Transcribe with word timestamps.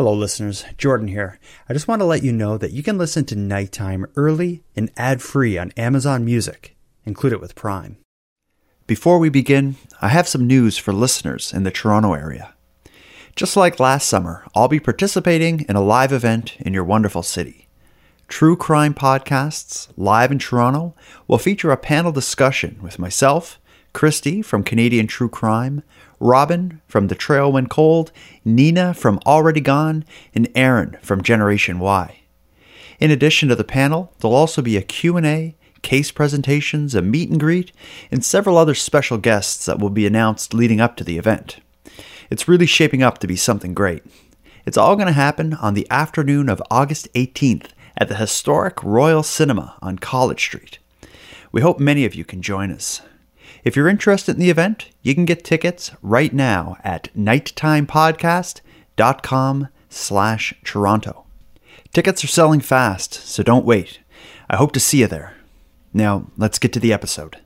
Hello, 0.00 0.14
listeners. 0.14 0.64
Jordan 0.78 1.08
here. 1.08 1.38
I 1.68 1.74
just 1.74 1.86
want 1.86 2.00
to 2.00 2.06
let 2.06 2.22
you 2.22 2.32
know 2.32 2.56
that 2.56 2.72
you 2.72 2.82
can 2.82 2.96
listen 2.96 3.26
to 3.26 3.36
Nighttime 3.36 4.06
early 4.16 4.64
and 4.74 4.90
ad 4.96 5.20
free 5.20 5.58
on 5.58 5.72
Amazon 5.72 6.24
Music, 6.24 6.74
include 7.04 7.34
it 7.34 7.40
with 7.42 7.54
Prime. 7.54 7.98
Before 8.86 9.18
we 9.18 9.28
begin, 9.28 9.76
I 10.00 10.08
have 10.08 10.26
some 10.26 10.46
news 10.46 10.78
for 10.78 10.94
listeners 10.94 11.52
in 11.52 11.64
the 11.64 11.70
Toronto 11.70 12.14
area. 12.14 12.54
Just 13.36 13.58
like 13.58 13.78
last 13.78 14.08
summer, 14.08 14.46
I'll 14.54 14.68
be 14.68 14.80
participating 14.80 15.66
in 15.68 15.76
a 15.76 15.82
live 15.82 16.14
event 16.14 16.56
in 16.60 16.72
your 16.72 16.84
wonderful 16.84 17.22
city. 17.22 17.68
True 18.26 18.56
Crime 18.56 18.94
Podcasts, 18.94 19.88
live 19.98 20.32
in 20.32 20.38
Toronto, 20.38 20.94
will 21.28 21.36
feature 21.36 21.72
a 21.72 21.76
panel 21.76 22.10
discussion 22.10 22.78
with 22.80 22.98
myself, 22.98 23.60
Kristi 23.92 24.42
from 24.42 24.62
Canadian 24.62 25.08
True 25.08 25.28
Crime, 25.28 25.82
Robin 26.20 26.80
from 26.86 27.08
The 27.08 27.14
Trail 27.14 27.50
Went 27.50 27.70
Cold, 27.70 28.12
Nina 28.44 28.94
from 28.94 29.18
Already 29.26 29.60
Gone, 29.60 30.04
and 30.34 30.48
Aaron 30.54 30.98
from 31.02 31.22
Generation 31.22 31.78
Y. 31.78 32.20
In 33.00 33.10
addition 33.10 33.48
to 33.48 33.56
the 33.56 33.64
panel, 33.64 34.12
there'll 34.20 34.36
also 34.36 34.60
be 34.60 34.76
a 34.76 34.82
Q&A, 34.82 35.56
case 35.82 36.10
presentations, 36.12 36.94
a 36.94 37.00
meet 37.00 37.30
and 37.30 37.40
greet, 37.40 37.72
and 38.12 38.22
several 38.22 38.58
other 38.58 38.74
special 38.74 39.16
guests 39.16 39.64
that 39.64 39.78
will 39.78 39.90
be 39.90 40.06
announced 40.06 40.52
leading 40.52 40.80
up 40.80 40.96
to 40.96 41.04
the 41.04 41.16
event. 41.16 41.58
It's 42.30 42.46
really 42.46 42.66
shaping 42.66 43.02
up 43.02 43.18
to 43.18 43.26
be 43.26 43.36
something 43.36 43.72
great. 43.72 44.04
It's 44.66 44.76
all 44.76 44.94
going 44.94 45.06
to 45.06 45.12
happen 45.12 45.54
on 45.54 45.72
the 45.72 45.86
afternoon 45.90 46.50
of 46.50 46.62
August 46.70 47.12
18th 47.14 47.70
at 47.96 48.08
the 48.08 48.16
historic 48.16 48.82
Royal 48.84 49.22
Cinema 49.22 49.76
on 49.80 49.98
College 49.98 50.40
Street. 50.40 50.78
We 51.50 51.62
hope 51.62 51.80
many 51.80 52.04
of 52.04 52.14
you 52.14 52.24
can 52.24 52.42
join 52.42 52.70
us. 52.70 53.00
If 53.64 53.76
you're 53.76 53.88
interested 53.88 54.36
in 54.36 54.40
the 54.40 54.50
event, 54.50 54.90
you 55.02 55.14
can 55.14 55.24
get 55.24 55.44
tickets 55.44 55.92
right 56.02 56.32
now 56.32 56.76
at 56.82 57.14
nighttimepodcast.com 57.14 59.68
slash 59.88 60.54
Toronto. 60.64 61.26
Tickets 61.92 62.24
are 62.24 62.28
selling 62.28 62.60
fast, 62.60 63.14
so 63.14 63.42
don't 63.42 63.64
wait. 63.64 64.00
I 64.48 64.56
hope 64.56 64.72
to 64.72 64.80
see 64.80 65.00
you 65.00 65.06
there. 65.06 65.34
Now, 65.92 66.26
let's 66.36 66.58
get 66.58 66.72
to 66.74 66.80
the 66.80 66.92
episode. 66.92 67.38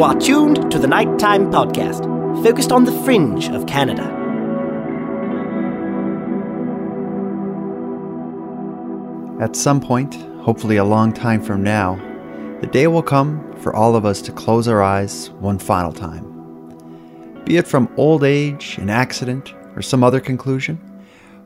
You 0.00 0.04
are 0.06 0.18
tuned 0.18 0.72
to 0.72 0.78
the 0.78 0.86
Nighttime 0.86 1.52
Podcast, 1.52 2.02
focused 2.42 2.72
on 2.72 2.84
the 2.84 3.02
fringe 3.02 3.50
of 3.50 3.66
Canada. 3.66 4.04
At 9.42 9.54
some 9.54 9.78
point, 9.78 10.14
hopefully 10.40 10.78
a 10.78 10.84
long 10.84 11.12
time 11.12 11.42
from 11.42 11.62
now, 11.62 11.96
the 12.62 12.66
day 12.66 12.86
will 12.86 13.02
come 13.02 13.54
for 13.58 13.76
all 13.76 13.94
of 13.94 14.06
us 14.06 14.22
to 14.22 14.32
close 14.32 14.66
our 14.68 14.80
eyes 14.80 15.28
one 15.32 15.58
final 15.58 15.92
time. 15.92 16.24
Be 17.44 17.58
it 17.58 17.66
from 17.66 17.92
old 17.98 18.24
age, 18.24 18.78
an 18.78 18.88
accident, 18.88 19.52
or 19.76 19.82
some 19.82 20.02
other 20.02 20.18
conclusion, 20.18 20.76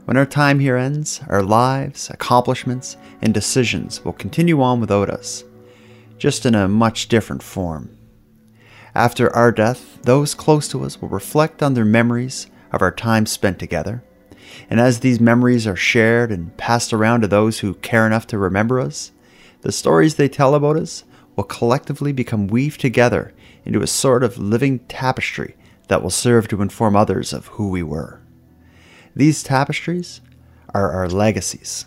when 0.04 0.16
our 0.16 0.26
time 0.26 0.60
here 0.60 0.76
ends, 0.76 1.20
our 1.28 1.42
lives, 1.42 2.08
accomplishments, 2.08 2.96
and 3.20 3.34
decisions 3.34 4.04
will 4.04 4.12
continue 4.12 4.62
on 4.62 4.78
without 4.78 5.10
us, 5.10 5.42
just 6.18 6.46
in 6.46 6.54
a 6.54 6.68
much 6.68 7.08
different 7.08 7.42
form. 7.42 7.90
After 8.94 9.34
our 9.34 9.50
death, 9.50 10.00
those 10.02 10.34
close 10.34 10.68
to 10.68 10.84
us 10.84 11.00
will 11.00 11.08
reflect 11.08 11.62
on 11.62 11.74
their 11.74 11.84
memories 11.84 12.46
of 12.72 12.80
our 12.80 12.92
time 12.92 13.26
spent 13.26 13.58
together. 13.58 14.04
And 14.70 14.78
as 14.78 15.00
these 15.00 15.18
memories 15.18 15.66
are 15.66 15.74
shared 15.74 16.30
and 16.30 16.56
passed 16.56 16.92
around 16.92 17.22
to 17.22 17.28
those 17.28 17.58
who 17.58 17.74
care 17.74 18.06
enough 18.06 18.26
to 18.28 18.38
remember 18.38 18.78
us, 18.78 19.10
the 19.62 19.72
stories 19.72 20.14
they 20.14 20.28
tell 20.28 20.54
about 20.54 20.76
us 20.76 21.02
will 21.34 21.44
collectively 21.44 22.12
become 22.12 22.46
weaved 22.46 22.80
together 22.80 23.34
into 23.64 23.82
a 23.82 23.86
sort 23.88 24.22
of 24.22 24.38
living 24.38 24.78
tapestry 24.80 25.56
that 25.88 26.02
will 26.02 26.10
serve 26.10 26.46
to 26.48 26.62
inform 26.62 26.94
others 26.94 27.32
of 27.32 27.48
who 27.48 27.70
we 27.70 27.82
were. 27.82 28.20
These 29.16 29.42
tapestries 29.42 30.20
are 30.72 30.92
our 30.92 31.08
legacies. 31.08 31.86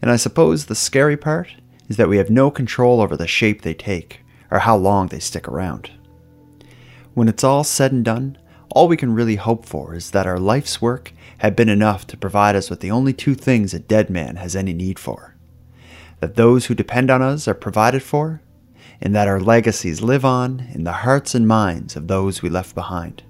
And 0.00 0.10
I 0.10 0.16
suppose 0.16 0.66
the 0.66 0.74
scary 0.74 1.16
part 1.16 1.54
is 1.88 1.98
that 1.98 2.08
we 2.08 2.16
have 2.16 2.30
no 2.30 2.50
control 2.50 3.02
over 3.02 3.16
the 3.16 3.26
shape 3.26 3.62
they 3.62 3.74
take 3.74 4.20
or 4.50 4.60
how 4.60 4.76
long 4.76 5.08
they 5.08 5.18
stick 5.18 5.46
around. 5.46 5.90
When 7.14 7.28
it's 7.28 7.44
all 7.44 7.64
said 7.64 7.92
and 7.92 8.04
done, 8.04 8.38
all 8.70 8.88
we 8.88 8.96
can 8.96 9.14
really 9.14 9.36
hope 9.36 9.66
for 9.66 9.94
is 9.94 10.12
that 10.12 10.26
our 10.26 10.38
life's 10.38 10.80
work 10.80 11.12
had 11.38 11.54
been 11.54 11.68
enough 11.68 12.06
to 12.06 12.16
provide 12.16 12.56
us 12.56 12.70
with 12.70 12.80
the 12.80 12.90
only 12.90 13.12
two 13.12 13.34
things 13.34 13.74
a 13.74 13.78
dead 13.78 14.08
man 14.08 14.36
has 14.36 14.56
any 14.56 14.72
need 14.72 14.98
for 14.98 15.32
that 16.22 16.36
those 16.36 16.66
who 16.66 16.74
depend 16.74 17.10
on 17.10 17.20
us 17.20 17.48
are 17.48 17.54
provided 17.54 18.00
for, 18.00 18.40
and 19.00 19.12
that 19.12 19.26
our 19.26 19.40
legacies 19.40 20.00
live 20.00 20.24
on 20.24 20.68
in 20.72 20.84
the 20.84 20.92
hearts 20.92 21.34
and 21.34 21.48
minds 21.48 21.96
of 21.96 22.06
those 22.06 22.40
we 22.40 22.48
left 22.48 22.76
behind. 22.76 23.24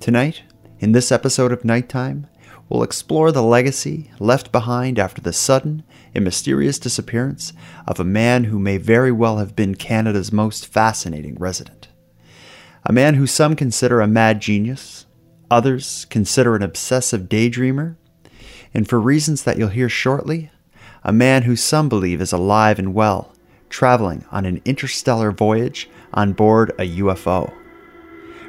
Tonight, 0.00 0.42
in 0.80 0.90
this 0.90 1.12
episode 1.12 1.52
of 1.52 1.64
Nighttime, 1.64 2.26
we'll 2.68 2.82
explore 2.82 3.30
the 3.30 3.44
legacy 3.44 4.10
left 4.18 4.50
behind 4.50 4.98
after 4.98 5.20
the 5.20 5.32
sudden 5.32 5.84
and 6.16 6.24
mysterious 6.24 6.80
disappearance 6.80 7.52
of 7.86 8.00
a 8.00 8.04
man 8.04 8.44
who 8.44 8.58
may 8.58 8.76
very 8.76 9.12
well 9.12 9.38
have 9.38 9.54
been 9.54 9.76
Canada's 9.76 10.32
most 10.32 10.66
fascinating 10.66 11.36
resident. 11.36 11.87
A 12.88 12.92
man 12.92 13.16
who 13.16 13.26
some 13.26 13.54
consider 13.54 14.00
a 14.00 14.06
mad 14.06 14.40
genius, 14.40 15.04
others 15.50 16.06
consider 16.08 16.56
an 16.56 16.62
obsessive 16.62 17.28
daydreamer, 17.28 17.96
and 18.72 18.88
for 18.88 18.98
reasons 18.98 19.42
that 19.42 19.58
you'll 19.58 19.68
hear 19.68 19.90
shortly, 19.90 20.50
a 21.04 21.12
man 21.12 21.42
who 21.42 21.54
some 21.54 21.90
believe 21.90 22.22
is 22.22 22.32
alive 22.32 22.78
and 22.78 22.94
well, 22.94 23.34
traveling 23.68 24.24
on 24.30 24.46
an 24.46 24.62
interstellar 24.64 25.30
voyage 25.30 25.90
on 26.14 26.32
board 26.32 26.70
a 26.78 26.96
UFO. 26.96 27.52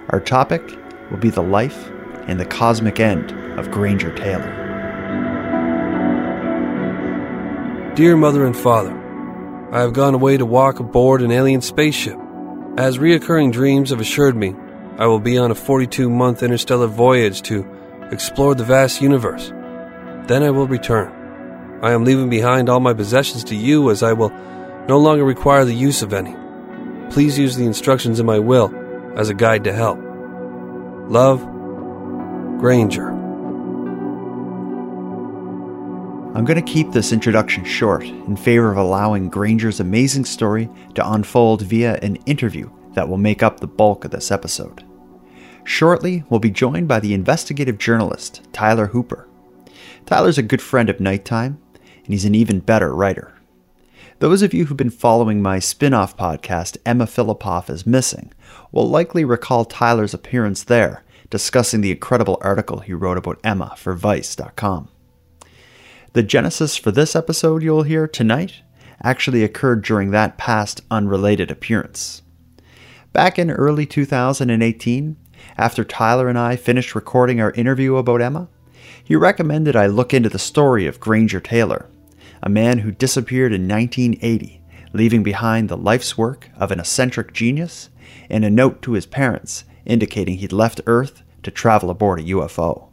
Our 0.07 0.21
topic 0.21 0.63
will 1.11 1.17
be 1.17 1.29
the 1.29 1.43
life 1.43 1.91
and 2.27 2.39
the 2.39 2.45
cosmic 2.45 3.01
end 3.01 3.33
of 3.59 3.69
Granger 3.71 4.15
Taylor. 4.15 4.55
Dear 7.93 8.15
Mother 8.15 8.45
and 8.45 8.55
Father, 8.55 8.95
I 9.73 9.81
have 9.81 9.91
gone 9.91 10.13
away 10.13 10.37
to 10.37 10.45
walk 10.45 10.79
aboard 10.79 11.21
an 11.21 11.29
alien 11.29 11.59
spaceship. 11.59 12.17
As 12.79 12.97
reoccurring 12.97 13.51
dreams 13.51 13.89
have 13.89 13.99
assured 13.99 14.37
me, 14.37 14.55
I 14.97 15.05
will 15.05 15.19
be 15.19 15.37
on 15.37 15.51
a 15.51 15.55
42 15.55 16.09
month 16.09 16.41
interstellar 16.41 16.87
voyage 16.87 17.41
to 17.41 17.67
explore 18.09 18.55
the 18.55 18.63
vast 18.63 19.01
universe. 19.01 19.49
Then 20.27 20.43
I 20.43 20.51
will 20.51 20.65
return. 20.65 21.11
I 21.83 21.91
am 21.91 22.05
leaving 22.05 22.29
behind 22.29 22.69
all 22.69 22.79
my 22.79 22.93
possessions 22.93 23.43
to 23.43 23.55
you 23.57 23.91
as 23.91 24.01
I 24.01 24.13
will 24.13 24.29
no 24.87 24.97
longer 24.97 25.25
require 25.25 25.65
the 25.65 25.73
use 25.73 26.01
of 26.01 26.13
any. 26.13 26.33
Please 27.11 27.37
use 27.37 27.57
the 27.57 27.65
instructions 27.65 28.17
in 28.17 28.25
my 28.25 28.39
will 28.39 28.73
as 29.17 29.27
a 29.27 29.33
guide 29.33 29.65
to 29.65 29.73
help. 29.73 29.99
Love, 31.09 31.41
Granger. 32.61 33.18
I'm 36.39 36.45
going 36.45 36.55
to 36.55 36.71
keep 36.71 36.93
this 36.93 37.11
introduction 37.11 37.65
short 37.65 38.05
in 38.05 38.37
favor 38.37 38.71
of 38.71 38.77
allowing 38.77 39.27
Granger's 39.27 39.81
amazing 39.81 40.23
story 40.23 40.69
to 40.95 41.11
unfold 41.11 41.63
via 41.63 41.97
an 41.97 42.15
interview 42.27 42.69
that 42.93 43.09
will 43.09 43.17
make 43.17 43.43
up 43.43 43.59
the 43.59 43.67
bulk 43.67 44.05
of 44.05 44.11
this 44.11 44.31
episode. 44.31 44.85
Shortly, 45.65 46.23
we'll 46.29 46.39
be 46.39 46.49
joined 46.49 46.87
by 46.87 47.01
the 47.01 47.13
investigative 47.13 47.77
journalist 47.77 48.41
Tyler 48.53 48.85
Hooper. 48.85 49.27
Tyler's 50.05 50.37
a 50.37 50.41
good 50.41 50.61
friend 50.61 50.89
of 50.89 51.01
Nighttime, 51.01 51.59
and 51.73 52.07
he's 52.07 52.23
an 52.23 52.35
even 52.35 52.61
better 52.61 52.95
writer. 52.95 53.33
Those 54.19 54.41
of 54.41 54.53
you 54.53 54.63
who've 54.63 54.77
been 54.77 54.91
following 54.91 55.41
my 55.41 55.59
spin 55.59 55.93
off 55.93 56.15
podcast, 56.15 56.77
Emma 56.85 57.05
Fillipoff 57.05 57.69
is 57.69 57.85
Missing, 57.85 58.31
will 58.71 58.87
likely 58.87 59.25
recall 59.25 59.65
Tyler's 59.65 60.13
appearance 60.13 60.63
there, 60.63 61.03
discussing 61.29 61.81
the 61.81 61.91
incredible 61.91 62.37
article 62.39 62.79
he 62.79 62.93
wrote 62.93 63.17
about 63.17 63.41
Emma 63.43 63.73
for 63.75 63.93
Vice.com. 63.93 64.87
The 66.13 66.23
genesis 66.23 66.75
for 66.75 66.89
this 66.89 67.15
episode 67.15 67.61
you'll 67.61 67.83
hear 67.83 68.07
tonight 68.07 68.63
actually 69.03 69.43
occurred 69.43 69.83
during 69.83 70.09
that 70.09 70.39
past 70.39 70.81
unrelated 70.89 71.51
appearance. 71.51 72.23
Back 73.13 73.37
in 73.37 73.51
early 73.51 73.85
2018, 73.85 75.17
after 75.55 75.83
Tyler 75.83 76.27
and 76.27 76.37
I 76.37 76.55
finished 76.55 76.95
recording 76.95 77.39
our 77.39 77.51
interview 77.51 77.95
about 77.95 78.23
Emma, 78.23 78.47
he 79.03 79.15
recommended 79.15 79.75
I 79.75 79.85
look 79.85 80.11
into 80.11 80.29
the 80.29 80.39
story 80.39 80.87
of 80.87 80.99
Granger 80.99 81.39
Taylor, 81.39 81.87
a 82.41 82.49
man 82.49 82.79
who 82.79 82.91
disappeared 82.91 83.53
in 83.53 83.67
1980, 83.67 84.63
leaving 84.93 85.21
behind 85.21 85.69
the 85.69 85.77
life's 85.77 86.17
work 86.17 86.49
of 86.57 86.71
an 86.71 86.79
eccentric 86.79 87.33
genius 87.33 87.89
and 88.31 88.43
a 88.43 88.49
note 88.49 88.81
to 88.81 88.93
his 88.93 89.05
parents 89.05 89.63
indicating 89.85 90.37
he'd 90.37 90.53
left 90.53 90.81
Earth 90.87 91.21
to 91.43 91.51
travel 91.51 91.91
aboard 91.91 92.19
a 92.19 92.23
UFO. 92.23 92.88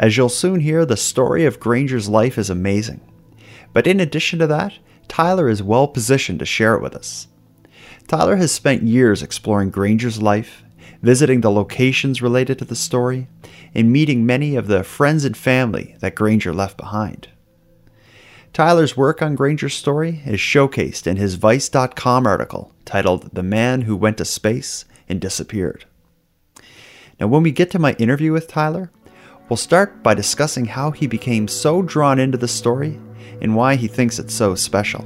As 0.00 0.16
you'll 0.16 0.30
soon 0.30 0.60
hear, 0.60 0.86
the 0.86 0.96
story 0.96 1.44
of 1.44 1.60
Granger's 1.60 2.08
life 2.08 2.38
is 2.38 2.48
amazing. 2.48 3.02
But 3.74 3.86
in 3.86 4.00
addition 4.00 4.38
to 4.38 4.46
that, 4.46 4.78
Tyler 5.08 5.46
is 5.46 5.62
well 5.62 5.86
positioned 5.86 6.38
to 6.38 6.46
share 6.46 6.74
it 6.74 6.80
with 6.80 6.96
us. 6.96 7.28
Tyler 8.08 8.36
has 8.36 8.50
spent 8.50 8.82
years 8.82 9.22
exploring 9.22 9.68
Granger's 9.68 10.22
life, 10.22 10.64
visiting 11.02 11.42
the 11.42 11.50
locations 11.50 12.22
related 12.22 12.58
to 12.58 12.64
the 12.64 12.74
story, 12.74 13.28
and 13.74 13.92
meeting 13.92 14.24
many 14.24 14.56
of 14.56 14.68
the 14.68 14.82
friends 14.82 15.26
and 15.26 15.36
family 15.36 15.94
that 16.00 16.14
Granger 16.14 16.54
left 16.54 16.78
behind. 16.78 17.28
Tyler's 18.54 18.96
work 18.96 19.20
on 19.20 19.34
Granger's 19.34 19.74
story 19.74 20.22
is 20.24 20.40
showcased 20.40 21.06
in 21.06 21.18
his 21.18 21.34
Vice.com 21.34 22.26
article 22.26 22.72
titled 22.86 23.34
The 23.34 23.42
Man 23.42 23.82
Who 23.82 23.98
Went 23.98 24.16
to 24.16 24.24
Space 24.24 24.86
and 25.10 25.20
Disappeared. 25.20 25.84
Now, 27.20 27.26
when 27.26 27.42
we 27.42 27.50
get 27.52 27.70
to 27.72 27.78
my 27.78 27.92
interview 27.92 28.32
with 28.32 28.48
Tyler, 28.48 28.90
we'll 29.50 29.56
start 29.56 30.02
by 30.02 30.14
discussing 30.14 30.64
how 30.64 30.92
he 30.92 31.08
became 31.08 31.48
so 31.48 31.82
drawn 31.82 32.20
into 32.20 32.38
the 32.38 32.48
story 32.48 32.98
and 33.42 33.56
why 33.56 33.74
he 33.74 33.88
thinks 33.88 34.18
it's 34.18 34.32
so 34.32 34.54
special. 34.54 35.04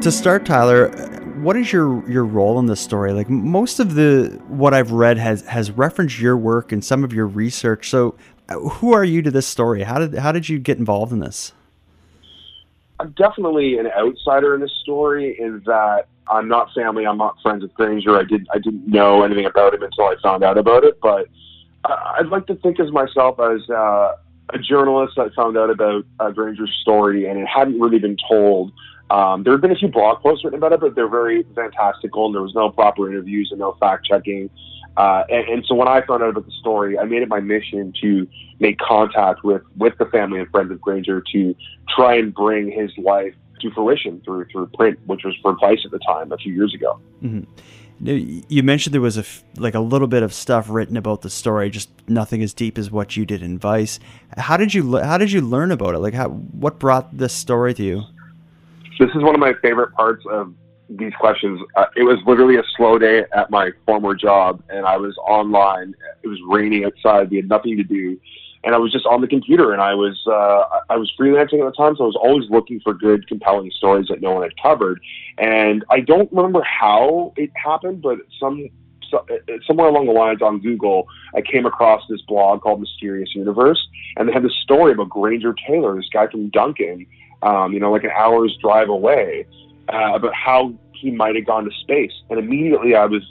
To 0.00 0.12
start, 0.12 0.46
Tyler, 0.46 0.88
what 1.42 1.56
is 1.56 1.72
your 1.72 2.08
your 2.08 2.24
role 2.24 2.58
in 2.58 2.66
this 2.66 2.80
story? 2.80 3.12
Like 3.12 3.28
most 3.28 3.78
of 3.78 3.94
the 3.94 4.40
what 4.48 4.72
I've 4.72 4.92
read 4.92 5.18
has 5.18 5.42
has 5.42 5.70
referenced 5.72 6.18
your 6.18 6.36
work 6.36 6.72
and 6.72 6.82
some 6.82 7.04
of 7.04 7.12
your 7.12 7.26
research. 7.26 7.90
So, 7.90 8.14
uh, 8.48 8.58
who 8.58 8.92
are 8.92 9.04
you 9.04 9.22
to 9.22 9.30
this 9.30 9.46
story? 9.46 9.82
How 9.82 9.98
did 9.98 10.14
how 10.14 10.32
did 10.32 10.48
you 10.48 10.58
get 10.58 10.78
involved 10.78 11.12
in 11.12 11.18
this? 11.18 11.52
I'm 13.00 13.12
definitely 13.12 13.78
an 13.78 13.86
outsider 13.86 14.54
in 14.54 14.60
this 14.60 14.72
story. 14.82 15.36
In 15.38 15.62
that 15.66 16.06
I'm 16.30 16.48
not 16.48 16.72
family, 16.74 17.06
I'm 17.06 17.18
not 17.18 17.36
friends 17.42 17.62
with 17.62 17.74
Granger. 17.74 18.16
I 18.16 18.24
didn't 18.24 18.48
I 18.52 18.58
didn't 18.58 18.86
know 18.86 19.22
anything 19.22 19.46
about 19.46 19.74
him 19.74 19.82
until 19.82 20.04
I 20.04 20.16
found 20.22 20.42
out 20.42 20.58
about 20.58 20.84
it. 20.84 20.98
But 21.00 21.28
I'd 21.84 22.26
like 22.28 22.46
to 22.46 22.54
think 22.56 22.78
of 22.78 22.92
myself 22.92 23.38
as 23.40 23.68
uh, 23.70 24.16
a 24.52 24.58
journalist 24.58 25.14
that 25.16 25.32
found 25.34 25.56
out 25.56 25.70
about 25.70 26.04
uh, 26.18 26.30
Granger's 26.30 26.76
story, 26.82 27.26
and 27.26 27.38
it 27.38 27.46
hadn't 27.46 27.80
really 27.80 27.98
been 27.98 28.16
told 28.28 28.72
um, 29.10 29.42
there 29.42 29.52
have 29.52 29.62
been 29.62 29.72
a 29.72 29.76
few 29.76 29.88
blog 29.88 30.22
posts 30.22 30.44
written 30.44 30.58
about 30.58 30.72
it, 30.72 30.80
but 30.80 30.94
they're 30.94 31.08
very 31.08 31.42
fantastical, 31.54 32.26
and 32.26 32.34
there 32.34 32.42
was 32.42 32.54
no 32.54 32.70
proper 32.70 33.08
interviews 33.08 33.48
and 33.50 33.58
no 33.58 33.76
fact 33.80 34.04
checking. 34.04 34.50
Uh, 34.98 35.22
and, 35.28 35.48
and, 35.48 35.64
so 35.64 35.76
when 35.76 35.86
I 35.86 36.04
found 36.04 36.24
out 36.24 36.30
about 36.30 36.44
the 36.44 36.52
story, 36.58 36.98
I 36.98 37.04
made 37.04 37.22
it 37.22 37.28
my 37.28 37.38
mission 37.38 37.92
to 38.00 38.26
make 38.58 38.78
contact 38.78 39.44
with, 39.44 39.62
with 39.76 39.96
the 39.98 40.06
family 40.06 40.40
and 40.40 40.50
friends 40.50 40.72
of 40.72 40.80
Granger 40.80 41.22
to 41.32 41.54
try 41.88 42.16
and 42.16 42.34
bring 42.34 42.68
his 42.68 42.90
life 42.98 43.32
to 43.60 43.70
fruition 43.70 44.20
through 44.24 44.46
through 44.46 44.66
print, 44.74 44.98
which 45.06 45.22
was 45.24 45.36
for 45.40 45.56
Vice 45.60 45.80
at 45.84 45.92
the 45.92 46.00
time 46.00 46.32
a 46.32 46.36
few 46.36 46.52
years 46.52 46.74
ago. 46.74 46.98
Mm-hmm. 47.22 47.44
You 48.48 48.62
mentioned 48.64 48.92
there 48.92 49.00
was 49.00 49.16
a 49.16 49.20
f- 49.20 49.44
like 49.56 49.74
a 49.74 49.80
little 49.80 50.08
bit 50.08 50.24
of 50.24 50.32
stuff 50.34 50.68
written 50.68 50.96
about 50.96 51.22
the 51.22 51.30
story, 51.30 51.70
just 51.70 51.90
nothing 52.08 52.42
as 52.42 52.52
deep 52.52 52.76
as 52.76 52.90
what 52.90 53.16
you 53.16 53.24
did 53.24 53.40
in 53.40 53.56
Vice. 53.56 54.00
How 54.36 54.56
did 54.56 54.74
you 54.74 54.98
how 54.98 55.18
did 55.18 55.30
you 55.30 55.40
learn 55.40 55.70
about 55.70 55.94
it? 55.94 55.98
Like, 55.98 56.14
how 56.14 56.28
what 56.28 56.80
brought 56.80 57.16
this 57.16 57.32
story 57.32 57.72
to 57.74 57.82
you? 57.82 58.02
This 58.98 59.10
is 59.10 59.22
one 59.22 59.34
of 59.34 59.40
my 59.40 59.52
favorite 59.62 59.92
parts 59.94 60.24
of 60.30 60.54
these 60.88 61.12
questions. 61.14 61.60
Uh, 61.76 61.86
it 61.96 62.02
was 62.02 62.18
literally 62.26 62.56
a 62.56 62.62
slow 62.76 62.98
day 62.98 63.24
at 63.32 63.50
my 63.50 63.70
former 63.86 64.14
job, 64.14 64.62
and 64.68 64.86
I 64.86 64.96
was 64.96 65.16
online. 65.18 65.94
It 66.22 66.28
was 66.28 66.38
raining 66.48 66.84
outside. 66.84 67.30
We 67.30 67.36
had 67.36 67.48
nothing 67.48 67.76
to 67.76 67.84
do, 67.84 68.18
and 68.64 68.74
I 68.74 68.78
was 68.78 68.92
just 68.92 69.06
on 69.06 69.20
the 69.20 69.26
computer. 69.26 69.72
And 69.72 69.82
I 69.82 69.94
was 69.94 70.18
uh, 70.26 70.80
I 70.88 70.96
was 70.96 71.12
freelancing 71.18 71.60
at 71.60 71.66
the 71.66 71.74
time, 71.76 71.96
so 71.96 72.04
I 72.04 72.06
was 72.06 72.16
always 72.16 72.48
looking 72.50 72.80
for 72.80 72.94
good, 72.94 73.26
compelling 73.28 73.70
stories 73.70 74.06
that 74.08 74.20
no 74.20 74.32
one 74.32 74.42
had 74.42 74.52
covered. 74.60 75.00
And 75.36 75.84
I 75.90 76.00
don't 76.00 76.32
remember 76.32 76.62
how 76.62 77.32
it 77.36 77.50
happened, 77.54 78.02
but 78.02 78.18
some 78.40 78.68
so, 79.10 79.24
uh, 79.30 79.52
somewhere 79.66 79.88
along 79.88 80.06
the 80.06 80.12
lines 80.12 80.42
on 80.42 80.60
Google, 80.60 81.06
I 81.34 81.40
came 81.40 81.66
across 81.66 82.02
this 82.08 82.20
blog 82.22 82.62
called 82.62 82.80
Mysterious 82.80 83.34
Universe, 83.34 83.86
and 84.16 84.28
they 84.28 84.32
had 84.32 84.44
this 84.44 84.56
story 84.62 84.92
about 84.92 85.08
Granger 85.08 85.54
Taylor, 85.66 85.96
this 85.96 86.08
guy 86.12 86.26
from 86.26 86.50
Duncan, 86.50 87.06
um, 87.42 87.72
you 87.72 87.80
know, 87.80 87.90
like 87.90 88.04
an 88.04 88.10
hour's 88.16 88.56
drive 88.60 88.88
away, 88.88 89.46
uh, 89.92 90.14
about 90.14 90.34
how 90.34 90.74
he 90.92 91.10
might 91.10 91.36
have 91.36 91.46
gone 91.46 91.64
to 91.64 91.70
space. 91.80 92.12
And 92.30 92.38
immediately 92.38 92.94
I 92.94 93.06
was, 93.06 93.22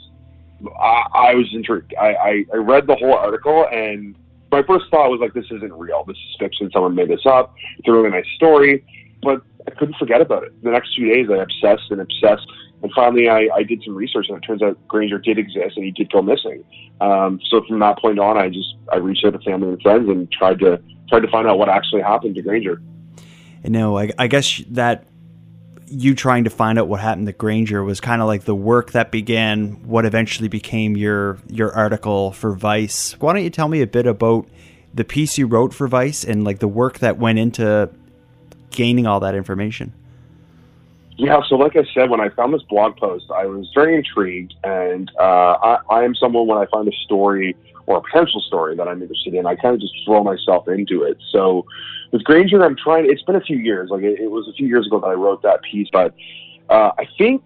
I, 0.80 1.04
I 1.14 1.34
was 1.34 1.46
intrigued. 1.52 1.94
I, 2.00 2.14
I, 2.14 2.44
I 2.52 2.56
read 2.56 2.86
the 2.86 2.96
whole 2.96 3.14
article 3.14 3.66
and 3.70 4.16
my 4.50 4.62
first 4.62 4.86
thought 4.90 5.10
was 5.10 5.20
like, 5.20 5.34
this 5.34 5.44
isn't 5.50 5.72
real. 5.72 6.04
This 6.04 6.16
is 6.16 6.36
fiction. 6.38 6.70
Someone 6.72 6.94
made 6.94 7.08
this 7.08 7.26
up. 7.26 7.54
It's 7.78 7.88
a 7.88 7.92
really 7.92 8.10
nice 8.10 8.26
story. 8.36 8.84
But 9.22 9.42
I 9.66 9.72
couldn't 9.72 9.96
forget 9.98 10.20
about 10.20 10.44
it. 10.44 10.62
The 10.62 10.70
next 10.70 10.94
few 10.94 11.12
days, 11.12 11.28
I 11.30 11.36
obsessed 11.36 11.90
and 11.90 12.00
obsessed. 12.00 12.46
And 12.82 12.92
finally, 12.94 13.28
I, 13.28 13.48
I 13.54 13.62
did 13.64 13.82
some 13.84 13.94
research, 13.94 14.26
and 14.28 14.38
it 14.38 14.46
turns 14.46 14.62
out 14.62 14.78
Granger 14.86 15.18
did 15.18 15.36
exist, 15.36 15.76
and 15.76 15.84
he 15.84 15.90
did 15.90 16.10
go 16.12 16.22
missing. 16.22 16.64
Um, 17.00 17.40
so 17.50 17.62
from 17.66 17.80
that 17.80 17.98
point 17.98 18.20
on, 18.20 18.38
I 18.38 18.48
just 18.48 18.76
I 18.92 18.96
reached 18.96 19.24
out 19.24 19.32
to 19.32 19.40
family 19.40 19.68
and 19.68 19.82
friends 19.82 20.08
and 20.08 20.30
tried 20.30 20.60
to 20.60 20.80
tried 21.08 21.20
to 21.20 21.28
find 21.28 21.48
out 21.48 21.58
what 21.58 21.68
actually 21.68 22.02
happened 22.02 22.36
to 22.36 22.42
Granger. 22.42 22.80
And 23.64 23.72
no, 23.72 23.98
I, 23.98 24.10
I 24.16 24.28
guess 24.28 24.62
that 24.68 25.08
you 25.90 26.14
trying 26.14 26.44
to 26.44 26.50
find 26.50 26.78
out 26.78 26.88
what 26.88 27.00
happened 27.00 27.26
to 27.26 27.32
Granger 27.32 27.82
was 27.82 28.00
kind 28.00 28.20
of 28.20 28.28
like 28.28 28.44
the 28.44 28.54
work 28.54 28.92
that 28.92 29.10
began 29.10 29.72
what 29.88 30.04
eventually 30.04 30.48
became 30.48 30.96
your 30.96 31.38
your 31.48 31.74
article 31.74 32.32
for 32.32 32.54
Vice. 32.54 33.12
Why 33.20 33.32
don't 33.32 33.44
you 33.44 33.50
tell 33.50 33.68
me 33.68 33.82
a 33.82 33.86
bit 33.86 34.06
about 34.06 34.48
the 34.94 35.04
piece 35.04 35.38
you 35.38 35.46
wrote 35.46 35.74
for 35.74 35.88
Vice 35.88 36.24
and 36.24 36.44
like 36.44 36.58
the 36.58 36.68
work 36.68 36.98
that 36.98 37.18
went 37.18 37.38
into 37.38 37.90
gaining 38.70 39.06
all 39.06 39.20
that 39.20 39.34
information? 39.34 39.92
Yeah, 41.16 41.40
so 41.48 41.56
like 41.56 41.74
I 41.74 41.82
said, 41.94 42.10
when 42.10 42.20
I 42.20 42.28
found 42.28 42.54
this 42.54 42.62
blog 42.62 42.96
post, 42.96 43.24
I 43.34 43.46
was 43.46 43.68
very 43.74 43.96
intrigued, 43.96 44.54
and 44.62 45.10
uh, 45.18 45.22
I, 45.22 45.78
I 45.90 46.04
am 46.04 46.14
someone 46.14 46.46
when 46.46 46.58
I 46.58 46.66
find 46.66 46.86
a 46.86 46.92
story 47.04 47.56
or 47.88 47.96
a 47.96 48.02
potential 48.02 48.40
story 48.42 48.76
that 48.76 48.86
I'm 48.86 49.00
interested 49.00 49.32
in, 49.32 49.46
I 49.46 49.54
kind 49.56 49.74
of 49.74 49.80
just 49.80 49.94
throw 50.04 50.22
myself 50.22 50.68
into 50.68 51.02
it. 51.04 51.16
So 51.32 51.64
with 52.12 52.22
Granger, 52.22 52.62
I'm 52.62 52.76
trying. 52.76 53.10
It's 53.10 53.22
been 53.22 53.34
a 53.34 53.40
few 53.40 53.56
years. 53.56 53.88
Like 53.90 54.02
it, 54.02 54.20
it 54.20 54.30
was 54.30 54.46
a 54.46 54.52
few 54.52 54.68
years 54.68 54.86
ago 54.86 55.00
that 55.00 55.06
I 55.06 55.14
wrote 55.14 55.42
that 55.42 55.62
piece, 55.62 55.88
but 55.90 56.14
uh, 56.68 56.92
I 56.98 57.08
think 57.16 57.44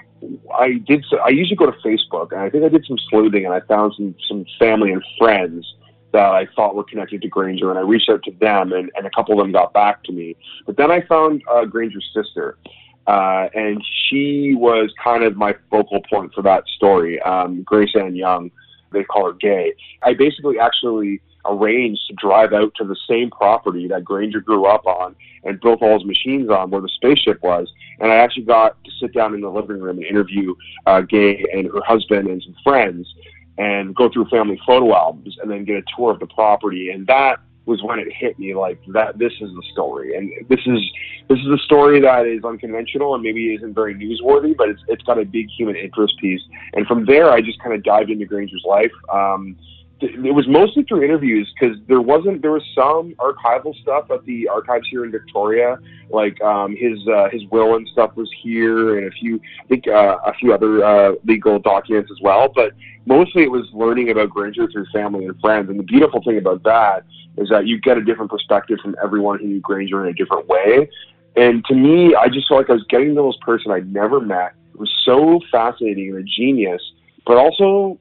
I 0.52 0.82
did. 0.84 1.04
So, 1.08 1.18
I 1.18 1.28
usually 1.28 1.56
go 1.56 1.66
to 1.66 1.78
Facebook, 1.78 2.32
and 2.32 2.40
I 2.40 2.50
think 2.50 2.64
I 2.64 2.68
did 2.68 2.84
some 2.86 2.98
sleuthing, 3.08 3.44
and 3.44 3.54
I 3.54 3.60
found 3.60 3.94
some 3.96 4.16
some 4.28 4.44
family 4.58 4.90
and 4.90 5.02
friends 5.16 5.64
that 6.12 6.32
I 6.32 6.46
thought 6.56 6.74
were 6.74 6.84
connected 6.84 7.22
to 7.22 7.28
Granger, 7.28 7.70
and 7.70 7.78
I 7.78 7.82
reached 7.82 8.10
out 8.10 8.22
to 8.24 8.32
them, 8.32 8.72
and, 8.72 8.90
and 8.96 9.06
a 9.06 9.10
couple 9.10 9.32
of 9.32 9.44
them 9.44 9.52
got 9.52 9.72
back 9.72 10.02
to 10.04 10.12
me. 10.12 10.36
But 10.66 10.76
then 10.76 10.90
I 10.90 11.00
found 11.02 11.42
uh, 11.50 11.64
Granger's 11.64 12.06
sister, 12.12 12.58
uh, 13.06 13.48
and 13.54 13.82
she 14.08 14.54
was 14.54 14.92
kind 15.02 15.22
of 15.22 15.36
my 15.36 15.54
focal 15.70 16.02
point 16.10 16.34
for 16.34 16.42
that 16.42 16.64
story, 16.76 17.18
um, 17.22 17.62
Grace 17.62 17.94
Ann 17.94 18.14
Young 18.14 18.50
they 18.92 19.04
call 19.04 19.26
her 19.26 19.32
gay. 19.32 19.74
I 20.02 20.14
basically 20.14 20.58
actually 20.58 21.20
arranged 21.44 22.02
to 22.08 22.14
drive 22.14 22.52
out 22.52 22.72
to 22.76 22.84
the 22.84 22.96
same 23.08 23.30
property 23.30 23.88
that 23.88 24.04
Granger 24.04 24.40
grew 24.40 24.66
up 24.66 24.86
on 24.86 25.16
and 25.44 25.60
built 25.60 25.82
all 25.82 25.98
his 25.98 26.06
machines 26.06 26.50
on 26.50 26.70
where 26.70 26.80
the 26.80 26.88
spaceship 26.88 27.42
was. 27.42 27.72
And 28.00 28.12
I 28.12 28.16
actually 28.16 28.44
got 28.44 28.82
to 28.84 28.90
sit 29.00 29.12
down 29.12 29.34
in 29.34 29.40
the 29.40 29.50
living 29.50 29.80
room 29.80 29.98
and 29.98 30.06
interview 30.06 30.54
uh, 30.86 31.00
Gay 31.00 31.44
and 31.52 31.66
her 31.66 31.82
husband 31.84 32.28
and 32.28 32.42
some 32.42 32.54
friends 32.62 33.12
and 33.58 33.94
go 33.94 34.08
through 34.08 34.26
family 34.26 34.60
photo 34.66 34.94
albums 34.94 35.36
and 35.40 35.50
then 35.50 35.64
get 35.64 35.76
a 35.76 35.82
tour 35.96 36.12
of 36.12 36.20
the 36.20 36.26
property. 36.26 36.90
And 36.90 37.06
that 37.08 37.38
was 37.66 37.82
when 37.82 37.98
it 37.98 38.08
hit 38.12 38.38
me 38.38 38.54
like 38.54 38.78
that 38.88 39.18
this 39.18 39.32
is 39.40 39.50
the 39.50 39.62
story. 39.72 40.16
And 40.16 40.30
this 40.48 40.60
is 40.66 40.80
this 41.28 41.38
is 41.38 41.46
a 41.46 41.58
story 41.58 42.00
that 42.00 42.26
is 42.26 42.44
unconventional 42.44 43.14
and 43.14 43.22
maybe 43.22 43.54
isn't 43.54 43.74
very 43.74 43.94
newsworthy 43.94 44.56
but 44.56 44.68
it's 44.68 44.82
it's 44.88 45.02
got 45.02 45.18
a 45.18 45.24
big 45.24 45.48
human 45.56 45.76
interest 45.76 46.14
piece. 46.20 46.42
And 46.74 46.86
from 46.86 47.06
there 47.06 47.30
i 47.30 47.40
just 47.40 47.60
kind 47.62 47.74
of 47.74 47.82
dived 47.82 48.10
into 48.10 48.26
granger's 48.26 48.64
life. 48.66 48.92
Um 49.12 49.56
it 50.02 50.34
was 50.34 50.46
mostly 50.48 50.82
through 50.82 51.02
interviews 51.02 51.52
because 51.58 51.76
there 51.86 52.00
wasn't 52.00 52.42
there 52.42 52.52
was 52.52 52.64
some 52.74 53.14
archival 53.18 53.74
stuff 53.80 54.10
at 54.10 54.24
the 54.24 54.48
archives 54.48 54.86
here 54.90 55.04
in 55.04 55.10
Victoria, 55.10 55.78
like 56.10 56.40
um, 56.42 56.74
his 56.76 56.98
uh, 57.08 57.28
his 57.30 57.42
will 57.50 57.76
and 57.76 57.88
stuff 57.88 58.14
was 58.16 58.30
here, 58.42 58.98
and 58.98 59.06
a 59.06 59.10
few 59.10 59.40
I 59.64 59.66
think 59.68 59.88
uh, 59.88 60.18
a 60.24 60.32
few 60.34 60.52
other 60.52 60.84
uh, 60.84 61.12
legal 61.24 61.58
documents 61.58 62.10
as 62.10 62.20
well. 62.20 62.48
But 62.48 62.72
mostly 63.06 63.42
it 63.44 63.50
was 63.50 63.66
learning 63.72 64.10
about 64.10 64.30
Granger 64.30 64.70
through 64.70 64.86
family 64.92 65.26
and 65.26 65.38
friends. 65.40 65.70
And 65.70 65.78
the 65.78 65.84
beautiful 65.84 66.22
thing 66.22 66.38
about 66.38 66.62
that 66.64 67.04
is 67.38 67.48
that 67.48 67.66
you 67.66 67.80
get 67.80 67.96
a 67.96 68.04
different 68.04 68.30
perspective 68.30 68.78
from 68.82 68.96
everyone 69.02 69.38
who 69.38 69.46
knew 69.46 69.60
Granger 69.60 70.04
in 70.04 70.10
a 70.10 70.14
different 70.14 70.48
way. 70.48 70.88
And 71.36 71.64
to 71.66 71.74
me, 71.74 72.14
I 72.14 72.28
just 72.28 72.48
felt 72.48 72.60
like 72.60 72.70
I 72.70 72.74
was 72.74 72.84
getting 72.88 73.08
to 73.08 73.14
know 73.14 73.26
this 73.28 73.40
person 73.40 73.72
I'd 73.72 73.92
never 73.92 74.20
met. 74.20 74.54
It 74.74 74.78
was 74.78 74.92
so 75.04 75.40
fascinating 75.50 76.10
and 76.10 76.18
a 76.18 76.22
genius, 76.22 76.82
but 77.26 77.36
also 77.36 77.98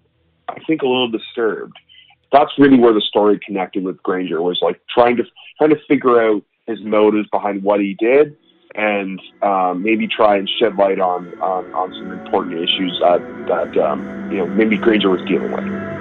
I 0.50 0.60
think 0.65 0.81
a 0.81 0.88
little 0.88 1.10
disturbed. 1.10 1.77
That's 2.32 2.52
really 2.58 2.80
where 2.80 2.94
the 2.94 3.02
story 3.02 3.40
connected 3.46 3.84
with 3.84 4.02
Granger 4.02 4.42
was 4.42 4.60
like 4.62 4.80
trying 4.94 5.18
to 5.18 5.24
trying 5.58 5.72
to 5.72 5.80
figure 5.88 6.22
out 6.22 6.44
his 6.66 6.80
motives 6.82 7.28
behind 7.30 7.64
what 7.64 7.80
he 7.82 7.96
did 7.96 8.38
and 8.76 9.22
um, 9.42 9.84
maybe 9.84 10.08
try 10.08 10.38
and 10.38 10.50
shed 10.60 10.76
light 10.78 11.00
on, 11.00 11.28
on, 11.42 11.74
on 11.74 11.92
some 11.94 12.12
important 12.12 12.58
issues 12.58 12.98
that, 13.02 13.20
that 13.48 13.78
um, 13.84 14.32
you 14.32 14.38
know 14.38 14.48
maybe 14.48 14.78
Granger 14.78 15.10
was 15.10 15.22
dealing 15.28 15.52
with. 15.52 15.92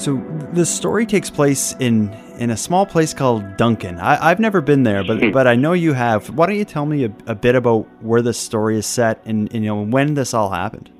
So 0.00 0.16
the 0.58 0.66
story 0.66 1.06
takes 1.06 1.30
place 1.30 1.76
in 1.78 2.12
in 2.38 2.50
a 2.50 2.56
small 2.56 2.84
place 2.84 3.14
called 3.14 3.56
Duncan. 3.56 3.98
I, 4.00 4.28
have 4.28 4.40
never 4.40 4.60
been 4.60 4.82
there, 4.82 5.04
but 5.04 5.32
but 5.32 5.46
I 5.46 5.54
know 5.54 5.72
you 5.72 5.92
have. 5.92 6.30
Why 6.30 6.46
don't 6.46 6.56
you 6.56 6.64
tell 6.64 6.84
me 6.84 7.04
a, 7.04 7.12
a 7.26 7.34
bit 7.36 7.54
about 7.54 7.82
where 8.02 8.22
this 8.22 8.38
story 8.38 8.76
is 8.76 8.84
set 8.84 9.22
and, 9.24 9.52
and, 9.54 9.64
you 9.64 9.70
know 9.70 9.82
when 9.82 10.14
this 10.14 10.34
all 10.34 10.50
happened? 10.50 10.90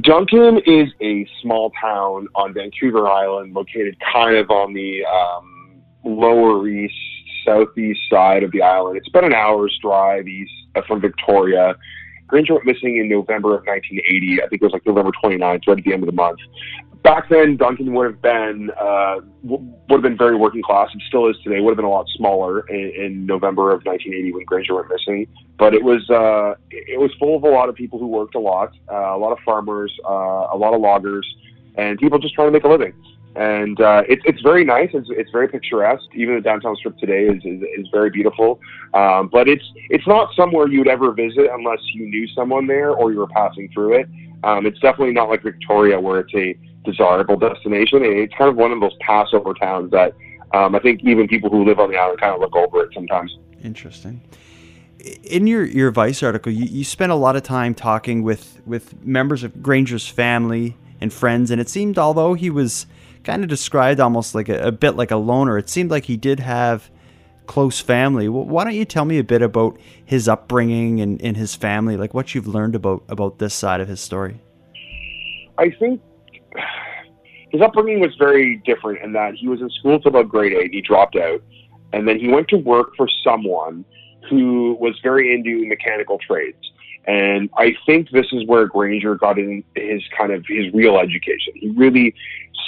Duncan 0.00 0.60
is 0.66 0.88
a 1.00 1.28
small 1.40 1.70
town 1.80 2.26
on 2.34 2.52
Vancouver 2.52 3.06
Island, 3.08 3.54
located 3.54 3.96
kind 4.12 4.36
of 4.36 4.50
on 4.50 4.72
the 4.74 5.04
um, 5.04 5.80
lower 6.04 6.66
east, 6.66 6.94
southeast 7.46 8.00
side 8.10 8.42
of 8.42 8.50
the 8.50 8.62
island. 8.62 8.96
It's 8.96 9.06
about 9.08 9.22
an 9.22 9.32
hour's 9.32 9.78
drive 9.80 10.26
east 10.26 10.52
uh, 10.74 10.82
from 10.88 11.00
Victoria. 11.00 11.76
Granger 12.26 12.54
went 12.54 12.66
missing 12.66 12.96
in 12.96 13.08
November 13.08 13.54
of 13.54 13.64
1980. 13.66 14.42
I 14.42 14.48
think 14.48 14.62
it 14.62 14.64
was 14.64 14.72
like 14.72 14.86
November 14.86 15.12
29th, 15.22 15.68
right 15.68 15.78
at 15.78 15.84
the 15.84 15.92
end 15.92 16.02
of 16.02 16.06
the 16.06 16.12
month 16.12 16.40
back 17.04 17.28
then 17.28 17.56
Duncan 17.56 17.94
would 17.94 18.06
have 18.06 18.22
been 18.22 18.70
uh, 18.80 19.20
would 19.44 19.90
have 19.90 20.02
been 20.02 20.16
very 20.16 20.34
working 20.34 20.62
class 20.62 20.88
and 20.92 21.00
still 21.06 21.28
is 21.28 21.36
today. 21.44 21.60
Would 21.60 21.70
have 21.70 21.76
been 21.76 21.84
a 21.84 21.90
lot 21.90 22.08
smaller 22.16 22.66
in, 22.68 22.90
in 22.96 23.26
November 23.26 23.72
of 23.72 23.84
1980 23.84 24.32
when 24.32 24.44
Granger 24.44 24.74
went 24.74 24.88
missing. 24.90 25.28
But 25.56 25.74
it 25.74 25.84
was 25.84 26.08
uh, 26.10 26.56
it 26.70 26.98
was 26.98 27.12
full 27.20 27.36
of 27.36 27.44
a 27.44 27.48
lot 27.48 27.68
of 27.68 27.76
people 27.76 28.00
who 28.00 28.08
worked 28.08 28.34
a 28.34 28.40
lot, 28.40 28.72
uh, 28.90 29.14
a 29.14 29.18
lot 29.18 29.30
of 29.30 29.38
farmers, 29.44 29.92
uh, 30.04 30.48
a 30.50 30.56
lot 30.56 30.74
of 30.74 30.80
loggers, 30.80 31.26
and 31.76 31.98
people 31.98 32.18
just 32.18 32.34
trying 32.34 32.48
to 32.48 32.52
make 32.52 32.64
a 32.64 32.68
living. 32.68 32.94
And 33.36 33.80
uh, 33.80 34.02
it's 34.08 34.22
it's 34.26 34.40
very 34.42 34.64
nice. 34.64 34.90
It's, 34.94 35.08
it's 35.10 35.30
very 35.30 35.48
picturesque. 35.48 36.04
Even 36.14 36.36
the 36.36 36.40
downtown 36.40 36.76
strip 36.76 36.96
today 36.98 37.24
is 37.26 37.42
is, 37.44 37.62
is 37.76 37.88
very 37.92 38.10
beautiful. 38.10 38.60
Um, 38.94 39.28
but 39.32 39.48
it's 39.48 39.64
it's 39.90 40.06
not 40.06 40.34
somewhere 40.36 40.68
you'd 40.68 40.88
ever 40.88 41.12
visit 41.12 41.50
unless 41.52 41.80
you 41.94 42.06
knew 42.06 42.28
someone 42.28 42.66
there 42.66 42.90
or 42.90 43.12
you 43.12 43.18
were 43.18 43.26
passing 43.26 43.68
through 43.74 43.94
it. 43.94 44.08
Um, 44.44 44.66
it's 44.66 44.78
definitely 44.78 45.14
not 45.14 45.28
like 45.28 45.42
Victoria 45.42 45.98
where 46.00 46.20
it's 46.20 46.34
a 46.34 46.56
desirable 46.84 47.36
destination. 47.36 48.04
It's 48.04 48.34
kind 48.34 48.50
of 48.50 48.56
one 48.56 48.72
of 48.72 48.80
those 48.80 48.94
Passover 49.00 49.54
towns 49.54 49.90
that 49.90 50.14
um, 50.52 50.74
I 50.74 50.78
think 50.78 51.02
even 51.02 51.26
people 51.26 51.50
who 51.50 51.64
live 51.64 51.80
on 51.80 51.90
the 51.90 51.96
island 51.96 52.20
kind 52.20 52.34
of 52.34 52.40
look 52.40 52.54
over 52.54 52.84
it 52.84 52.90
sometimes. 52.94 53.36
Interesting. 53.62 54.20
In 55.24 55.46
your, 55.46 55.64
your 55.64 55.90
Vice 55.90 56.22
article, 56.22 56.52
you, 56.52 56.64
you 56.66 56.84
spent 56.84 57.10
a 57.10 57.14
lot 57.14 57.36
of 57.36 57.42
time 57.42 57.74
talking 57.74 58.22
with, 58.22 58.60
with 58.64 59.02
members 59.04 59.42
of 59.42 59.62
Granger's 59.62 60.06
family 60.06 60.76
and 61.00 61.12
friends, 61.12 61.50
and 61.50 61.60
it 61.60 61.68
seemed, 61.68 61.98
although 61.98 62.34
he 62.34 62.50
was 62.50 62.86
kind 63.24 63.42
of 63.42 63.48
described 63.48 64.00
almost 64.00 64.34
like 64.34 64.48
a, 64.48 64.68
a 64.68 64.72
bit 64.72 64.96
like 64.96 65.10
a 65.10 65.16
loner, 65.16 65.58
it 65.58 65.68
seemed 65.68 65.90
like 65.90 66.04
he 66.04 66.16
did 66.16 66.40
have 66.40 66.90
close 67.46 67.80
family. 67.80 68.28
Well, 68.28 68.44
why 68.44 68.64
don't 68.64 68.74
you 68.74 68.84
tell 68.84 69.04
me 69.04 69.18
a 69.18 69.24
bit 69.24 69.42
about 69.42 69.78
his 70.04 70.28
upbringing 70.28 71.00
and, 71.00 71.20
and 71.20 71.36
his 71.36 71.54
family, 71.54 71.96
like 71.96 72.14
what 72.14 72.34
you've 72.34 72.46
learned 72.46 72.74
about, 72.74 73.02
about 73.08 73.38
this 73.38 73.54
side 73.54 73.80
of 73.80 73.88
his 73.88 74.00
story? 74.00 74.40
I 75.58 75.70
think 75.70 76.00
his 77.50 77.60
upbringing 77.60 78.00
was 78.00 78.14
very 78.18 78.62
different 78.64 79.02
in 79.02 79.12
that 79.12 79.34
he 79.34 79.48
was 79.48 79.60
in 79.60 79.70
school 79.70 79.94
until 79.94 80.10
about 80.10 80.28
grade 80.28 80.52
eight. 80.52 80.72
He 80.72 80.80
dropped 80.80 81.16
out, 81.16 81.42
and 81.92 82.08
then 82.08 82.18
he 82.18 82.28
went 82.28 82.48
to 82.48 82.56
work 82.56 82.96
for 82.96 83.08
someone 83.22 83.84
who 84.28 84.76
was 84.80 84.98
very 85.02 85.34
into 85.34 85.66
mechanical 85.68 86.18
trades. 86.18 86.58
And 87.06 87.50
I 87.56 87.74
think 87.84 88.10
this 88.10 88.26
is 88.32 88.46
where 88.46 88.66
Granger 88.66 89.14
got 89.14 89.38
in 89.38 89.62
his 89.74 90.02
kind 90.16 90.32
of 90.32 90.44
his 90.48 90.72
real 90.72 90.98
education. 90.98 91.52
He 91.54 91.68
really 91.70 92.14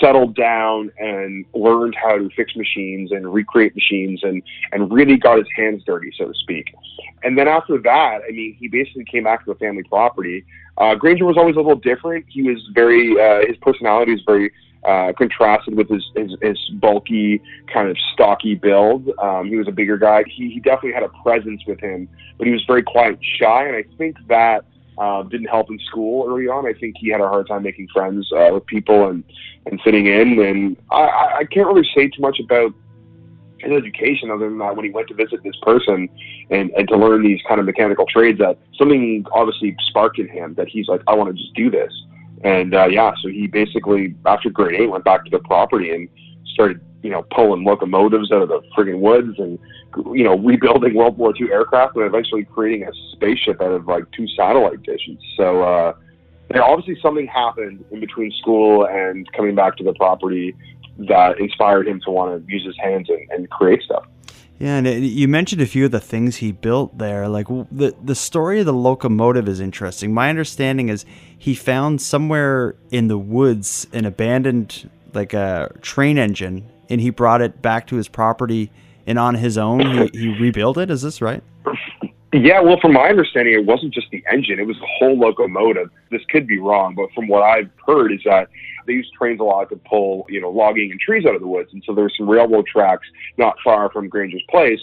settled 0.00 0.34
down 0.34 0.90
and 0.98 1.44
learned 1.54 1.94
how 1.94 2.18
to 2.18 2.28
fix 2.36 2.54
machines 2.54 3.12
and 3.12 3.32
recreate 3.32 3.74
machines 3.74 4.20
and, 4.22 4.42
and 4.72 4.92
really 4.92 5.16
got 5.16 5.38
his 5.38 5.46
hands 5.56 5.82
dirty, 5.86 6.12
so 6.18 6.26
to 6.26 6.34
speak. 6.34 6.74
And 7.22 7.38
then 7.38 7.48
after 7.48 7.78
that, 7.78 8.20
I 8.28 8.32
mean, 8.32 8.56
he 8.58 8.68
basically 8.68 9.04
came 9.04 9.24
back 9.24 9.44
to 9.44 9.52
the 9.52 9.58
family 9.58 9.84
property. 9.84 10.44
Uh, 10.76 10.94
Granger 10.94 11.24
was 11.24 11.38
always 11.38 11.56
a 11.56 11.60
little 11.60 11.76
different. 11.76 12.26
He 12.28 12.42
was 12.42 12.58
very, 12.74 13.18
uh, 13.18 13.46
his 13.46 13.56
personality 13.62 14.12
was 14.12 14.22
very 14.26 14.52
uh, 14.86 15.12
contrasted 15.18 15.76
with 15.76 15.88
his, 15.88 16.04
his, 16.14 16.36
his 16.40 16.58
bulky, 16.74 17.42
kind 17.72 17.88
of 17.88 17.96
stocky 18.12 18.54
build. 18.54 19.10
Um, 19.18 19.48
he 19.48 19.56
was 19.56 19.66
a 19.66 19.72
bigger 19.72 19.98
guy. 19.98 20.24
He, 20.28 20.50
he 20.50 20.60
definitely 20.60 20.92
had 20.92 21.02
a 21.02 21.10
presence 21.22 21.62
with 21.66 21.80
him, 21.80 22.08
but 22.38 22.46
he 22.46 22.52
was 22.52 22.64
very 22.66 22.82
quiet 22.82 23.18
shy. 23.38 23.66
And 23.66 23.76
I 23.76 23.84
think 23.98 24.16
that 24.28 24.64
uh, 24.98 25.24
didn't 25.24 25.48
help 25.48 25.70
in 25.70 25.78
school 25.80 26.26
early 26.28 26.46
on. 26.46 26.66
I 26.66 26.72
think 26.72 26.96
he 26.98 27.08
had 27.08 27.20
a 27.20 27.28
hard 27.28 27.48
time 27.48 27.64
making 27.64 27.88
friends 27.92 28.30
uh, 28.32 28.50
with 28.52 28.64
people 28.66 29.08
and, 29.08 29.24
and 29.66 29.80
fitting 29.82 30.06
in. 30.06 30.38
And 30.38 30.76
I, 30.90 31.38
I 31.40 31.44
can't 31.50 31.66
really 31.66 31.88
say 31.94 32.08
too 32.08 32.22
much 32.22 32.38
about 32.38 32.72
his 33.58 33.72
education 33.72 34.30
other 34.30 34.48
than 34.48 34.58
that 34.58 34.76
when 34.76 34.84
he 34.84 34.90
went 34.90 35.08
to 35.08 35.14
visit 35.14 35.42
this 35.42 35.56
person 35.62 36.08
and, 36.50 36.70
and 36.70 36.88
to 36.88 36.96
learn 36.96 37.22
these 37.22 37.40
kind 37.48 37.58
of 37.58 37.66
mechanical 37.66 38.06
trades 38.06 38.38
that 38.38 38.58
something 38.78 39.24
obviously 39.32 39.74
sparked 39.88 40.18
in 40.18 40.28
him 40.28 40.54
that 40.54 40.68
he's 40.68 40.88
like, 40.88 41.00
I 41.06 41.14
want 41.14 41.34
to 41.34 41.42
just 41.42 41.54
do 41.54 41.70
this. 41.70 41.92
And 42.44 42.74
uh, 42.74 42.86
yeah, 42.86 43.12
so 43.22 43.28
he 43.28 43.46
basically 43.46 44.14
after 44.26 44.50
grade 44.50 44.80
eight 44.80 44.90
went 44.90 45.04
back 45.04 45.24
to 45.24 45.30
the 45.30 45.38
property 45.40 45.90
and 45.90 46.08
started 46.44 46.80
you 47.02 47.10
know 47.10 47.22
pulling 47.34 47.64
locomotives 47.64 48.32
out 48.32 48.42
of 48.42 48.48
the 48.48 48.60
friggin' 48.76 49.00
woods 49.00 49.38
and 49.38 49.58
you 50.14 50.24
know 50.24 50.36
rebuilding 50.38 50.94
World 50.94 51.16
War 51.18 51.32
II 51.38 51.50
aircraft 51.50 51.96
and 51.96 52.04
eventually 52.04 52.44
creating 52.44 52.86
a 52.86 52.92
spaceship 53.12 53.60
out 53.60 53.72
of 53.72 53.86
like 53.86 54.04
two 54.12 54.26
satellite 54.28 54.82
dishes. 54.82 55.18
So 55.36 55.62
uh, 55.62 55.94
yeah, 56.54 56.60
obviously 56.62 57.00
something 57.00 57.26
happened 57.26 57.84
in 57.90 58.00
between 58.00 58.32
school 58.32 58.86
and 58.86 59.30
coming 59.32 59.54
back 59.54 59.76
to 59.78 59.84
the 59.84 59.94
property 59.94 60.54
that 60.98 61.38
inspired 61.38 61.88
him 61.88 62.00
to 62.04 62.10
want 62.10 62.46
to 62.46 62.52
use 62.52 62.64
his 62.64 62.76
hands 62.78 63.08
and, 63.08 63.30
and 63.30 63.50
create 63.50 63.82
stuff. 63.82 64.04
Yeah, 64.58 64.76
and 64.76 64.86
it, 64.86 65.02
you 65.02 65.28
mentioned 65.28 65.60
a 65.60 65.66
few 65.66 65.84
of 65.84 65.90
the 65.90 66.00
things 66.00 66.36
he 66.36 66.50
built 66.52 66.96
there. 66.96 67.28
Like 67.28 67.46
the 67.48 67.94
the 68.02 68.14
story 68.14 68.60
of 68.60 68.66
the 68.66 68.72
locomotive 68.72 69.48
is 69.48 69.60
interesting. 69.60 70.14
My 70.14 70.30
understanding 70.30 70.88
is 70.88 71.04
he 71.36 71.54
found 71.54 72.00
somewhere 72.00 72.74
in 72.90 73.08
the 73.08 73.18
woods 73.18 73.86
an 73.92 74.06
abandoned 74.06 74.88
like 75.12 75.34
a 75.34 75.70
train 75.82 76.16
engine, 76.18 76.68
and 76.88 77.00
he 77.00 77.10
brought 77.10 77.42
it 77.42 77.60
back 77.60 77.86
to 77.88 77.96
his 77.96 78.08
property, 78.08 78.70
and 79.06 79.18
on 79.18 79.34
his 79.34 79.58
own 79.58 79.80
he, 79.80 80.18
he 80.18 80.38
rebuilt 80.40 80.78
it. 80.78 80.90
Is 80.90 81.02
this 81.02 81.20
right? 81.20 81.42
Yeah, 82.32 82.60
well, 82.60 82.78
from 82.80 82.92
my 82.92 83.08
understanding, 83.08 83.54
it 83.54 83.64
wasn't 83.64 83.94
just 83.94 84.08
the 84.10 84.22
engine; 84.30 84.58
it 84.58 84.66
was 84.66 84.76
the 84.76 84.86
whole 84.98 85.18
locomotive. 85.18 85.90
This 86.10 86.22
could 86.28 86.46
be 86.46 86.58
wrong, 86.58 86.94
but 86.94 87.12
from 87.14 87.28
what 87.28 87.42
I've 87.42 87.70
heard, 87.86 88.12
is 88.12 88.20
that 88.24 88.48
they 88.86 88.94
use 88.94 89.10
trains 89.16 89.40
a 89.40 89.44
lot 89.44 89.68
to 89.70 89.76
pull, 89.76 90.26
you 90.28 90.40
know, 90.40 90.50
logging 90.50 90.90
and 90.90 91.00
trees 91.00 91.24
out 91.24 91.34
of 91.34 91.40
the 91.40 91.46
woods. 91.46 91.70
And 91.72 91.82
so 91.86 91.94
there 91.94 92.04
there's 92.04 92.16
some 92.16 92.28
railroad 92.28 92.66
tracks 92.66 93.06
not 93.36 93.56
far 93.64 93.90
from 93.90 94.08
Granger's 94.08 94.42
place 94.48 94.80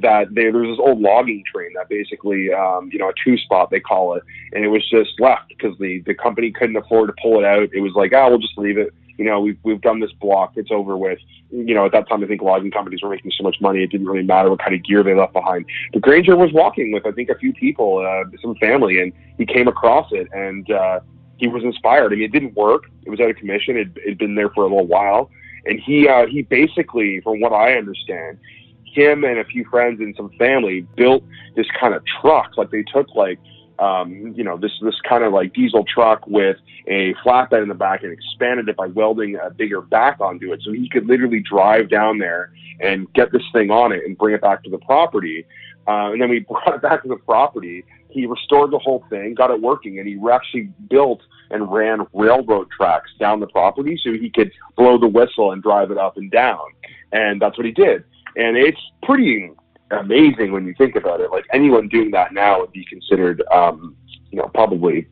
that 0.00 0.34
they, 0.34 0.50
there's 0.50 0.68
this 0.68 0.78
old 0.80 1.00
logging 1.00 1.42
train 1.52 1.72
that 1.74 1.88
basically, 1.88 2.52
um, 2.52 2.90
you 2.92 2.98
know, 2.98 3.08
a 3.08 3.12
two 3.24 3.36
spot 3.38 3.70
they 3.70 3.80
call 3.80 4.14
it, 4.14 4.22
and 4.52 4.64
it 4.64 4.68
was 4.68 4.88
just 4.90 5.20
left 5.20 5.48
because 5.48 5.76
the 5.78 6.02
the 6.06 6.14
company 6.14 6.50
couldn't 6.50 6.76
afford 6.76 7.08
to 7.08 7.14
pull 7.22 7.38
it 7.38 7.44
out. 7.44 7.68
It 7.72 7.80
was 7.80 7.92
like, 7.94 8.12
ah, 8.14 8.24
oh, 8.24 8.30
we'll 8.30 8.38
just 8.38 8.58
leave 8.58 8.78
it. 8.78 8.92
You 9.18 9.24
know, 9.24 9.40
we've 9.40 9.58
we've 9.62 9.80
done 9.80 10.00
this 10.00 10.12
block. 10.12 10.52
It's 10.56 10.70
over 10.70 10.96
with. 10.96 11.18
You 11.50 11.74
know, 11.74 11.86
at 11.86 11.92
that 11.92 12.08
time, 12.08 12.22
I 12.22 12.26
think 12.26 12.42
logging 12.42 12.70
companies 12.70 13.02
were 13.02 13.08
making 13.08 13.32
so 13.36 13.42
much 13.42 13.56
money, 13.60 13.82
it 13.82 13.90
didn't 13.90 14.06
really 14.06 14.24
matter 14.24 14.50
what 14.50 14.58
kind 14.58 14.74
of 14.74 14.84
gear 14.84 15.02
they 15.02 15.14
left 15.14 15.32
behind. 15.32 15.64
But 15.92 16.02
Granger 16.02 16.36
was 16.36 16.52
walking 16.52 16.92
with, 16.92 17.06
I 17.06 17.12
think, 17.12 17.30
a 17.30 17.36
few 17.36 17.52
people, 17.52 17.98
uh, 17.98 18.28
some 18.42 18.56
family, 18.56 19.00
and 19.00 19.12
he 19.38 19.46
came 19.46 19.68
across 19.68 20.08
it, 20.12 20.28
and 20.32 20.70
uh, 20.70 21.00
he 21.36 21.46
was 21.48 21.62
inspired. 21.62 22.12
I 22.12 22.16
mean, 22.16 22.24
it 22.24 22.32
didn't 22.32 22.54
work. 22.54 22.84
It 23.04 23.10
was 23.10 23.20
out 23.20 23.30
of 23.30 23.36
commission. 23.36 23.76
It 23.76 23.88
had 24.06 24.18
been 24.18 24.34
there 24.34 24.50
for 24.50 24.64
a 24.64 24.68
little 24.68 24.86
while, 24.86 25.30
and 25.64 25.80
he 25.80 26.08
uh, 26.08 26.26
he 26.26 26.42
basically, 26.42 27.20
from 27.20 27.40
what 27.40 27.52
I 27.52 27.74
understand, 27.74 28.38
him 28.84 29.24
and 29.24 29.38
a 29.38 29.44
few 29.44 29.64
friends 29.66 30.00
and 30.00 30.14
some 30.16 30.30
family 30.38 30.80
built 30.96 31.22
this 31.54 31.66
kind 31.78 31.94
of 31.94 32.02
truck. 32.20 32.56
Like 32.56 32.70
they 32.70 32.82
took 32.82 33.14
like 33.14 33.38
um, 33.78 34.32
you 34.36 34.44
know 34.44 34.56
this 34.56 34.72
this 34.82 34.94
kind 35.08 35.24
of 35.24 35.32
like 35.32 35.52
diesel 35.52 35.84
truck 35.84 36.26
with 36.26 36.56
a 36.86 37.14
flatbed 37.24 37.62
in 37.62 37.68
the 37.68 37.74
back 37.74 38.02
and 38.02 38.12
expanded 38.12 38.68
it 38.68 38.76
by 38.76 38.86
welding 38.86 39.36
a 39.36 39.50
bigger 39.50 39.80
back 39.80 40.20
onto 40.20 40.52
it, 40.52 40.60
so 40.64 40.72
he 40.72 40.88
could 40.88 41.06
literally 41.06 41.40
drive 41.40 41.88
down 41.90 42.18
there 42.18 42.52
and 42.80 43.12
get 43.14 43.32
this 43.32 43.42
thing 43.52 43.70
on 43.70 43.92
it 43.92 44.04
and 44.04 44.18
bring 44.18 44.34
it 44.34 44.40
back 44.40 44.62
to 44.64 44.70
the 44.70 44.78
property. 44.78 45.46
Uh, 45.88 46.10
and 46.12 46.20
then 46.20 46.28
we 46.28 46.40
brought 46.48 46.74
it 46.74 46.82
back 46.82 47.02
to 47.02 47.08
the 47.08 47.16
property 47.16 47.84
he 48.16 48.26
restored 48.26 48.70
the 48.70 48.78
whole 48.78 49.04
thing, 49.10 49.34
got 49.34 49.50
it 49.50 49.60
working, 49.60 49.98
and 49.98 50.08
he 50.08 50.18
actually 50.32 50.70
built 50.88 51.20
and 51.50 51.70
ran 51.70 52.06
railroad 52.14 52.68
tracks 52.74 53.10
down 53.20 53.40
the 53.40 53.46
property 53.46 54.00
so 54.02 54.10
he 54.12 54.30
could 54.30 54.50
blow 54.76 54.98
the 54.98 55.06
whistle 55.06 55.52
and 55.52 55.62
drive 55.62 55.90
it 55.90 55.98
up 55.98 56.16
and 56.16 56.30
down. 56.30 56.64
And 57.12 57.40
that's 57.40 57.58
what 57.58 57.66
he 57.66 57.72
did. 57.72 58.04
And 58.34 58.56
it's 58.56 58.80
pretty 59.02 59.50
amazing 59.90 60.52
when 60.52 60.66
you 60.66 60.74
think 60.74 60.96
about 60.96 61.20
it. 61.20 61.30
Like 61.30 61.44
anyone 61.52 61.88
doing 61.88 62.10
that 62.12 62.32
now 62.32 62.60
would 62.60 62.72
be 62.72 62.84
considered, 62.84 63.42
um, 63.52 63.96
you 64.30 64.38
know, 64.38 64.48
probably 64.54 65.06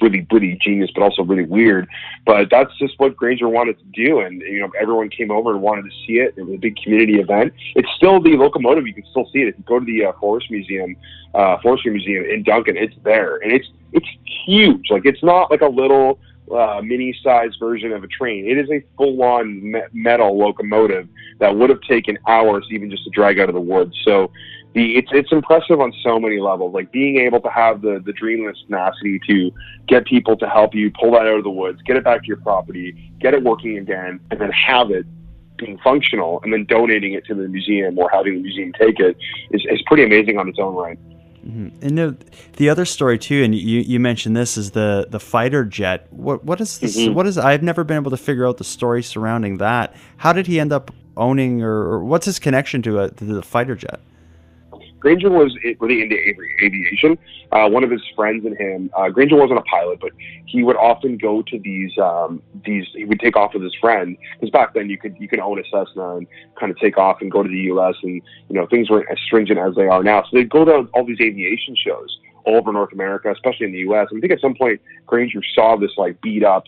really, 0.00 0.26
really 0.30 0.58
genius, 0.60 0.90
but 0.94 1.02
also 1.02 1.22
really 1.22 1.44
weird. 1.44 1.88
But 2.26 2.48
that's 2.50 2.76
just 2.78 2.98
what 2.98 3.16
Granger 3.16 3.48
wanted 3.48 3.78
to 3.78 3.84
do, 3.92 4.20
and 4.20 4.40
you 4.42 4.60
know, 4.60 4.70
everyone 4.80 5.08
came 5.08 5.30
over 5.30 5.52
and 5.52 5.62
wanted 5.62 5.82
to 5.82 5.90
see 6.06 6.14
it. 6.14 6.34
It 6.36 6.42
was 6.42 6.54
a 6.54 6.58
big 6.58 6.76
community 6.76 7.20
event. 7.20 7.52
It's 7.74 7.88
still 7.96 8.20
the 8.20 8.36
locomotive; 8.36 8.86
you 8.86 8.94
can 8.94 9.04
still 9.10 9.28
see 9.32 9.40
it 9.40 9.48
if 9.48 9.58
you 9.58 9.64
go 9.64 9.78
to 9.78 9.84
the 9.84 10.06
uh, 10.06 10.12
Forest 10.20 10.50
Museum, 10.50 10.96
uh, 11.34 11.58
Forestry 11.62 11.92
Museum 11.92 12.24
in 12.24 12.42
Duncan. 12.42 12.76
It's 12.76 12.94
there, 13.04 13.36
and 13.36 13.52
it's 13.52 13.68
it's 13.92 14.08
huge. 14.44 14.90
Like 14.90 15.06
it's 15.06 15.22
not 15.22 15.50
like 15.50 15.62
a 15.62 15.68
little 15.68 16.18
uh, 16.50 16.80
mini-sized 16.82 17.56
version 17.58 17.92
of 17.92 18.02
a 18.04 18.08
train. 18.08 18.46
It 18.48 18.58
is 18.58 18.68
a 18.70 18.82
full-on 18.96 19.72
me- 19.72 19.82
metal 19.92 20.36
locomotive 20.36 21.08
that 21.38 21.56
would 21.56 21.70
have 21.70 21.80
taken 21.82 22.18
hours 22.26 22.66
even 22.70 22.90
just 22.90 23.04
to 23.04 23.10
drag 23.10 23.38
out 23.38 23.48
of 23.48 23.54
the 23.54 23.60
woods. 23.60 23.94
So 24.04 24.30
the 24.74 24.96
it's 24.96 25.08
it's 25.12 25.32
impressive 25.32 25.80
on 25.80 25.92
so 26.02 26.18
many 26.18 26.40
levels. 26.40 26.74
Like 26.74 26.90
being 26.92 27.18
able 27.18 27.40
to 27.40 27.50
have 27.50 27.82
the 27.82 28.02
the 28.04 28.12
dreamless 28.12 28.56
tenacity 28.66 29.20
to 29.28 29.52
get 29.86 30.06
people 30.06 30.36
to 30.38 30.48
help 30.48 30.74
you 30.74 30.90
pull 30.90 31.12
that 31.12 31.22
out 31.22 31.38
of 31.38 31.44
the 31.44 31.50
woods, 31.50 31.80
get 31.82 31.96
it 31.96 32.04
back 32.04 32.22
to 32.22 32.26
your 32.26 32.38
property, 32.38 33.12
get 33.20 33.34
it 33.34 33.42
working 33.42 33.78
again, 33.78 34.20
and 34.30 34.40
then 34.40 34.50
have 34.50 34.90
it 34.90 35.06
being 35.58 35.78
functional, 35.84 36.40
and 36.42 36.52
then 36.52 36.64
donating 36.64 37.12
it 37.12 37.24
to 37.26 37.34
the 37.34 37.46
museum 37.48 37.98
or 37.98 38.10
having 38.12 38.34
the 38.34 38.42
museum 38.42 38.72
take 38.78 38.98
it 38.98 39.16
is 39.50 39.62
is 39.70 39.82
pretty 39.86 40.04
amazing 40.04 40.38
on 40.38 40.48
its 40.48 40.58
own 40.58 40.74
right. 40.74 40.98
Mm-hmm. 41.46 41.84
And 41.84 41.98
the, 41.98 42.16
the 42.56 42.68
other 42.68 42.84
story 42.84 43.18
too, 43.18 43.42
and 43.42 43.54
you, 43.54 43.80
you 43.80 43.98
mentioned 43.98 44.36
this 44.36 44.56
is 44.56 44.70
the 44.70 45.06
the 45.10 45.18
fighter 45.18 45.64
jet. 45.64 46.06
What 46.10 46.44
what 46.44 46.60
is 46.60 46.78
this? 46.78 46.96
Mm-hmm. 46.96 47.14
What 47.14 47.26
is? 47.26 47.36
I've 47.36 47.62
never 47.62 47.84
been 47.84 47.96
able 47.96 48.12
to 48.12 48.16
figure 48.16 48.46
out 48.46 48.58
the 48.58 48.64
story 48.64 49.02
surrounding 49.02 49.58
that. 49.58 49.94
How 50.18 50.32
did 50.32 50.46
he 50.46 50.60
end 50.60 50.72
up 50.72 50.92
owning, 51.16 51.62
or, 51.62 51.72
or 51.72 52.04
what's 52.04 52.26
his 52.26 52.38
connection 52.38 52.80
to, 52.82 53.00
a, 53.00 53.10
to 53.10 53.24
the 53.24 53.42
fighter 53.42 53.74
jet? 53.74 54.00
Granger 55.02 55.30
was 55.30 55.52
really 55.80 56.00
into 56.00 56.16
aviation. 56.62 57.18
Uh, 57.50 57.68
one 57.68 57.82
of 57.82 57.90
his 57.90 58.00
friends 58.14 58.46
and 58.46 58.56
him, 58.56 58.88
uh, 58.96 59.08
Granger 59.08 59.34
wasn't 59.34 59.58
a 59.58 59.62
pilot, 59.62 59.98
but 60.00 60.12
he 60.46 60.62
would 60.62 60.76
often 60.76 61.18
go 61.18 61.42
to 61.42 61.58
these 61.58 61.90
um, 61.98 62.40
these. 62.64 62.86
He 62.94 63.04
would 63.04 63.18
take 63.18 63.36
off 63.36 63.52
with 63.52 63.64
his 63.64 63.74
friend 63.80 64.16
because 64.34 64.50
back 64.50 64.74
then 64.74 64.88
you 64.88 64.96
could 64.96 65.16
you 65.18 65.26
could 65.26 65.40
own 65.40 65.58
a 65.58 65.64
Cessna 65.64 66.18
and 66.18 66.28
kind 66.58 66.70
of 66.70 66.78
take 66.78 66.98
off 66.98 67.20
and 67.20 67.32
go 67.32 67.42
to 67.42 67.48
the 67.48 67.64
U.S. 67.74 67.96
and 68.04 68.22
you 68.48 68.54
know 68.54 68.64
things 68.66 68.90
weren't 68.90 69.10
as 69.10 69.18
stringent 69.26 69.58
as 69.58 69.74
they 69.74 69.88
are 69.88 70.04
now. 70.04 70.22
So 70.22 70.28
they'd 70.34 70.48
go 70.48 70.64
to 70.64 70.88
all 70.94 71.04
these 71.04 71.20
aviation 71.20 71.74
shows 71.74 72.16
all 72.44 72.58
over 72.58 72.72
North 72.72 72.92
America, 72.92 73.32
especially 73.32 73.66
in 73.66 73.72
the 73.72 73.78
U.S. 73.78 74.06
And 74.12 74.18
I 74.18 74.20
think 74.20 74.32
at 74.32 74.40
some 74.40 74.54
point 74.54 74.80
Granger 75.06 75.40
saw 75.52 75.76
this 75.76 75.90
like 75.96 76.20
beat 76.22 76.44
up 76.44 76.62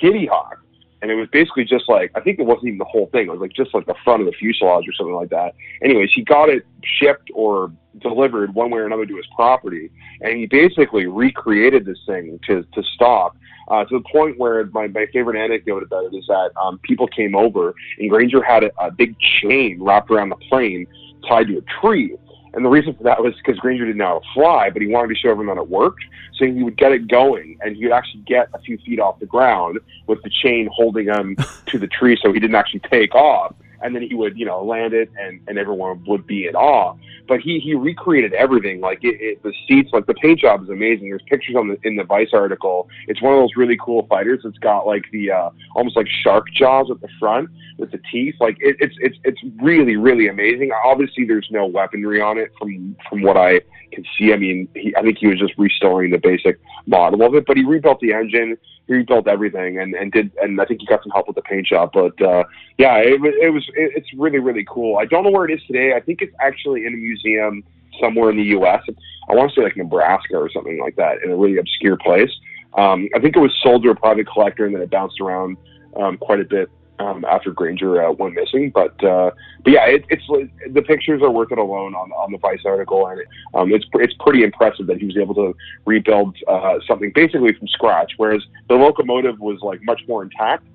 Kitty 0.00 0.26
Hawk 0.26 0.59
and 1.02 1.10
it 1.10 1.14
was 1.14 1.28
basically 1.32 1.64
just 1.64 1.88
like 1.88 2.10
I 2.14 2.20
think 2.20 2.38
it 2.38 2.46
wasn't 2.46 2.66
even 2.68 2.78
the 2.78 2.84
whole 2.84 3.06
thing. 3.12 3.26
It 3.26 3.30
was 3.30 3.40
like 3.40 3.52
just 3.52 3.74
like 3.74 3.86
the 3.86 3.94
front 4.04 4.22
of 4.22 4.26
the 4.26 4.32
fuselage 4.32 4.88
or 4.88 4.92
something 4.92 5.14
like 5.14 5.30
that. 5.30 5.54
Anyways, 5.82 6.10
he 6.14 6.22
got 6.22 6.48
it 6.48 6.66
shipped 6.84 7.30
or 7.34 7.72
delivered 7.98 8.54
one 8.54 8.70
way 8.70 8.80
or 8.80 8.86
another 8.86 9.06
to 9.06 9.16
his 9.16 9.26
property, 9.34 9.90
and 10.20 10.36
he 10.36 10.46
basically 10.46 11.06
recreated 11.06 11.84
this 11.84 11.98
thing 12.06 12.38
to 12.46 12.64
to 12.74 12.82
stock. 12.94 13.36
Uh, 13.68 13.84
to 13.84 13.98
the 13.98 14.04
point 14.10 14.36
where 14.36 14.64
my, 14.72 14.88
my 14.88 15.06
favorite 15.12 15.36
anecdote 15.36 15.84
about 15.84 16.04
it 16.04 16.16
is 16.16 16.26
that 16.26 16.50
um, 16.60 16.80
people 16.80 17.06
came 17.06 17.36
over 17.36 17.72
and 18.00 18.10
Granger 18.10 18.42
had 18.42 18.64
a, 18.64 18.70
a 18.80 18.90
big 18.90 19.14
chain 19.20 19.80
wrapped 19.80 20.10
around 20.10 20.28
the 20.28 20.36
plane 20.48 20.88
tied 21.28 21.46
to 21.46 21.58
a 21.58 21.62
tree. 21.80 22.16
And 22.52 22.64
the 22.64 22.68
reason 22.68 22.94
for 22.94 23.04
that 23.04 23.22
was 23.22 23.34
because 23.36 23.58
Granger 23.58 23.86
didn't 23.86 23.98
know 23.98 24.06
how 24.06 24.18
to 24.18 24.26
fly, 24.34 24.70
but 24.70 24.82
he 24.82 24.88
wanted 24.88 25.08
to 25.08 25.14
show 25.14 25.30
everyone 25.30 25.54
that 25.54 25.62
it 25.62 25.68
worked. 25.68 26.04
So 26.34 26.44
he 26.46 26.62
would 26.62 26.76
get 26.76 26.92
it 26.92 27.06
going, 27.06 27.58
and 27.60 27.76
he 27.76 27.84
would 27.84 27.92
actually 27.92 28.22
get 28.22 28.48
a 28.54 28.58
few 28.60 28.78
feet 28.78 28.98
off 28.98 29.20
the 29.20 29.26
ground 29.26 29.78
with 30.06 30.22
the 30.22 30.30
chain 30.30 30.68
holding 30.72 31.06
him 31.06 31.36
to 31.66 31.78
the 31.78 31.86
tree, 31.86 32.18
so 32.20 32.32
he 32.32 32.40
didn't 32.40 32.56
actually 32.56 32.80
take 32.80 33.14
off 33.14 33.54
and 33.82 33.94
then 33.94 34.02
he 34.02 34.14
would 34.14 34.38
you 34.38 34.46
know 34.46 34.62
land 34.64 34.92
it 34.94 35.10
and 35.18 35.40
and 35.48 35.58
everyone 35.58 36.02
would 36.06 36.26
be 36.26 36.46
in 36.46 36.54
awe. 36.54 36.94
But 37.28 37.40
he 37.40 37.60
he 37.60 37.74
recreated 37.74 38.32
everything. 38.32 38.80
Like 38.80 39.02
it, 39.02 39.20
it, 39.20 39.42
the 39.42 39.52
seats 39.68 39.90
like 39.92 40.06
the 40.06 40.14
paint 40.14 40.40
job 40.40 40.62
is 40.62 40.68
amazing. 40.68 41.08
There's 41.08 41.22
pictures 41.28 41.56
on 41.56 41.68
the 41.68 41.78
in 41.84 41.96
the 41.96 42.04
vice 42.04 42.30
article. 42.32 42.88
It's 43.08 43.22
one 43.22 43.34
of 43.34 43.40
those 43.40 43.56
really 43.56 43.78
cool 43.82 44.06
fighters 44.08 44.40
it's 44.44 44.58
got 44.58 44.86
like 44.86 45.04
the 45.12 45.30
uh 45.30 45.50
almost 45.76 45.96
like 45.96 46.08
shark 46.22 46.46
jaws 46.52 46.90
at 46.90 47.00
the 47.00 47.08
front 47.18 47.50
with 47.78 47.90
the 47.92 48.00
teeth. 48.10 48.34
Like 48.40 48.56
it, 48.60 48.76
it's 48.80 48.94
it's 48.98 49.16
it's 49.24 49.40
really 49.62 49.96
really 49.96 50.28
amazing. 50.28 50.70
Obviously 50.84 51.24
there's 51.24 51.48
no 51.50 51.66
weaponry 51.66 52.20
on 52.20 52.38
it 52.38 52.50
from 52.58 52.96
from 53.08 53.22
what 53.22 53.36
i 53.36 53.60
can 53.92 54.04
see. 54.18 54.32
I 54.32 54.36
mean 54.36 54.68
he, 54.74 54.94
i 54.96 55.02
think 55.02 55.18
he 55.18 55.26
was 55.26 55.38
just 55.38 55.54
restoring 55.58 56.10
the 56.10 56.18
basic 56.18 56.60
model 56.86 57.22
of 57.22 57.34
it 57.34 57.46
but 57.46 57.56
he 57.56 57.64
rebuilt 57.64 58.00
the 58.00 58.12
engine. 58.12 58.56
He 58.86 58.94
rebuilt 58.94 59.28
everything 59.28 59.78
and 59.78 59.94
and 59.94 60.10
did 60.10 60.32
and 60.42 60.60
I 60.60 60.64
think 60.64 60.80
he 60.80 60.86
got 60.86 61.02
some 61.02 61.12
help 61.12 61.26
with 61.26 61.36
the 61.36 61.42
paint 61.42 61.66
job. 61.66 61.90
But 61.92 62.20
uh, 62.20 62.44
yeah, 62.78 62.96
it, 62.98 63.20
was 63.20 63.34
it 63.40 63.50
was 63.50 63.64
it, 63.76 63.92
it's 63.96 64.08
really 64.16 64.38
really 64.38 64.64
cool. 64.68 64.98
I 64.98 65.04
don't 65.04 65.24
know 65.24 65.30
where 65.30 65.48
it 65.48 65.52
is 65.52 65.62
today. 65.66 65.94
I 65.94 66.00
think 66.00 66.22
it's 66.22 66.34
actually 66.40 66.86
in 66.86 66.94
a 66.94 66.96
museum 66.96 67.64
somewhere 68.00 68.30
in 68.30 68.36
the 68.36 68.44
U.S. 68.44 68.82
I 69.28 69.34
want 69.34 69.52
to 69.52 69.60
say 69.60 69.64
like 69.64 69.76
Nebraska 69.76 70.36
or 70.36 70.50
something 70.50 70.80
like 70.80 70.96
that 70.96 71.22
in 71.22 71.30
a 71.30 71.36
really 71.36 71.58
obscure 71.58 71.96
place. 71.96 72.30
Um, 72.74 73.08
I 73.14 73.20
think 73.20 73.36
it 73.36 73.40
was 73.40 73.52
sold 73.62 73.82
to 73.82 73.90
a 73.90 73.94
private 73.94 74.28
collector 74.28 74.64
and 74.64 74.74
then 74.74 74.82
it 74.82 74.90
bounced 74.90 75.20
around 75.20 75.56
um, 75.96 76.18
quite 76.18 76.40
a 76.40 76.44
bit 76.44 76.70
um, 77.00 77.24
after 77.24 77.50
Granger 77.50 78.04
uh, 78.04 78.12
went 78.12 78.34
missing. 78.34 78.70
But 78.70 79.02
uh, 79.02 79.30
but 79.64 79.72
yeah, 79.72 79.86
it, 79.86 80.04
it's 80.08 80.26
the 80.72 80.82
pictures 80.82 81.22
are 81.22 81.30
worth 81.30 81.50
it 81.50 81.58
alone 81.58 81.94
on 81.94 82.10
on 82.12 82.32
the 82.32 82.38
Vice 82.38 82.64
article, 82.64 83.06
and 83.06 83.20
um, 83.54 83.72
it's 83.72 83.86
it's 83.94 84.14
pretty 84.20 84.44
impressive 84.44 84.86
that 84.86 84.98
he 84.98 85.06
was 85.06 85.16
able 85.16 85.34
to 85.34 85.56
rebuild 85.86 86.36
uh, 86.46 86.78
something 86.86 87.10
basically 87.14 87.52
from 87.54 87.68
scratch. 87.68 88.12
Whereas 88.16 88.42
the 88.68 88.74
locomotive 88.74 89.40
was 89.40 89.58
like 89.62 89.80
much 89.82 90.02
more 90.06 90.22
intact. 90.22 90.66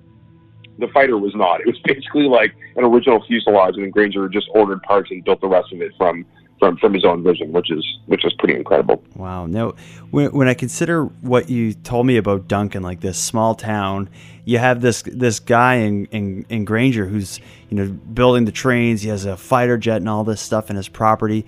The 0.78 0.88
fighter 0.88 1.18
was 1.18 1.34
not. 1.34 1.60
It 1.60 1.66
was 1.66 1.78
basically 1.84 2.24
like 2.24 2.54
an 2.76 2.84
original 2.84 3.24
fuselage, 3.26 3.74
and 3.76 3.84
then 3.84 3.90
Granger 3.90 4.28
just 4.28 4.48
ordered 4.54 4.82
parts 4.82 5.10
and 5.10 5.24
built 5.24 5.40
the 5.40 5.48
rest 5.48 5.72
of 5.72 5.80
it 5.80 5.92
from 5.96 6.24
from 6.58 6.76
from 6.78 6.94
his 6.94 7.04
own 7.04 7.22
vision, 7.22 7.52
which 7.52 7.70
is 7.70 7.84
which 8.06 8.24
is 8.24 8.32
pretty 8.38 8.54
incredible. 8.54 9.02
Wow. 9.14 9.46
Now, 9.46 9.74
when 10.10 10.32
when 10.32 10.48
I 10.48 10.54
consider 10.54 11.04
what 11.04 11.50
you 11.50 11.74
told 11.74 12.06
me 12.06 12.16
about 12.16 12.48
Duncan, 12.48 12.82
like 12.82 13.00
this 13.00 13.18
small 13.18 13.54
town, 13.54 14.08
you 14.44 14.58
have 14.58 14.80
this 14.80 15.02
this 15.02 15.40
guy 15.40 15.76
in, 15.76 16.06
in 16.06 16.46
in 16.48 16.64
Granger 16.64 17.06
who's 17.06 17.40
you 17.68 17.76
know 17.76 17.88
building 17.88 18.44
the 18.44 18.52
trains. 18.52 19.02
He 19.02 19.08
has 19.08 19.24
a 19.24 19.36
fighter 19.36 19.76
jet 19.76 19.96
and 19.96 20.08
all 20.08 20.24
this 20.24 20.40
stuff 20.40 20.70
in 20.70 20.76
his 20.76 20.88
property. 20.88 21.46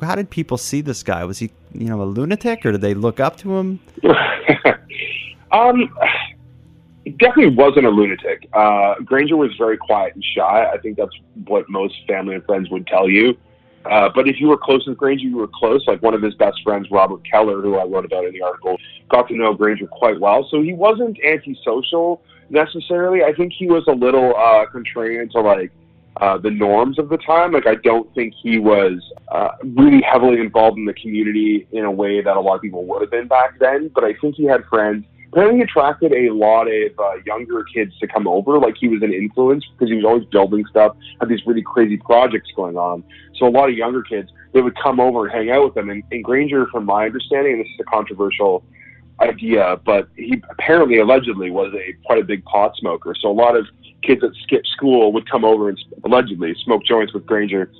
How 0.00 0.14
did 0.14 0.28
people 0.28 0.58
see 0.58 0.82
this 0.82 1.02
guy? 1.02 1.24
Was 1.24 1.38
he 1.38 1.50
you 1.72 1.88
know 1.88 2.02
a 2.02 2.04
lunatic, 2.04 2.64
or 2.64 2.72
did 2.72 2.80
they 2.80 2.94
look 2.94 3.20
up 3.20 3.36
to 3.38 3.56
him? 3.56 3.80
um. 5.52 5.90
Definitely 7.18 7.54
wasn't 7.54 7.86
a 7.86 7.90
lunatic. 7.90 8.48
Uh, 8.52 8.94
Granger 9.04 9.36
was 9.36 9.52
very 9.56 9.76
quiet 9.76 10.14
and 10.14 10.24
shy. 10.24 10.68
I 10.72 10.76
think 10.78 10.96
that's 10.96 11.14
what 11.44 11.68
most 11.68 11.94
family 12.08 12.34
and 12.34 12.44
friends 12.44 12.68
would 12.70 12.86
tell 12.86 13.08
you. 13.08 13.36
Uh, 13.84 14.08
but 14.12 14.28
if 14.28 14.40
you 14.40 14.48
were 14.48 14.56
close 14.56 14.84
with 14.86 14.98
Granger, 14.98 15.26
you 15.26 15.36
were 15.36 15.48
close. 15.54 15.86
Like 15.86 16.02
one 16.02 16.14
of 16.14 16.22
his 16.22 16.34
best 16.34 16.60
friends, 16.64 16.88
Robert 16.90 17.20
Keller, 17.30 17.60
who 17.60 17.76
I 17.76 17.84
wrote 17.84 18.04
about 18.04 18.24
in 18.24 18.32
the 18.32 18.42
article, 18.42 18.76
got 19.08 19.28
to 19.28 19.36
know 19.36 19.54
Granger 19.54 19.86
quite 19.86 20.18
well. 20.18 20.48
So 20.50 20.62
he 20.62 20.72
wasn't 20.72 21.18
antisocial 21.24 22.22
necessarily. 22.50 23.22
I 23.22 23.32
think 23.32 23.52
he 23.52 23.68
was 23.68 23.84
a 23.86 23.92
little 23.92 24.34
uh, 24.36 24.66
contrarian 24.66 25.30
to 25.30 25.40
like 25.40 25.70
uh, 26.20 26.38
the 26.38 26.50
norms 26.50 26.98
of 26.98 27.08
the 27.08 27.18
time. 27.18 27.52
Like 27.52 27.68
I 27.68 27.76
don't 27.76 28.12
think 28.14 28.34
he 28.34 28.58
was 28.58 29.00
uh, 29.30 29.50
really 29.64 30.02
heavily 30.02 30.40
involved 30.40 30.78
in 30.78 30.86
the 30.86 30.94
community 30.94 31.68
in 31.70 31.84
a 31.84 31.90
way 31.90 32.20
that 32.20 32.36
a 32.36 32.40
lot 32.40 32.56
of 32.56 32.62
people 32.62 32.84
would 32.86 33.02
have 33.02 33.10
been 33.10 33.28
back 33.28 33.58
then. 33.60 33.92
But 33.94 34.02
I 34.02 34.14
think 34.14 34.34
he 34.34 34.44
had 34.44 34.64
friends 34.64 35.04
apparently 35.36 35.62
attracted 35.62 36.14
a 36.14 36.30
lot 36.30 36.66
of 36.66 36.98
uh, 36.98 37.12
younger 37.26 37.62
kids 37.64 37.92
to 37.98 38.06
come 38.06 38.26
over. 38.26 38.58
Like 38.58 38.74
he 38.78 38.88
was 38.88 39.02
an 39.02 39.12
influence 39.12 39.66
because 39.72 39.90
he 39.90 39.96
was 39.96 40.04
always 40.06 40.24
building 40.24 40.64
stuff, 40.70 40.96
had 41.20 41.28
these 41.28 41.46
really 41.46 41.60
crazy 41.60 41.98
projects 41.98 42.50
going 42.56 42.78
on. 42.78 43.04
So 43.34 43.46
a 43.46 43.50
lot 43.50 43.68
of 43.68 43.76
younger 43.76 44.02
kids, 44.02 44.30
they 44.54 44.62
would 44.62 44.74
come 44.82 44.98
over 44.98 45.26
and 45.26 45.34
hang 45.34 45.50
out 45.50 45.66
with 45.66 45.74
them. 45.74 45.90
And, 45.90 46.02
and 46.10 46.24
Granger, 46.24 46.66
from 46.68 46.86
my 46.86 47.04
understanding, 47.04 47.52
and 47.52 47.60
this 47.60 47.68
is 47.68 47.80
a 47.80 47.84
controversial 47.84 48.64
idea, 49.20 49.78
but 49.84 50.08
he 50.16 50.42
apparently 50.48 50.98
allegedly 51.00 51.50
was 51.50 51.70
a 51.74 51.92
quite 52.06 52.18
a 52.18 52.24
big 52.24 52.42
pot 52.46 52.74
smoker. 52.78 53.14
So 53.20 53.30
a 53.30 53.32
lot 53.32 53.56
of 53.56 53.66
kids 54.02 54.22
that 54.22 54.34
skipped 54.42 54.68
school 54.68 55.12
would 55.12 55.30
come 55.30 55.44
over 55.44 55.68
and 55.68 55.78
allegedly 56.04 56.54
smoke 56.64 56.82
joints 56.86 57.12
with 57.12 57.26
Granger 57.26 57.70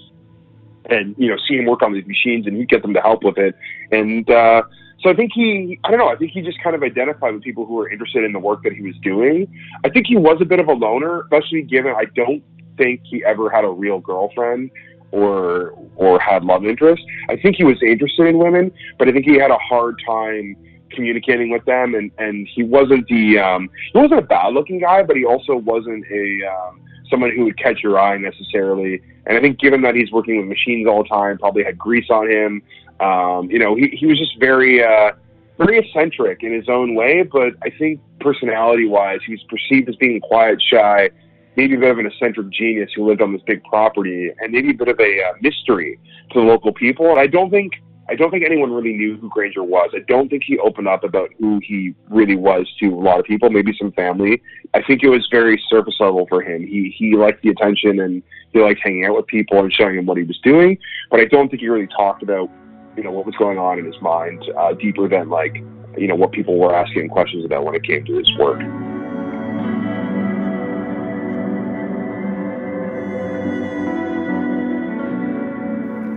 and 0.91 1.15
you 1.19 1.29
know 1.29 1.37
see 1.49 1.57
him 1.57 1.65
work 1.65 1.83
on 1.83 1.95
these 1.95 2.07
machines 2.07 2.47
and 2.47 2.57
he'd 2.57 2.69
get 2.69 2.83
them 2.83 2.95
to 2.95 3.01
help 3.01 3.25
with 3.25 3.39
it 3.39 3.57
and 3.91 4.31
uh 4.31 4.63
so 5.01 5.11
I 5.11 5.15
think 5.15 5.33
he, 5.35 5.79
I 5.85 5.91
don't 5.91 5.99
know, 5.99 6.09
I 6.09 6.17
think 6.17 6.33
he 6.33 6.41
just 6.41 6.61
kind 6.63 6.75
of 6.75 6.83
identified 6.83 7.35
with 7.35 7.43
people 7.43 7.67
who 7.67 7.75
were 7.75 7.89
interested 7.89 8.25
in 8.25 8.33
the 8.33 8.39
work 8.39 8.63
that 8.65 8.73
he 8.73 8.83
was 8.83 8.95
doing. 9.03 9.47
I 9.85 9.91
think 9.91 10.07
he 10.07 10.17
was 10.17 10.39
a 10.41 10.45
bit 10.45 10.59
of 10.59 10.69
a 10.69 10.73
loner, 10.73 11.23
especially 11.23 11.63
given 11.63 11.95
I 11.95 12.07
don't 12.15 12.43
think 12.77 13.03
he 13.05 13.25
ever 13.25 13.51
had 13.51 13.65
a 13.65 13.69
real 13.69 14.01
girlfriend 14.01 14.71
or 15.13 15.75
or 15.97 16.19
had 16.19 16.45
love 16.45 16.65
interest. 16.65 17.03
I 17.29 17.37
think 17.37 17.57
he 17.57 17.65
was 17.65 17.81
interested 17.83 18.27
in 18.27 18.39
women, 18.39 18.73
but 18.99 19.09
I 19.09 19.13
think 19.13 19.25
he 19.25 19.35
had 19.35 19.51
a 19.51 19.59
hard 19.59 20.01
time 20.07 20.57
communicating 20.91 21.51
with 21.51 21.65
them 21.65 21.95
and 21.95 22.11
and 22.19 22.49
he 22.55 22.63
wasn't 22.63 23.07
the 23.09 23.39
um 23.39 23.69
he 23.93 23.99
wasn't 23.99 24.19
a 24.19 24.23
bad 24.23 24.53
looking 24.53 24.79
guy 24.79 25.03
but 25.03 25.17
he 25.17 25.25
also 25.25 25.57
wasn't 25.57 26.05
a 26.11 26.41
um 26.47 26.81
someone 27.11 27.31
who 27.35 27.45
would 27.45 27.59
catch 27.59 27.83
your 27.83 27.99
eye 27.99 28.17
necessarily 28.17 29.01
and 29.27 29.37
i 29.37 29.41
think 29.41 29.59
given 29.59 29.83
that 29.83 29.95
he's 29.95 30.13
working 30.13 30.39
with 30.39 30.47
machines 30.47 30.87
all 30.87 31.03
the 31.03 31.09
time 31.09 31.37
probably 31.39 31.65
had 31.65 31.77
grease 31.77 32.09
on 32.09 32.31
him 32.31 32.63
um, 33.01 33.51
you 33.51 33.59
know, 33.59 33.75
he, 33.75 33.89
he 33.89 34.07
was 34.07 34.19
just 34.19 34.39
very, 34.39 34.83
uh, 34.83 35.13
very 35.59 35.79
eccentric 35.79 36.43
in 36.43 36.53
his 36.53 36.69
own 36.69 36.95
way, 36.95 37.23
but 37.23 37.55
I 37.63 37.71
think 37.71 38.01
personality 38.21 38.87
wise, 38.87 39.21
he 39.27 39.33
was 39.33 39.43
perceived 39.49 39.89
as 39.89 39.97
being 39.97 40.21
quiet, 40.21 40.63
shy, 40.63 41.11
maybe 41.57 41.75
a 41.75 41.79
bit 41.79 41.91
of 41.91 41.99
an 41.99 42.07
eccentric 42.07 42.51
genius 42.51 42.91
who 42.95 43.07
lived 43.09 43.23
on 43.23 43.33
this 43.33 43.43
big 43.47 43.63
property, 43.65 44.31
and 44.41 44.53
maybe 44.53 44.71
a 44.71 44.75
bit 44.75 44.89
of 44.89 45.01
a 45.01 45.23
uh, 45.23 45.33
mystery 45.41 45.99
to 46.33 46.41
the 46.41 46.47
local 46.47 46.73
people. 46.73 47.11
And 47.11 47.19
I 47.19 47.27
don't 47.27 47.51
think 47.51 47.73
I 48.09 48.15
don't 48.15 48.31
think 48.31 48.45
anyone 48.45 48.73
really 48.73 48.93
knew 48.93 49.17
who 49.17 49.29
Granger 49.29 49.65
was. 49.65 49.91
I 49.93 49.99
don't 50.07 50.29
think 50.29 50.45
he 50.47 50.59
opened 50.59 50.87
up 50.87 51.03
about 51.03 51.31
who 51.41 51.61
he 51.63 51.93
really 52.09 52.37
was 52.37 52.73
to 52.79 52.87
a 52.87 53.01
lot 53.01 53.19
of 53.19 53.25
people, 53.25 53.51
maybe 53.51 53.75
some 53.77 53.91
family. 53.93 54.41
I 54.75 54.83
think 54.83 55.03
it 55.03 55.09
was 55.09 55.27
very 55.29 55.61
surface 55.69 55.97
level 55.99 56.25
for 56.29 56.41
him. 56.41 56.65
He 56.65 56.95
he 56.97 57.17
liked 57.17 57.43
the 57.43 57.49
attention 57.49 57.99
and 58.01 58.23
he 58.53 58.61
liked 58.61 58.81
hanging 58.83 59.07
out 59.07 59.17
with 59.17 59.27
people 59.27 59.59
and 59.59 59.73
showing 59.73 59.97
them 59.97 60.07
what 60.07 60.19
he 60.19 60.23
was 60.23 60.39
doing, 60.45 60.79
but 61.11 61.21
I 61.21 61.25
don't 61.25 61.49
think 61.49 61.61
he 61.63 61.69
really 61.69 61.89
talked 61.89 62.23
about 62.23 62.49
you 62.97 63.03
know, 63.03 63.11
what 63.11 63.27
was 63.27 63.35
going 63.37 63.59
on 63.59 63.79
in 63.79 63.85
his 63.85 64.01
mind, 64.01 64.45
uh, 64.59 64.73
deeper 64.73 65.09
than 65.09 65.29
like, 65.29 65.57
you 65.97 66.07
know, 66.07 66.15
what 66.15 66.33
people 66.33 66.59
were 66.59 66.75
asking 66.75 67.09
questions 67.09 67.45
about 67.45 67.65
when 67.65 67.75
it 67.75 67.83
came 67.83 68.05
to 68.05 68.17
his 68.17 68.31
work. 68.39 68.61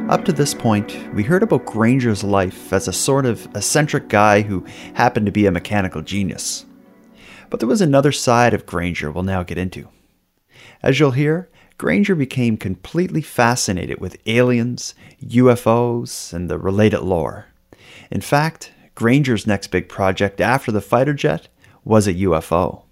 Up 0.10 0.26
to 0.26 0.34
this 0.34 0.56
point, 0.56 0.98
we 1.14 1.22
heard 1.22 1.44
about 1.44 1.68
Granger's 1.68 2.24
life 2.24 2.74
as 2.74 2.88
a 2.88 2.94
sort 2.94 3.28
of 3.28 3.48
eccentric 3.56 4.10
guy 4.10 4.42
who 4.42 4.66
happened 4.96 5.28
to 5.28 5.32
be 5.32 5.46
a 5.46 5.52
mechanical 5.52 6.02
genius. 6.02 6.66
But 7.52 7.60
there 7.60 7.70
was 7.70 7.82
another 7.82 8.12
side 8.12 8.56
of 8.56 8.66
Granger 8.66 9.12
we'll 9.12 9.24
now 9.24 9.44
get 9.44 9.60
into. 9.60 9.88
As 10.82 11.00
you'll 11.00 11.12
hear, 11.12 11.50
Granger 11.80 12.14
became 12.14 12.58
completely 12.58 13.22
fascinated 13.22 14.02
with 14.02 14.18
aliens, 14.26 14.94
UFOs, 15.26 16.34
and 16.34 16.50
the 16.50 16.60
related 16.60 17.00
lore. 17.00 17.46
In 18.12 18.20
fact, 18.20 18.74
Granger's 18.96 19.48
next 19.48 19.68
big 19.68 19.88
project 19.88 20.42
after 20.42 20.74
the 20.74 20.82
fighter 20.82 21.14
jet 21.14 21.48
was 21.86 22.06
a 22.06 22.16
UFO. 22.16 22.84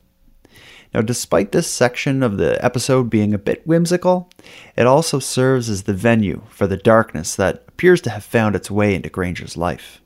Now, 0.94 1.02
despite 1.02 1.52
this 1.52 1.68
section 1.70 2.24
of 2.24 2.38
the 2.38 2.64
episode 2.64 3.10
being 3.10 3.34
a 3.34 3.38
bit 3.38 3.68
whimsical, 3.68 4.30
it 4.78 4.88
also 4.88 5.20
serves 5.20 5.70
as 5.70 5.84
the 5.84 5.94
venue 5.94 6.44
for 6.48 6.66
the 6.66 6.78
darkness 6.78 7.36
that 7.36 7.66
appears 7.68 8.00
to 8.02 8.10
have 8.10 8.24
found 8.24 8.56
its 8.56 8.72
way 8.72 8.96
into 8.96 9.10
Granger's 9.10 9.58
life. 9.58 10.02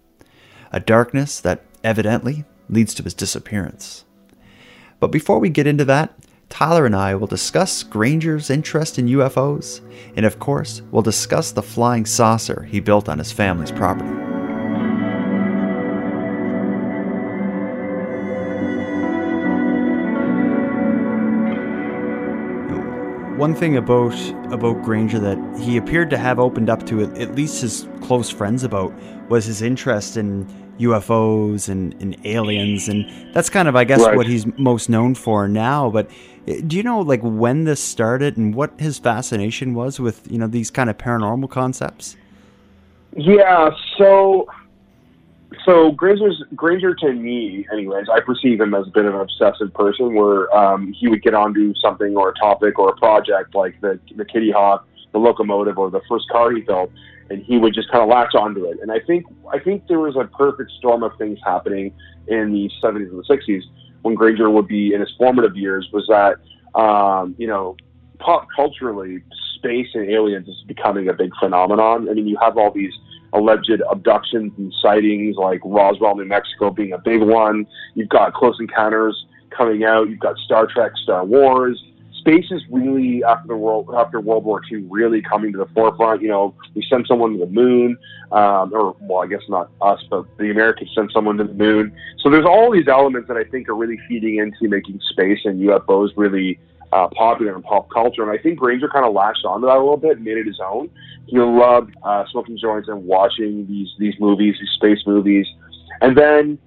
A 0.71 0.79
darkness 0.79 1.39
that 1.41 1.63
evidently 1.83 2.45
leads 2.67 2.95
to 2.95 3.03
his 3.03 3.13
disappearance. 3.13 4.05
But 4.99 5.11
before 5.11 5.37
we 5.37 5.49
get 5.49 5.67
into 5.67 5.85
that, 5.85 6.17
Tyler 6.51 6.85
and 6.85 6.95
I 6.95 7.15
will 7.15 7.27
discuss 7.27 7.81
Granger's 7.81 8.49
interest 8.49 8.99
in 8.99 9.07
UFOs, 9.07 9.79
and 10.15 10.25
of 10.25 10.37
course, 10.37 10.81
we'll 10.91 11.01
discuss 11.01 11.51
the 11.51 11.63
flying 11.63 12.05
saucer 12.05 12.63
he 12.63 12.81
built 12.81 13.07
on 13.07 13.17
his 13.17 13.31
family's 13.31 13.71
property. 13.71 14.11
one 23.37 23.55
thing 23.55 23.75
about 23.75 24.13
about 24.53 24.83
Granger 24.83 25.17
that 25.17 25.59
he 25.59 25.75
appeared 25.75 26.11
to 26.11 26.17
have 26.17 26.37
opened 26.37 26.69
up 26.69 26.85
to 26.85 27.01
at 27.01 27.33
least 27.33 27.61
his 27.63 27.87
close 28.01 28.29
friends 28.29 28.63
about 28.63 28.93
was 29.29 29.45
his 29.45 29.63
interest 29.63 30.15
in 30.15 30.45
UFOs 30.81 31.69
and, 31.69 31.93
and 32.01 32.17
aliens, 32.25 32.87
and 32.87 33.33
that's 33.33 33.49
kind 33.49 33.67
of 33.67 33.75
I 33.75 33.83
guess 33.83 34.01
right. 34.01 34.15
what 34.15 34.27
he's 34.27 34.45
most 34.57 34.89
known 34.89 35.15
for 35.15 35.47
now. 35.47 35.89
But 35.89 36.09
eh, 36.47 36.61
do 36.65 36.77
you 36.77 36.83
know 36.83 36.99
like 36.99 37.21
when 37.21 37.63
this 37.63 37.81
started 37.81 38.37
and 38.37 38.53
what 38.53 38.79
his 38.79 38.97
fascination 38.99 39.73
was 39.73 39.99
with 39.99 40.29
you 40.31 40.37
know 40.37 40.47
these 40.47 40.69
kind 40.71 40.89
of 40.89 40.97
paranormal 40.97 41.49
concepts? 41.49 42.17
Yeah, 43.15 43.71
so 43.97 44.47
so 45.65 45.91
Granger's 45.91 46.41
Granger 46.55 46.95
to 46.95 47.13
me, 47.13 47.65
anyways, 47.71 48.07
I 48.09 48.19
perceive 48.21 48.59
him 48.59 48.73
as 48.73 48.87
a 48.87 48.91
bit 48.91 49.05
of 49.05 49.13
an 49.13 49.21
obsessive 49.21 49.73
person, 49.73 50.13
where 50.15 50.53
um, 50.55 50.93
he 50.93 51.07
would 51.07 51.21
get 51.21 51.33
onto 51.33 51.73
something 51.75 52.15
or 52.15 52.29
a 52.29 52.33
topic 52.35 52.79
or 52.79 52.89
a 52.89 52.95
project 52.95 53.53
like 53.53 53.79
the 53.81 53.99
the 54.15 54.25
Kitty 54.25 54.51
Hawk, 54.51 54.87
the 55.11 55.19
locomotive, 55.19 55.77
or 55.77 55.89
the 55.89 56.01
first 56.09 56.29
car 56.29 56.51
he 56.51 56.61
built, 56.61 56.91
and 57.31 57.43
he 57.43 57.57
would 57.57 57.73
just 57.73 57.89
kind 57.91 58.03
of 58.03 58.09
latch 58.09 58.35
onto 58.35 58.65
it. 58.65 58.79
And 58.81 58.91
I 58.91 58.99
think 58.99 59.25
I 59.51 59.59
think 59.59 59.87
there 59.87 59.99
was 59.99 60.15
a 60.15 60.25
perfect 60.25 60.71
storm 60.77 61.03
of 61.03 61.11
things 61.17 61.39
happening 61.45 61.93
in 62.27 62.51
the 62.51 62.69
70s 62.83 63.09
and 63.09 63.19
the 63.19 63.23
60s 63.23 63.61
when 64.01 64.15
Granger 64.15 64.49
would 64.49 64.67
be 64.67 64.93
in 64.93 64.99
his 64.99 65.11
formative 65.17 65.55
years. 65.55 65.87
Was 65.93 66.05
that 66.07 66.79
um, 66.79 67.35
you 67.37 67.47
know 67.47 67.77
pop 68.19 68.47
culturally, 68.55 69.23
space 69.55 69.87
and 69.93 70.09
aliens 70.09 70.47
is 70.47 70.63
becoming 70.67 71.09
a 71.09 71.13
big 71.13 71.31
phenomenon. 71.39 72.09
I 72.09 72.13
mean, 72.13 72.27
you 72.27 72.37
have 72.41 72.57
all 72.57 72.71
these 72.71 72.93
alleged 73.33 73.81
abductions 73.89 74.51
and 74.57 74.73
sightings, 74.81 75.37
like 75.37 75.61
Roswell, 75.63 76.15
New 76.15 76.25
Mexico 76.25 76.69
being 76.69 76.93
a 76.93 76.97
big 76.97 77.21
one. 77.21 77.65
You've 77.95 78.09
got 78.09 78.33
Close 78.33 78.57
Encounters 78.59 79.25
coming 79.49 79.83
out. 79.83 80.09
You've 80.09 80.19
got 80.19 80.37
Star 80.37 80.67
Trek, 80.67 80.91
Star 81.03 81.25
Wars. 81.25 81.81
Space 82.21 82.45
is 82.51 82.61
really 82.69 83.23
after 83.23 83.47
the 83.47 83.57
world 83.57 83.89
after 83.97 84.19
World 84.19 84.43
War 84.43 84.61
II 84.71 84.85
really 84.89 85.21
coming 85.21 85.51
to 85.53 85.57
the 85.57 85.65
forefront. 85.73 86.21
You 86.21 86.29
know, 86.29 86.55
we 86.75 86.85
sent 86.87 87.07
someone 87.07 87.33
to 87.33 87.39
the 87.39 87.51
moon, 87.51 87.97
um, 88.31 88.71
or 88.73 88.95
well, 89.01 89.23
I 89.23 89.27
guess 89.27 89.41
not 89.49 89.71
us, 89.81 89.99
but 90.09 90.25
the 90.37 90.51
Americans 90.51 90.91
sent 90.95 91.11
someone 91.11 91.37
to 91.37 91.45
the 91.45 91.53
moon. 91.53 91.95
So 92.19 92.29
there's 92.29 92.45
all 92.45 92.71
these 92.71 92.87
elements 92.87 93.27
that 93.27 93.37
I 93.37 93.43
think 93.43 93.67
are 93.69 93.75
really 93.75 93.99
feeding 94.07 94.37
into 94.37 94.69
making 94.69 94.99
space 95.09 95.39
and 95.45 95.59
UFOs 95.61 96.09
really 96.15 96.59
uh, 96.93 97.07
popular 97.07 97.55
in 97.55 97.63
pop 97.63 97.89
culture. 97.89 98.21
And 98.21 98.31
I 98.31 98.41
think 98.41 98.59
Granger 98.59 98.89
kind 98.89 99.05
of 99.05 99.13
latched 99.13 99.45
onto 99.45 99.65
that 99.65 99.77
a 99.77 99.79
little 99.79 99.97
bit 99.97 100.17
and 100.17 100.23
made 100.23 100.37
it 100.37 100.45
his 100.45 100.59
own. 100.59 100.89
He 101.27 101.39
loved 101.39 101.95
uh, 102.03 102.25
smoking 102.31 102.57
joints 102.57 102.87
and 102.87 103.03
watching 103.05 103.65
these 103.67 103.89
these 103.97 104.15
movies, 104.19 104.55
these 104.59 104.69
space 104.75 105.05
movies. 105.07 105.47
And 106.01 106.17
then 106.17 106.59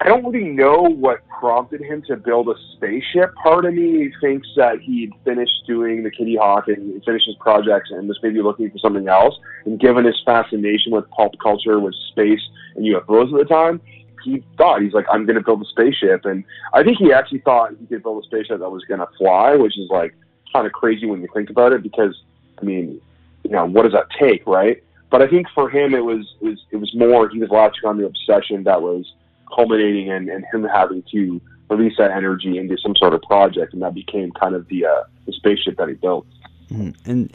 I 0.00 0.08
don't 0.08 0.24
really 0.30 0.50
know 0.50 0.82
what 0.82 1.26
prompted 1.28 1.80
him 1.80 2.02
to 2.02 2.16
build 2.16 2.48
a 2.48 2.54
spaceship. 2.74 3.34
Part 3.36 3.64
of 3.64 3.72
me 3.72 4.12
thinks 4.20 4.46
that 4.56 4.80
he'd 4.80 5.12
finished 5.24 5.64
doing 5.66 6.02
the 6.02 6.10
Kitty 6.10 6.36
Hawk 6.36 6.68
and 6.68 7.02
finished 7.02 7.26
his 7.26 7.36
projects 7.36 7.90
and 7.90 8.06
was 8.06 8.18
maybe 8.22 8.42
looking 8.42 8.70
for 8.70 8.78
something 8.78 9.08
else. 9.08 9.34
And 9.64 9.80
given 9.80 10.04
his 10.04 10.20
fascination 10.24 10.92
with 10.92 11.08
pop 11.10 11.32
culture, 11.42 11.80
with 11.80 11.94
space 12.10 12.40
and 12.74 12.84
UFOs 12.84 13.32
at 13.32 13.38
the 13.38 13.54
time, 13.54 13.80
he 14.22 14.44
thought 14.58 14.82
he's 14.82 14.92
like, 14.92 15.06
I'm 15.10 15.24
going 15.24 15.36
to 15.36 15.42
build 15.42 15.62
a 15.62 15.66
spaceship, 15.66 16.24
and 16.24 16.44
I 16.74 16.82
think 16.82 16.98
he 16.98 17.12
actually 17.12 17.40
thought 17.40 17.70
he 17.78 17.86
could 17.86 18.02
build 18.02 18.22
a 18.24 18.26
spaceship 18.26 18.58
that 18.58 18.70
was 18.70 18.84
going 18.84 19.00
to 19.00 19.08
fly, 19.16 19.54
which 19.54 19.78
is 19.78 19.88
like 19.88 20.14
kind 20.52 20.66
of 20.66 20.72
crazy 20.72 21.06
when 21.06 21.22
you 21.22 21.28
think 21.32 21.48
about 21.48 21.72
it, 21.72 21.82
because 21.82 22.20
I 22.60 22.64
mean, 22.64 23.00
you 23.44 23.50
know, 23.50 23.64
what 23.64 23.84
does 23.84 23.92
that 23.92 24.08
take, 24.18 24.46
right? 24.46 24.82
But 25.10 25.22
I 25.22 25.28
think 25.28 25.46
for 25.54 25.70
him, 25.70 25.94
it 25.94 26.04
was 26.04 26.34
it 26.40 26.44
was 26.46 26.64
it 26.72 26.76
was 26.76 26.92
more 26.94 27.28
he 27.28 27.38
was 27.38 27.50
latching 27.50 27.88
on 27.88 27.98
the 27.98 28.06
obsession 28.06 28.64
that 28.64 28.82
was 28.82 29.10
culminating 29.54 30.08
in, 30.08 30.28
in 30.28 30.44
him 30.52 30.64
having 30.64 31.02
to 31.12 31.40
release 31.68 31.94
that 31.98 32.10
energy 32.10 32.58
into 32.58 32.76
some 32.78 32.94
sort 32.96 33.14
of 33.14 33.22
project, 33.22 33.72
and 33.72 33.82
that 33.82 33.94
became 33.94 34.32
kind 34.32 34.54
of 34.54 34.68
the 34.68 34.86
uh, 34.86 35.04
the 35.26 35.32
spaceship 35.32 35.76
that 35.78 35.88
he 35.88 35.94
built. 35.94 36.26
Mm-hmm. 36.70 37.10
And 37.10 37.32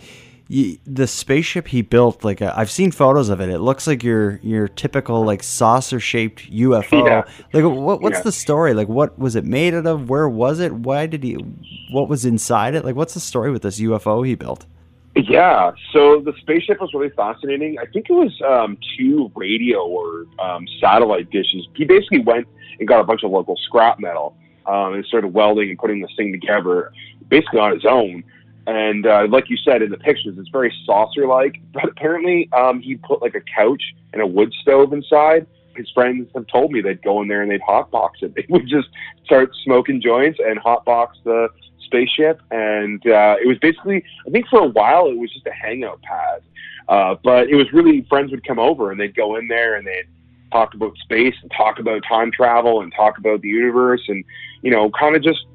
the 0.86 1.08
spaceship 1.08 1.68
he 1.70 1.82
built, 1.82 2.26
like 2.26 2.42
uh, 2.42 2.54
I've 2.56 2.70
seen 2.70 2.92
photos 2.92 3.30
of 3.30 3.40
it. 3.40 3.50
It 3.50 3.60
looks 3.60 3.88
like 3.88 4.04
your 4.04 4.40
your 4.44 4.68
typical 4.68 5.24
like 5.24 5.44
saucer 5.44 6.00
shaped 6.00 6.52
UFO. 6.52 7.02
Yeah. 7.12 7.24
Like 7.54 7.64
what, 7.64 8.02
what's 8.02 8.18
yeah. 8.18 8.24
the 8.24 8.32
story? 8.32 8.74
Like 8.74 8.90
what 8.90 9.18
was 9.18 9.36
it 9.36 9.46
made 9.46 9.74
out 9.74 9.88
of? 9.88 10.10
Where 10.10 10.28
was 10.28 10.60
it? 10.60 10.74
Why 10.74 11.06
did 11.06 11.24
he? 11.24 11.34
What 11.92 12.10
was 12.10 12.26
inside 12.26 12.76
it? 12.76 12.84
Like 12.84 12.96
what's 12.96 13.14
the 13.14 13.20
story 13.20 13.52
with 13.52 13.62
this 13.62 13.80
UFO 13.80 14.26
he 14.26 14.36
built? 14.36 14.66
Yeah, 15.16 15.72
so 15.92 16.22
the 16.22 16.34
spaceship 16.40 16.80
was 16.80 16.94
really 16.94 17.10
fascinating. 17.10 17.78
I 17.80 17.86
think 17.86 18.10
it 18.10 18.14
was 18.14 18.34
um, 18.48 18.78
two 18.98 19.32
radio 19.36 19.86
or 19.86 20.26
um, 20.40 20.66
satellite 20.80 21.30
dishes. 21.32 21.68
He 21.76 21.84
basically 21.84 22.20
went 22.20 22.48
and 22.80 22.88
got 22.88 23.02
a 23.02 23.04
bunch 23.04 23.24
of 23.24 23.32
local 23.32 23.58
scrap 23.58 24.00
metal 24.00 24.38
um, 24.66 24.94
and 24.94 25.06
started 25.06 25.34
welding 25.34 25.70
and 25.70 25.78
putting 25.78 26.02
this 26.02 26.12
thing 26.16 26.32
together, 26.32 26.94
basically 27.30 27.60
on 27.60 27.74
his 27.74 27.86
own 27.86 28.24
and 28.68 29.08
uh, 29.08 29.28
like 29.30 29.50
you 29.50 29.58
said 29.58 29.82
in 29.82 29.90
the 29.90 29.98
pictures, 29.98 30.36
it's 30.38 30.50
very 30.50 30.74
saucer-like. 30.86 31.60
But 31.74 31.86
apparently, 31.90 32.50
um, 32.54 32.80
he 32.80 32.96
put 32.96 33.22
like 33.22 33.36
a 33.36 33.42
couch 33.42 33.82
and 34.14 34.22
a 34.22 34.28
wood 34.28 34.54
stove 34.62 34.94
inside. 34.94 35.48
His 35.76 35.90
friends 35.92 36.30
have 36.36 36.46
told 36.48 36.72
me 36.72 36.82
they'd 36.82 37.02
go 37.02 37.22
in 37.22 37.28
there 37.28 37.42
and 37.42 37.50
they'd 37.50 37.62
hotbox 37.62 38.22
it. 38.22 38.34
They 38.36 38.46
would 38.50 38.68
just 38.68 38.90
start 39.26 39.52
smoking 39.64 40.02
joints 40.02 40.40
and 40.46 40.60
hotbox 40.60 41.14
the 41.24 41.50
spaceship. 41.92 42.42
And 42.52 43.06
uh, 43.06 43.36
it 43.42 43.48
was 43.48 43.58
basically, 43.60 44.04
I 44.26 44.30
think 44.30 44.48
for 44.48 44.60
a 44.60 44.68
while, 44.68 45.08
it 45.08 45.18
was 45.18 45.32
just 45.32 45.46
a 45.46 45.54
hangout 45.54 46.02
pad. 46.02 46.42
Uh, 46.88 47.16
but 47.24 47.50
it 47.50 47.56
was 47.56 47.72
really 47.72 48.06
friends 48.10 48.32
would 48.32 48.46
come 48.46 48.60
over 48.60 48.92
and 48.92 49.00
they'd 49.00 49.16
go 49.16 49.36
in 49.36 49.48
there 49.48 49.76
and 49.76 49.86
they'd 49.86 50.08
talk 50.52 50.74
about 50.74 50.96
space 50.98 51.36
and 51.42 51.52
talk 51.56 51.80
about 51.80 52.02
time 52.08 52.32
travel 52.32 52.82
and 52.82 52.94
talk 52.96 53.18
about 53.18 53.42
the 53.42 53.48
universe 53.48 54.02
and 54.08 54.24
you 54.62 54.72
know 54.72 54.90
kind 54.92 55.16
of 55.16 55.24
just 55.24 55.46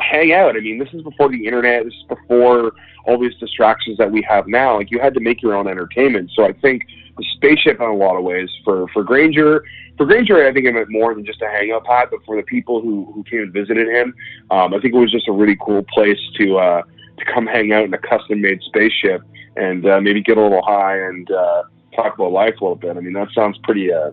hang 0.00 0.32
out. 0.32 0.56
I 0.56 0.60
mean, 0.60 0.78
this 0.78 0.88
is 0.92 1.02
before 1.02 1.28
the 1.28 1.44
internet. 1.44 1.84
This 1.84 1.94
is 1.94 2.04
before 2.08 2.72
all 3.06 3.18
these 3.18 3.34
distractions 3.36 3.98
that 3.98 4.10
we 4.10 4.22
have 4.22 4.46
now. 4.46 4.76
Like 4.76 4.90
you 4.90 4.98
had 4.98 5.14
to 5.14 5.20
make 5.20 5.42
your 5.42 5.54
own 5.54 5.68
entertainment. 5.68 6.30
So 6.34 6.44
I 6.44 6.52
think 6.52 6.82
the 7.18 7.24
spaceship, 7.34 7.80
in 7.80 7.86
a 7.86 7.94
lot 7.94 8.16
of 8.16 8.24
ways, 8.24 8.48
for 8.64 8.88
for 8.88 9.02
Granger, 9.02 9.64
for 9.96 10.06
Granger, 10.06 10.46
I 10.46 10.52
think 10.52 10.66
it 10.66 10.72
meant 10.72 10.90
more 10.90 11.14
than 11.14 11.24
just 11.24 11.42
a 11.42 11.48
hangout 11.48 11.84
pad. 11.84 12.08
But 12.10 12.20
for 12.24 12.36
the 12.36 12.42
people 12.42 12.80
who 12.80 13.10
who 13.12 13.24
came 13.24 13.40
and 13.40 13.52
visited 13.52 13.88
him, 13.88 14.14
um, 14.50 14.74
I 14.74 14.80
think 14.80 14.94
it 14.94 14.98
was 14.98 15.12
just 15.12 15.28
a 15.28 15.32
really 15.32 15.56
cool 15.60 15.84
place 15.92 16.20
to 16.38 16.58
uh, 16.58 16.82
to 17.18 17.24
come 17.24 17.46
hang 17.46 17.72
out 17.72 17.84
in 17.84 17.94
a 17.94 17.98
custom 17.98 18.40
made 18.40 18.60
spaceship 18.62 19.22
and 19.56 19.86
uh, 19.86 20.00
maybe 20.00 20.22
get 20.22 20.38
a 20.38 20.42
little 20.42 20.62
high 20.62 20.98
and. 20.98 21.30
Uh, 21.30 21.64
talk 21.94 22.14
about 22.14 22.32
life 22.32 22.54
a 22.60 22.64
little 22.64 22.76
bit. 22.76 22.96
I 22.96 23.00
mean, 23.00 23.12
that 23.14 23.28
sounds 23.34 23.58
pretty. 23.62 23.92
Uh, 23.92 24.12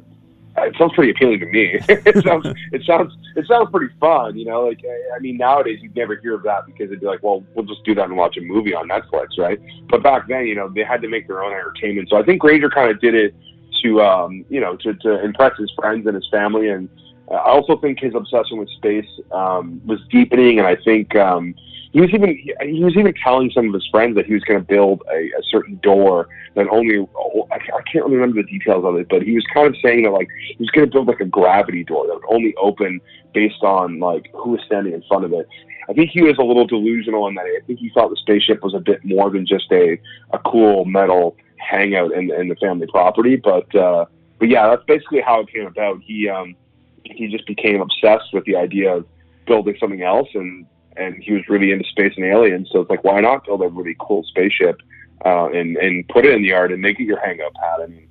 it 0.58 0.76
sounds 0.78 0.94
pretty 0.94 1.12
appealing 1.12 1.40
to 1.40 1.46
me. 1.46 1.80
it 1.90 2.24
sounds. 2.24 2.46
It 2.72 2.84
sounds. 2.86 3.14
It 3.36 3.46
sounds 3.48 3.70
pretty 3.72 3.94
fun. 4.00 4.38
You 4.38 4.46
know, 4.46 4.68
like 4.68 4.84
I 5.16 5.20
mean, 5.20 5.38
nowadays 5.38 5.80
you'd 5.82 5.96
never 5.96 6.16
hear 6.16 6.36
of 6.36 6.44
that 6.44 6.66
because 6.66 6.86
it'd 6.86 7.00
be 7.00 7.06
like, 7.06 7.24
well, 7.24 7.44
we'll 7.54 7.66
just 7.66 7.84
do 7.86 7.96
that 7.96 8.06
and 8.06 8.18
watch 8.18 8.38
a 8.38 8.42
movie 8.42 8.74
on 8.74 8.90
Netflix, 8.90 9.38
right? 9.38 9.60
But 9.90 10.04
back 10.04 10.28
then, 10.28 10.46
you 10.46 10.56
know, 10.56 10.70
they 10.70 10.84
had 10.84 11.02
to 11.02 11.08
make 11.08 11.28
their 11.28 11.44
own 11.44 11.54
entertainment. 11.54 12.10
So 12.10 12.18
I 12.18 12.24
think 12.24 12.42
Granger 12.42 12.70
kind 12.70 12.92
of 12.92 13.00
did 13.00 13.16
it 13.16 13.36
to, 13.84 14.02
um, 14.02 14.46
you 14.50 14.60
know, 14.60 14.76
to, 14.78 14.94
to 14.94 15.24
impress 15.24 15.58
his 15.58 15.72
friends 15.72 16.06
and 16.06 16.16
his 16.16 16.28
family. 16.30 16.70
And 16.70 16.90
I 17.32 17.38
also 17.38 17.78
think 17.78 18.00
his 18.00 18.14
obsession 18.14 18.58
with 18.58 18.70
space 18.72 19.08
um, 19.32 19.82
was 19.86 20.00
deepening. 20.10 20.60
And 20.60 20.68
I 20.68 20.76
think. 20.76 21.16
Um, 21.16 21.56
he 21.92 22.02
was 22.02 22.10
even 22.14 22.38
he 22.62 22.84
was 22.84 22.96
even 22.96 23.14
telling 23.16 23.50
some 23.52 23.68
of 23.68 23.74
his 23.74 23.88
friends 23.88 24.16
that 24.16 24.26
he 24.26 24.34
was 24.34 24.44
going 24.44 24.60
to 24.60 24.66
build 24.66 25.02
a, 25.12 25.18
a 25.18 25.44
certain 25.50 25.80
door 25.82 26.30
that 26.56 26.68
only 26.70 27.08
I 27.52 27.82
can't 27.92 28.06
remember 28.06 28.42
the 28.42 28.48
details 28.48 28.86
of 28.86 28.96
it, 28.98 29.08
but 29.10 29.24
he 29.24 29.34
was 29.34 29.46
kind 29.54 29.68
of 29.68 29.76
saying 29.82 30.04
that 30.04 30.12
like 30.12 30.28
he 30.48 30.58
was 30.60 30.70
going 30.70 30.88
to 30.88 30.92
build 30.92 31.08
like 31.08 31.20
a 31.20 31.26
gravity 31.26 31.84
door 31.84 32.06
that 32.08 32.16
would 32.16 32.36
only 32.36 32.54
open 32.62 33.02
based 33.34 33.64
on 33.64 34.00
like 34.00 34.30
who 34.34 34.52
was 34.52 34.62
standing 34.66 34.94
in 34.94 35.04
front 35.08 35.26
of 35.26 35.34
it. 35.34 35.48
I 35.90 35.94
think 35.94 36.12
he 36.12 36.22
was 36.22 36.38
a 36.38 36.44
little 36.44 36.68
delusional 36.68 37.28
in 37.28 37.34
that. 37.36 37.46
I 37.46 37.60
think 37.66 37.80
he 37.80 37.90
thought 37.90 38.12
the 38.12 38.18
spaceship 38.18 38.62
was 38.62 38.76
a 38.76 38.80
bit 38.80 39.04
more 39.04 39.32
than 39.32 39.48
just 39.48 39.72
a 39.72 40.00
a 40.32 40.40
cool 40.40 40.86
metal 40.86 41.36
hangout 41.58 42.12
in, 42.12 42.32
in 42.32 42.50
the 42.50 42.56
family 42.56 42.86
property. 42.86 43.36
But 43.36 43.74
uh, 43.76 44.06
but 44.38 44.50
yeah, 44.50 44.70
that's 44.70 44.84
basically 44.86 45.22
how 45.22 45.42
it 45.42 45.52
came 45.52 45.66
about. 45.66 46.02
He 46.04 46.30
um, 46.30 46.56
he 47.04 47.28
just 47.28 47.48
became 47.48 47.82
obsessed 47.82 48.32
with 48.32 48.46
the 48.46 48.56
idea 48.56 48.98
of 48.98 49.08
building 49.48 49.76
something 49.80 50.04
else 50.04 50.30
and 50.36 50.68
and 51.00 51.22
he 51.24 51.32
was 51.32 51.48
really 51.48 51.72
into 51.72 51.88
space 51.90 52.14
and 52.16 52.26
aliens. 52.26 52.70
So 52.72 52.82
it's 52.82 52.90
like, 52.90 53.04
why 53.04 53.20
not 53.22 53.46
build 53.46 53.62
a 53.62 53.68
really 53.68 53.96
cool 54.00 54.24
spaceship 54.24 54.82
uh, 55.26 55.48
and 55.48 55.78
and 55.78 56.08
put 56.10 56.26
it 56.26 56.34
in 56.34 56.42
the 56.42 56.50
yard 56.50 56.72
and 56.72 56.82
make 56.82 57.00
it 57.00 57.04
your 57.04 57.20
hangout 57.20 57.54
pad? 57.56 57.82
I 57.82 57.88
mean, 57.88 58.08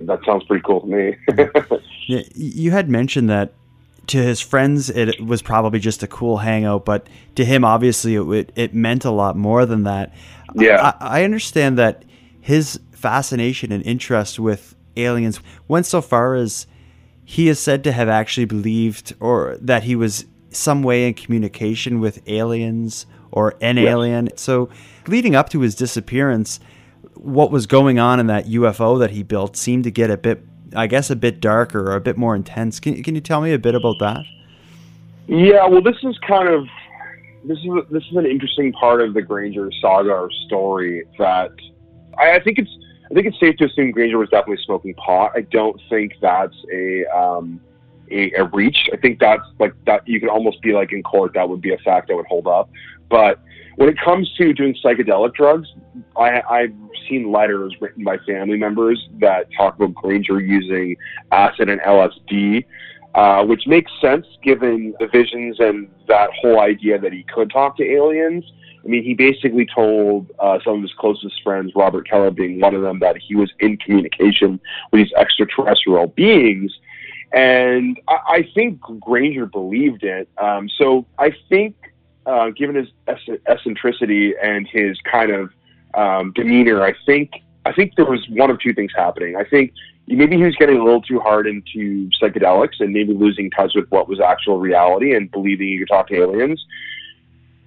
that 0.00 0.20
sounds 0.24 0.44
pretty 0.44 0.62
cool 0.64 0.80
to 0.82 0.86
me. 0.86 1.16
yeah, 2.06 2.22
you 2.34 2.70
had 2.70 2.88
mentioned 2.88 3.30
that 3.30 3.54
to 4.08 4.18
his 4.18 4.40
friends 4.40 4.90
it 4.90 5.24
was 5.24 5.40
probably 5.40 5.78
just 5.78 6.02
a 6.02 6.06
cool 6.06 6.38
hangout, 6.38 6.84
but 6.84 7.06
to 7.36 7.44
him, 7.44 7.64
obviously, 7.64 8.16
it 8.16 8.52
it 8.56 8.74
meant 8.74 9.04
a 9.04 9.10
lot 9.10 9.36
more 9.36 9.66
than 9.66 9.84
that. 9.84 10.12
Yeah, 10.54 10.92
I, 11.00 11.20
I 11.20 11.24
understand 11.24 11.78
that 11.78 12.04
his 12.40 12.80
fascination 12.92 13.72
and 13.72 13.84
interest 13.84 14.38
with 14.38 14.74
aliens 14.96 15.40
went 15.68 15.86
so 15.86 16.00
far 16.02 16.34
as 16.34 16.66
he 17.24 17.48
is 17.48 17.60
said 17.60 17.84
to 17.84 17.92
have 17.92 18.08
actually 18.08 18.44
believed 18.44 19.14
or 19.20 19.56
that 19.60 19.84
he 19.84 19.94
was 19.94 20.26
some 20.50 20.82
way 20.82 21.06
in 21.06 21.14
communication 21.14 22.00
with 22.00 22.20
aliens 22.28 23.06
or 23.30 23.54
an 23.60 23.76
yes. 23.76 23.88
alien. 23.88 24.28
So, 24.36 24.68
leading 25.06 25.34
up 25.34 25.48
to 25.50 25.60
his 25.60 25.74
disappearance, 25.74 26.60
what 27.14 27.50
was 27.50 27.66
going 27.66 27.98
on 27.98 28.18
in 28.18 28.26
that 28.26 28.46
UFO 28.46 28.98
that 28.98 29.10
he 29.10 29.22
built 29.22 29.56
seemed 29.56 29.84
to 29.84 29.90
get 29.90 30.10
a 30.10 30.16
bit, 30.16 30.44
I 30.74 30.86
guess, 30.86 31.10
a 31.10 31.16
bit 31.16 31.40
darker 31.40 31.90
or 31.90 31.94
a 31.94 32.00
bit 32.00 32.16
more 32.16 32.34
intense. 32.34 32.80
Can, 32.80 33.02
can 33.02 33.14
you 33.14 33.20
tell 33.20 33.40
me 33.40 33.52
a 33.52 33.58
bit 33.58 33.74
about 33.74 33.96
that? 34.00 34.24
Yeah, 35.26 35.66
well, 35.66 35.82
this 35.82 35.96
is 36.02 36.18
kind 36.26 36.48
of 36.48 36.66
this 37.44 37.58
is 37.58 37.70
this 37.90 38.02
is 38.10 38.16
an 38.16 38.26
interesting 38.26 38.72
part 38.72 39.00
of 39.00 39.14
the 39.14 39.22
Granger 39.22 39.70
saga 39.80 40.10
or 40.10 40.30
story 40.46 41.04
that 41.18 41.52
I, 42.18 42.32
I 42.32 42.40
think 42.40 42.58
it's 42.58 42.70
I 43.10 43.14
think 43.14 43.26
it's 43.26 43.40
safe 43.40 43.56
to 43.58 43.66
assume 43.66 43.92
Granger 43.92 44.18
was 44.18 44.28
definitely 44.28 44.62
smoking 44.64 44.94
pot. 44.94 45.32
I 45.34 45.42
don't 45.42 45.80
think 45.88 46.14
that's 46.20 46.56
a 46.72 47.04
um, 47.06 47.60
a, 48.10 48.32
a 48.32 48.44
reach. 48.44 48.88
I 48.92 48.96
think 48.96 49.18
that's 49.18 49.42
like 49.58 49.74
that 49.86 50.06
you 50.06 50.20
could 50.20 50.28
almost 50.28 50.60
be 50.62 50.72
like 50.72 50.92
in 50.92 51.02
court 51.02 51.32
that 51.34 51.48
would 51.48 51.60
be 51.60 51.72
a 51.72 51.78
fact 51.78 52.08
that 52.08 52.16
would 52.16 52.26
hold 52.26 52.46
up. 52.46 52.70
But 53.08 53.40
when 53.76 53.88
it 53.88 53.96
comes 53.98 54.32
to 54.36 54.52
doing 54.52 54.74
psychedelic 54.84 55.34
drugs, 55.34 55.68
I, 56.16 56.42
I've 56.48 56.74
seen 57.08 57.32
letters 57.32 57.74
written 57.80 58.04
by 58.04 58.18
family 58.18 58.58
members 58.58 59.08
that 59.20 59.48
talk 59.56 59.76
about 59.76 59.94
Granger 59.94 60.40
using 60.40 60.96
acid 61.32 61.68
and 61.68 61.80
LSD, 61.80 62.64
uh, 63.14 63.44
which 63.44 63.66
makes 63.66 63.90
sense 64.00 64.26
given 64.42 64.94
the 65.00 65.06
visions 65.08 65.58
and 65.58 65.90
that 66.08 66.30
whole 66.40 66.60
idea 66.60 66.98
that 66.98 67.12
he 67.12 67.24
could 67.24 67.50
talk 67.50 67.76
to 67.78 67.84
aliens. 67.84 68.44
I 68.84 68.88
mean, 68.88 69.02
he 69.02 69.14
basically 69.14 69.66
told 69.66 70.30
uh, 70.38 70.58
some 70.64 70.76
of 70.76 70.82
his 70.82 70.92
closest 70.98 71.42
friends, 71.42 71.72
Robert 71.74 72.08
Keller 72.08 72.30
being 72.30 72.60
one 72.60 72.74
of 72.74 72.82
them, 72.82 72.98
that 73.00 73.16
he 73.18 73.34
was 73.34 73.52
in 73.60 73.76
communication 73.76 74.60
with 74.90 75.02
these 75.02 75.12
extraterrestrial 75.16 76.06
beings. 76.08 76.72
And 77.32 78.00
I, 78.08 78.18
I 78.28 78.50
think 78.54 78.80
Granger 78.80 79.46
believed 79.46 80.02
it. 80.02 80.28
Um, 80.38 80.68
so 80.78 81.06
I 81.18 81.32
think, 81.48 81.76
uh, 82.26 82.50
given 82.50 82.76
his 82.76 82.88
eccentricity 83.46 84.34
and 84.42 84.66
his 84.68 84.98
kind 85.10 85.30
of 85.30 85.50
um, 85.94 86.32
demeanor, 86.32 86.82
I 86.82 86.94
think 87.06 87.30
I 87.64 87.72
think 87.72 87.94
there 87.96 88.04
was 88.06 88.26
one 88.30 88.50
of 88.50 88.58
two 88.60 88.72
things 88.72 88.92
happening. 88.96 89.36
I 89.36 89.44
think 89.44 89.72
maybe 90.06 90.36
he 90.36 90.42
was 90.42 90.56
getting 90.56 90.78
a 90.78 90.84
little 90.84 91.02
too 91.02 91.20
hard 91.20 91.46
into 91.46 92.10
psychedelics 92.20 92.80
and 92.80 92.92
maybe 92.92 93.12
losing 93.12 93.50
touch 93.50 93.72
with 93.74 93.88
what 93.90 94.08
was 94.08 94.18
actual 94.20 94.58
reality 94.58 95.14
and 95.14 95.30
believing 95.30 95.68
he 95.68 95.78
could 95.78 95.88
talk 95.88 96.08
to 96.08 96.16
aliens 96.16 96.64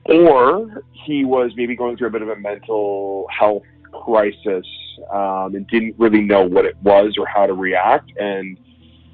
or 0.06 0.84
he 0.92 1.24
was 1.24 1.52
maybe 1.56 1.76
going 1.76 1.98
through 1.98 2.08
a 2.08 2.12
bit 2.12 2.22
of 2.22 2.30
a 2.30 2.36
mental 2.36 3.28
health 3.30 3.64
crisis 3.92 4.66
um, 5.12 5.56
and 5.56 5.68
didn't 5.68 5.96
really 5.98 6.22
know 6.22 6.42
what 6.42 6.66
it 6.66 6.76
was 6.82 7.16
or 7.18 7.26
how 7.26 7.46
to 7.46 7.54
react. 7.54 8.12
And 8.18 8.58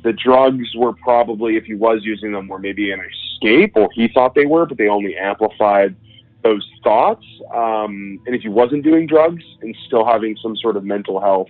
the 0.03 0.13
drugs 0.13 0.67
were 0.75 0.93
probably, 0.93 1.57
if 1.57 1.65
he 1.65 1.75
was 1.75 2.01
using 2.03 2.31
them, 2.31 2.47
were 2.47 2.59
maybe 2.59 2.91
an 2.91 3.01
escape, 3.01 3.73
or 3.75 3.89
he 3.93 4.07
thought 4.07 4.35
they 4.35 4.45
were, 4.45 4.65
but 4.65 4.77
they 4.77 4.87
only 4.87 5.17
amplified 5.17 5.95
those 6.43 6.65
thoughts. 6.83 7.25
Um, 7.53 8.19
and 8.25 8.35
if 8.35 8.41
he 8.41 8.49
wasn't 8.49 8.83
doing 8.83 9.07
drugs 9.07 9.43
and 9.61 9.75
still 9.85 10.05
having 10.05 10.37
some 10.41 10.55
sort 10.55 10.77
of 10.77 10.83
mental 10.83 11.19
health 11.19 11.49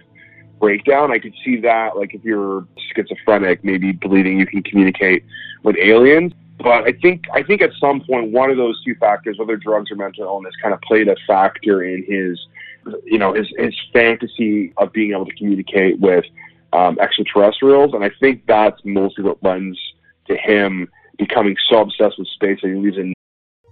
breakdown, 0.59 1.12
I 1.12 1.19
could 1.19 1.33
see 1.45 1.57
that. 1.62 1.95
Like 1.95 2.13
if 2.13 2.23
you're 2.23 2.67
schizophrenic, 2.95 3.63
maybe 3.63 3.91
believing 3.91 4.39
you 4.39 4.45
can 4.45 4.63
communicate 4.63 5.23
with 5.63 5.75
aliens. 5.77 6.33
But 6.57 6.83
I 6.83 6.91
think 6.91 7.25
I 7.33 7.43
think 7.43 7.62
at 7.62 7.71
some 7.79 8.01
point 8.01 8.31
one 8.31 8.49
of 8.49 8.57
those 8.57 8.83
two 8.83 8.95
factors, 8.95 9.38
whether 9.38 9.55
drugs 9.55 9.91
or 9.91 9.95
mental 9.95 10.25
illness, 10.25 10.53
kind 10.62 10.73
of 10.73 10.81
played 10.81 11.07
a 11.07 11.15
factor 11.25 11.83
in 11.83 12.03
his, 12.03 12.39
you 13.05 13.17
know, 13.17 13.33
his 13.33 13.47
his 13.57 13.73
fantasy 13.93 14.73
of 14.77 14.91
being 14.91 15.12
able 15.12 15.25
to 15.25 15.35
communicate 15.35 15.99
with 15.99 16.25
um, 16.73 16.97
extraterrestrials, 16.99 17.93
and 17.93 18.03
I 18.03 18.12
think 18.19 18.45
that's 18.47 18.79
mostly 18.84 19.23
what 19.23 19.41
lends 19.43 19.79
to 20.27 20.36
him 20.36 20.89
becoming 21.17 21.55
so 21.69 21.82
obsessed 21.82 22.17
with 22.17 22.27
space 22.27 22.60
that 22.62 22.69
he 22.69 22.75
leaves 22.75 22.97
in. 22.97 23.13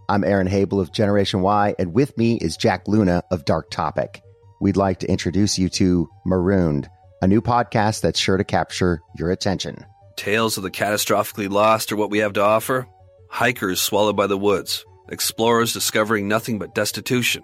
I'm 0.10 0.24
Aaron 0.24 0.48
Habel 0.48 0.80
of 0.80 0.92
Generation 0.92 1.42
Y, 1.42 1.76
and 1.78 1.94
with 1.94 2.18
me 2.18 2.38
is 2.38 2.56
Jack 2.56 2.88
Luna 2.88 3.24
of 3.32 3.46
Dark 3.46 3.70
Topic. 3.70 4.22
We'd 4.62 4.78
like 4.78 5.00
to 5.00 5.10
introduce 5.10 5.60
you 5.60 5.70
to 5.70 6.10
Marooned, 6.26 6.90
a 7.22 7.28
new 7.28 7.42
podcast 7.42 8.02
that's 8.02 8.20
sure 8.20 8.38
to 8.38 8.44
capture 8.44 9.02
your 9.18 9.32
attention. 9.32 9.86
Tales 10.16 10.58
of 10.58 10.64
the 10.64 10.72
catastrophically 10.72 11.50
lost 11.50 11.92
are 11.92 11.96
what 11.96 12.10
we 12.10 12.20
have 12.20 12.34
to 12.34 12.42
offer. 12.42 12.88
Hikers 13.30 13.82
swallowed 13.82 14.16
by 14.16 14.28
the 14.28 14.38
woods. 14.38 14.86
Explorers 15.10 15.74
discovering 15.74 16.28
nothing 16.28 16.58
but 16.58 16.74
destitution. 16.74 17.44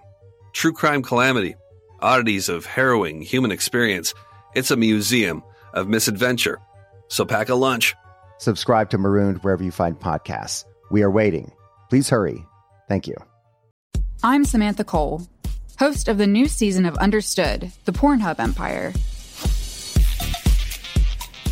True 0.53 0.73
crime 0.73 1.03
calamity. 1.03 1.55
Oddities 1.99 2.49
of 2.49 2.65
harrowing 2.65 3.21
human 3.21 3.51
experience. 3.51 4.13
It's 4.55 4.69
a 4.69 4.75
museum 4.75 5.43
of 5.73 5.87
misadventure. 5.87 6.59
So 7.07 7.25
pack 7.25 7.49
a 7.49 7.55
lunch. 7.55 7.95
Subscribe 8.37 8.91
to 8.91 8.99
Marooned 8.99 9.43
wherever 9.43 9.63
you 9.63 9.71
find 9.71 9.99
podcasts. 9.99 10.65
We 10.91 11.01
are 11.01 11.09
waiting. 11.09 11.51
Please 11.89 12.09
hurry. 12.09 12.45
Thank 12.87 13.07
you. 13.07 13.15
I'm 14.21 14.45
Samantha 14.45 14.83
Cole, 14.83 15.27
host 15.79 16.07
of 16.07 16.19
the 16.19 16.27
new 16.27 16.47
season 16.47 16.85
of 16.85 16.95
Understood, 16.97 17.71
the 17.85 17.91
Pornhub 17.91 18.39
Empire. 18.39 18.93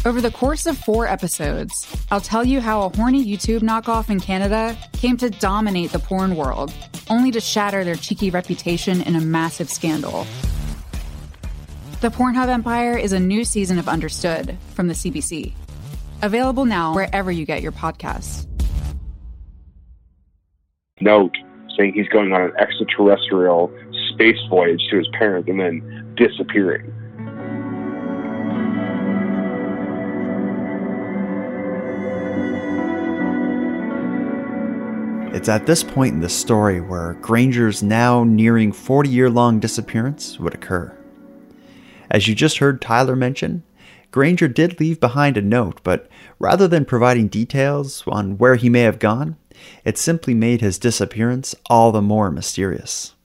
Over 0.05 0.21
the 0.21 0.31
course 0.31 0.67
of 0.67 0.77
four 0.77 1.07
episodes, 1.07 1.87
I'll 2.11 2.21
tell 2.21 2.45
you 2.45 2.61
how 2.61 2.83
a 2.83 2.95
horny 2.95 3.25
YouTube 3.25 3.61
knockoff 3.61 4.09
in 4.11 4.19
Canada 4.19 4.77
came 4.93 5.17
to 5.17 5.29
dominate 5.31 5.91
the 5.91 5.99
porn 5.99 6.35
world, 6.35 6.71
only 7.09 7.31
to 7.31 7.41
shatter 7.41 7.83
their 7.83 7.95
cheeky 7.95 8.29
reputation 8.29 9.01
in 9.01 9.15
a 9.15 9.21
massive 9.21 9.69
scandal. 9.71 10.27
The 12.01 12.09
Pornhub 12.09 12.47
Empire 12.47 12.97
is 12.97 13.13
a 13.13 13.19
new 13.19 13.45
season 13.45 13.77
of 13.77 13.87
Understood 13.87 14.57
from 14.73 14.87
the 14.87 14.95
CBC. 14.95 15.53
Available 16.23 16.65
now 16.65 16.95
wherever 16.95 17.31
you 17.31 17.45
get 17.45 17.61
your 17.61 17.71
podcasts. 17.71 18.47
Note 20.99 21.37
saying 21.77 21.93
he's 21.93 22.07
going 22.07 22.33
on 22.33 22.41
an 22.41 22.53
extraterrestrial 22.57 23.71
space 24.09 24.39
voyage 24.49 24.81
to 24.89 24.97
his 24.97 25.07
parents 25.09 25.47
and 25.47 25.59
then 25.59 26.15
disappearing. 26.17 26.91
It's 35.35 35.49
at 35.49 35.67
this 35.67 35.83
point 35.83 36.15
in 36.15 36.21
the 36.21 36.29
story 36.29 36.81
where 36.81 37.13
Granger's 37.21 37.83
now 37.83 38.23
nearing 38.23 38.71
40 38.71 39.07
year 39.07 39.29
long 39.29 39.59
disappearance 39.59 40.39
would 40.39 40.55
occur. 40.55 40.97
As 42.11 42.27
you 42.27 42.35
just 42.35 42.57
heard 42.57 42.81
Tyler 42.81 43.15
mention, 43.15 43.63
Granger 44.11 44.49
did 44.49 44.81
leave 44.81 44.99
behind 44.99 45.37
a 45.37 45.41
note, 45.41 45.79
but 45.81 46.09
rather 46.39 46.67
than 46.67 46.83
providing 46.83 47.29
details 47.29 48.03
on 48.05 48.37
where 48.37 48.55
he 48.55 48.69
may 48.69 48.81
have 48.81 48.99
gone, 48.99 49.37
it 49.85 49.97
simply 49.97 50.33
made 50.33 50.59
his 50.59 50.77
disappearance 50.77 51.55
all 51.67 51.93
the 51.93 52.01
more 52.01 52.29
mysterious. 52.29 53.15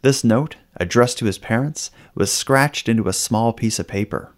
This 0.00 0.24
note, 0.24 0.56
addressed 0.76 1.18
to 1.18 1.26
his 1.26 1.36
parents, 1.36 1.90
was 2.14 2.32
scratched 2.32 2.88
into 2.88 3.08
a 3.08 3.12
small 3.12 3.52
piece 3.52 3.78
of 3.78 3.86
paper. 3.86 4.32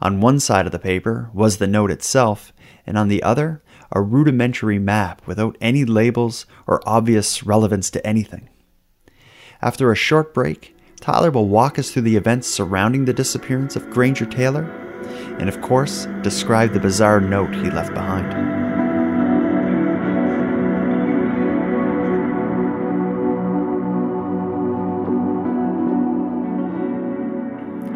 On 0.00 0.20
one 0.20 0.38
side 0.38 0.66
of 0.66 0.72
the 0.72 0.78
paper 0.78 1.28
was 1.34 1.56
the 1.56 1.66
note 1.66 1.90
itself, 1.90 2.52
and 2.86 2.96
on 2.96 3.08
the 3.08 3.24
other, 3.24 3.62
a 3.90 4.00
rudimentary 4.00 4.78
map 4.78 5.22
without 5.26 5.58
any 5.60 5.84
labels 5.84 6.46
or 6.68 6.80
obvious 6.86 7.42
relevance 7.42 7.90
to 7.90 8.06
anything. 8.06 8.48
After 9.60 9.90
a 9.90 9.96
short 9.96 10.32
break, 10.32 10.76
Tyler 11.02 11.32
will 11.32 11.48
walk 11.48 11.80
us 11.80 11.90
through 11.90 12.02
the 12.02 12.14
events 12.14 12.46
surrounding 12.46 13.04
the 13.04 13.12
disappearance 13.12 13.74
of 13.74 13.90
Granger 13.90 14.24
Taylor, 14.24 14.62
and 15.40 15.48
of 15.48 15.60
course, 15.60 16.06
describe 16.22 16.72
the 16.72 16.78
bizarre 16.78 17.20
note 17.20 17.52
he 17.52 17.72
left 17.72 17.92
behind. 17.92 18.30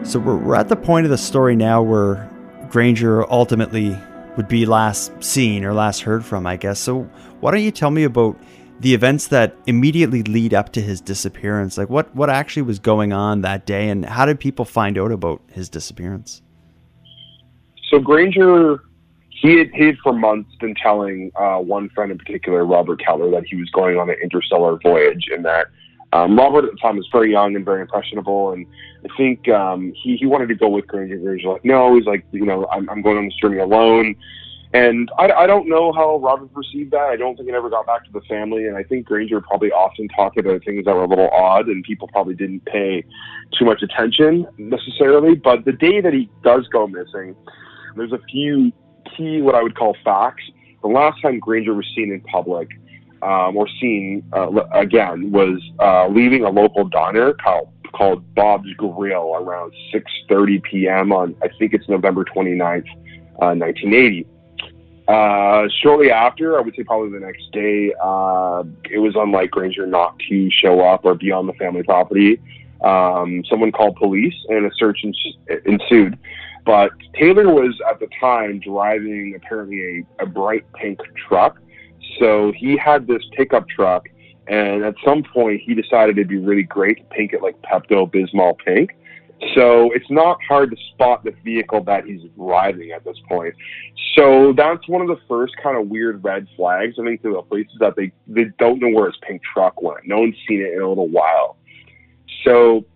So 0.04 0.18
we're, 0.18 0.56
at 0.56 0.68
the 0.68 0.74
point 0.74 1.06
of 1.06 1.10
the 1.10 1.18
story 1.18 1.54
now 1.54 1.82
where 1.82 2.28
Granger 2.70 3.30
ultimately 3.30 3.96
would 4.36 4.48
be 4.48 4.66
last 4.66 5.12
seen 5.22 5.64
or 5.64 5.72
last 5.72 6.00
heard 6.00 6.24
from, 6.24 6.44
I 6.44 6.56
guess. 6.56 6.80
So, 6.80 7.02
why 7.38 7.52
don't 7.52 7.62
you 7.62 7.70
tell 7.70 7.92
me 7.92 8.02
about 8.02 8.36
the 8.80 8.94
events 8.94 9.28
that 9.28 9.56
immediately 9.66 10.22
lead 10.22 10.54
up 10.54 10.72
to 10.72 10.80
his 10.80 11.00
disappearance? 11.00 11.78
Like, 11.78 11.90
what, 11.90 12.14
what 12.14 12.30
actually 12.30 12.62
was 12.62 12.78
going 12.78 13.12
on 13.12 13.40
that 13.42 13.66
day, 13.66 13.88
and 13.88 14.04
how 14.04 14.26
did 14.26 14.38
people 14.40 14.64
find 14.64 14.98
out 14.98 15.12
about 15.12 15.42
his 15.50 15.68
disappearance? 15.68 16.42
So, 17.90 17.98
Granger, 17.98 18.82
he 19.30 19.58
had, 19.58 19.70
he 19.72 19.86
had 19.86 19.96
for 20.02 20.12
months 20.12 20.54
been 20.60 20.74
telling 20.74 21.30
uh, 21.36 21.58
one 21.58 21.88
friend 21.90 22.10
in 22.10 22.18
particular, 22.18 22.64
Robert 22.64 23.00
Keller, 23.04 23.30
that 23.30 23.44
he 23.46 23.56
was 23.56 23.70
going 23.70 23.98
on 23.98 24.10
an 24.10 24.16
interstellar 24.22 24.78
voyage 24.82 25.26
and 25.30 25.44
that 25.44 25.66
um, 26.12 26.36
Robert 26.36 26.64
at 26.64 26.70
the 26.70 26.78
time 26.78 26.96
was 26.96 27.08
very 27.12 27.30
young 27.32 27.56
and 27.56 27.64
very 27.64 27.80
impressionable, 27.80 28.52
and 28.52 28.66
I 29.04 29.16
think 29.16 29.48
um, 29.48 29.92
he 30.02 30.16
he 30.16 30.26
wanted 30.26 30.48
to 30.48 30.54
go 30.54 30.68
with 30.68 30.86
Granger. 30.86 31.16
Granger 31.16 31.48
was 31.48 31.56
like, 31.56 31.64
no, 31.64 31.94
he's 31.96 32.06
like, 32.06 32.24
you 32.30 32.46
know, 32.46 32.66
I'm 32.72 32.88
I'm 32.88 33.02
going 33.02 33.18
on 33.18 33.24
this 33.24 33.34
journey 33.40 33.58
alone, 33.58 34.14
and 34.76 35.10
I, 35.18 35.30
I 35.32 35.46
don't 35.46 35.68
know 35.68 35.90
how 35.90 36.18
Robert 36.18 36.52
perceived 36.52 36.90
that. 36.90 37.08
I 37.08 37.16
don't 37.16 37.34
think 37.34 37.48
it 37.48 37.54
ever 37.54 37.70
got 37.70 37.86
back 37.86 38.04
to 38.04 38.12
the 38.12 38.20
family, 38.28 38.66
and 38.66 38.76
I 38.76 38.82
think 38.82 39.06
Granger 39.06 39.40
probably 39.40 39.70
often 39.70 40.06
talked 40.08 40.36
about 40.36 40.62
things 40.64 40.84
that 40.84 40.94
were 40.94 41.04
a 41.04 41.08
little 41.08 41.30
odd, 41.30 41.68
and 41.68 41.82
people 41.82 42.08
probably 42.08 42.34
didn't 42.34 42.62
pay 42.66 43.02
too 43.58 43.64
much 43.64 43.82
attention 43.82 44.46
necessarily. 44.58 45.34
But 45.34 45.64
the 45.64 45.72
day 45.72 46.02
that 46.02 46.12
he 46.12 46.28
does 46.44 46.68
go 46.68 46.86
missing, 46.86 47.34
there's 47.96 48.12
a 48.12 48.20
few 48.30 48.70
key 49.16 49.40
what 49.40 49.54
I 49.54 49.62
would 49.62 49.76
call 49.76 49.96
facts. 50.04 50.42
The 50.82 50.88
last 50.88 51.22
time 51.22 51.38
Granger 51.38 51.72
was 51.72 51.86
seen 51.96 52.12
in 52.12 52.20
public 52.20 52.68
um, 53.22 53.56
or 53.56 53.66
seen 53.80 54.22
uh, 54.34 54.50
again 54.72 55.32
was 55.32 55.58
uh, 55.80 56.06
leaving 56.08 56.44
a 56.44 56.50
local 56.50 56.84
diner 56.84 57.32
called 57.32 57.72
called 57.92 58.34
Bob's 58.34 58.70
Grill 58.74 59.36
around 59.36 59.72
6:30 59.94 60.62
p.m. 60.64 61.12
on 61.12 61.34
I 61.42 61.48
think 61.58 61.72
it's 61.72 61.88
November 61.88 62.24
29th, 62.24 62.84
uh, 63.40 63.56
1980. 63.56 64.26
Uh, 65.08 65.68
shortly 65.82 66.10
after, 66.10 66.58
I 66.58 66.62
would 66.62 66.74
say 66.74 66.82
probably 66.82 67.16
the 67.16 67.24
next 67.24 67.50
day, 67.52 67.92
uh, 68.02 68.64
it 68.90 68.98
was 68.98 69.14
unlike 69.16 69.50
Granger 69.52 69.86
not 69.86 70.18
to 70.28 70.50
show 70.50 70.80
up 70.80 71.04
or 71.04 71.14
be 71.14 71.30
on 71.30 71.46
the 71.46 71.52
family 71.54 71.82
property. 71.82 72.40
Um, 72.82 73.44
someone 73.48 73.72
called 73.72 73.96
police 73.96 74.34
and 74.48 74.66
a 74.66 74.70
search 74.76 75.00
ens- 75.04 75.60
ensued. 75.64 76.18
But 76.64 76.90
Taylor 77.14 77.48
was 77.48 77.80
at 77.88 78.00
the 78.00 78.08
time 78.20 78.58
driving 78.58 79.34
apparently 79.36 80.04
a, 80.18 80.24
a 80.24 80.26
bright 80.26 80.64
pink 80.74 80.98
truck 81.28 81.58
so 82.18 82.52
he 82.52 82.76
had 82.76 83.06
this 83.06 83.22
pickup 83.32 83.68
truck, 83.68 84.08
and 84.46 84.84
at 84.84 84.94
some 85.04 85.22
point 85.22 85.60
he 85.60 85.74
decided 85.74 86.16
it'd 86.16 86.28
be 86.28 86.38
really 86.38 86.62
great 86.62 86.98
to 86.98 87.04
paint 87.04 87.32
it 87.32 87.42
like 87.42 87.60
Pepto 87.62 88.10
Bismol 88.10 88.56
pink. 88.58 88.96
So 89.54 89.92
it's 89.92 90.10
not 90.10 90.38
hard 90.48 90.70
to 90.70 90.76
spot 90.92 91.24
the 91.24 91.32
vehicle 91.44 91.82
that 91.84 92.06
he's 92.06 92.22
driving 92.36 92.92
at 92.92 93.04
this 93.04 93.16
point. 93.28 93.54
So 94.16 94.54
that's 94.54 94.88
one 94.88 95.02
of 95.02 95.08
the 95.08 95.18
first 95.28 95.54
kind 95.62 95.76
of 95.76 95.88
weird 95.88 96.24
red 96.24 96.46
flags 96.56 96.96
I 96.98 97.04
think 97.04 97.22
to 97.22 97.34
the 97.34 97.42
police 97.42 97.68
is 97.72 97.78
that 97.80 97.96
they 97.96 98.12
they 98.26 98.44
don't 98.58 98.80
know 98.80 98.88
where 98.88 99.06
his 99.06 99.16
pink 99.22 99.42
truck 99.52 99.82
went. 99.82 100.06
No 100.06 100.20
one's 100.20 100.36
seen 100.48 100.62
it 100.62 100.72
in 100.72 100.80
a 100.80 100.88
little 100.88 101.08
while. 101.08 101.56
So 102.44 102.86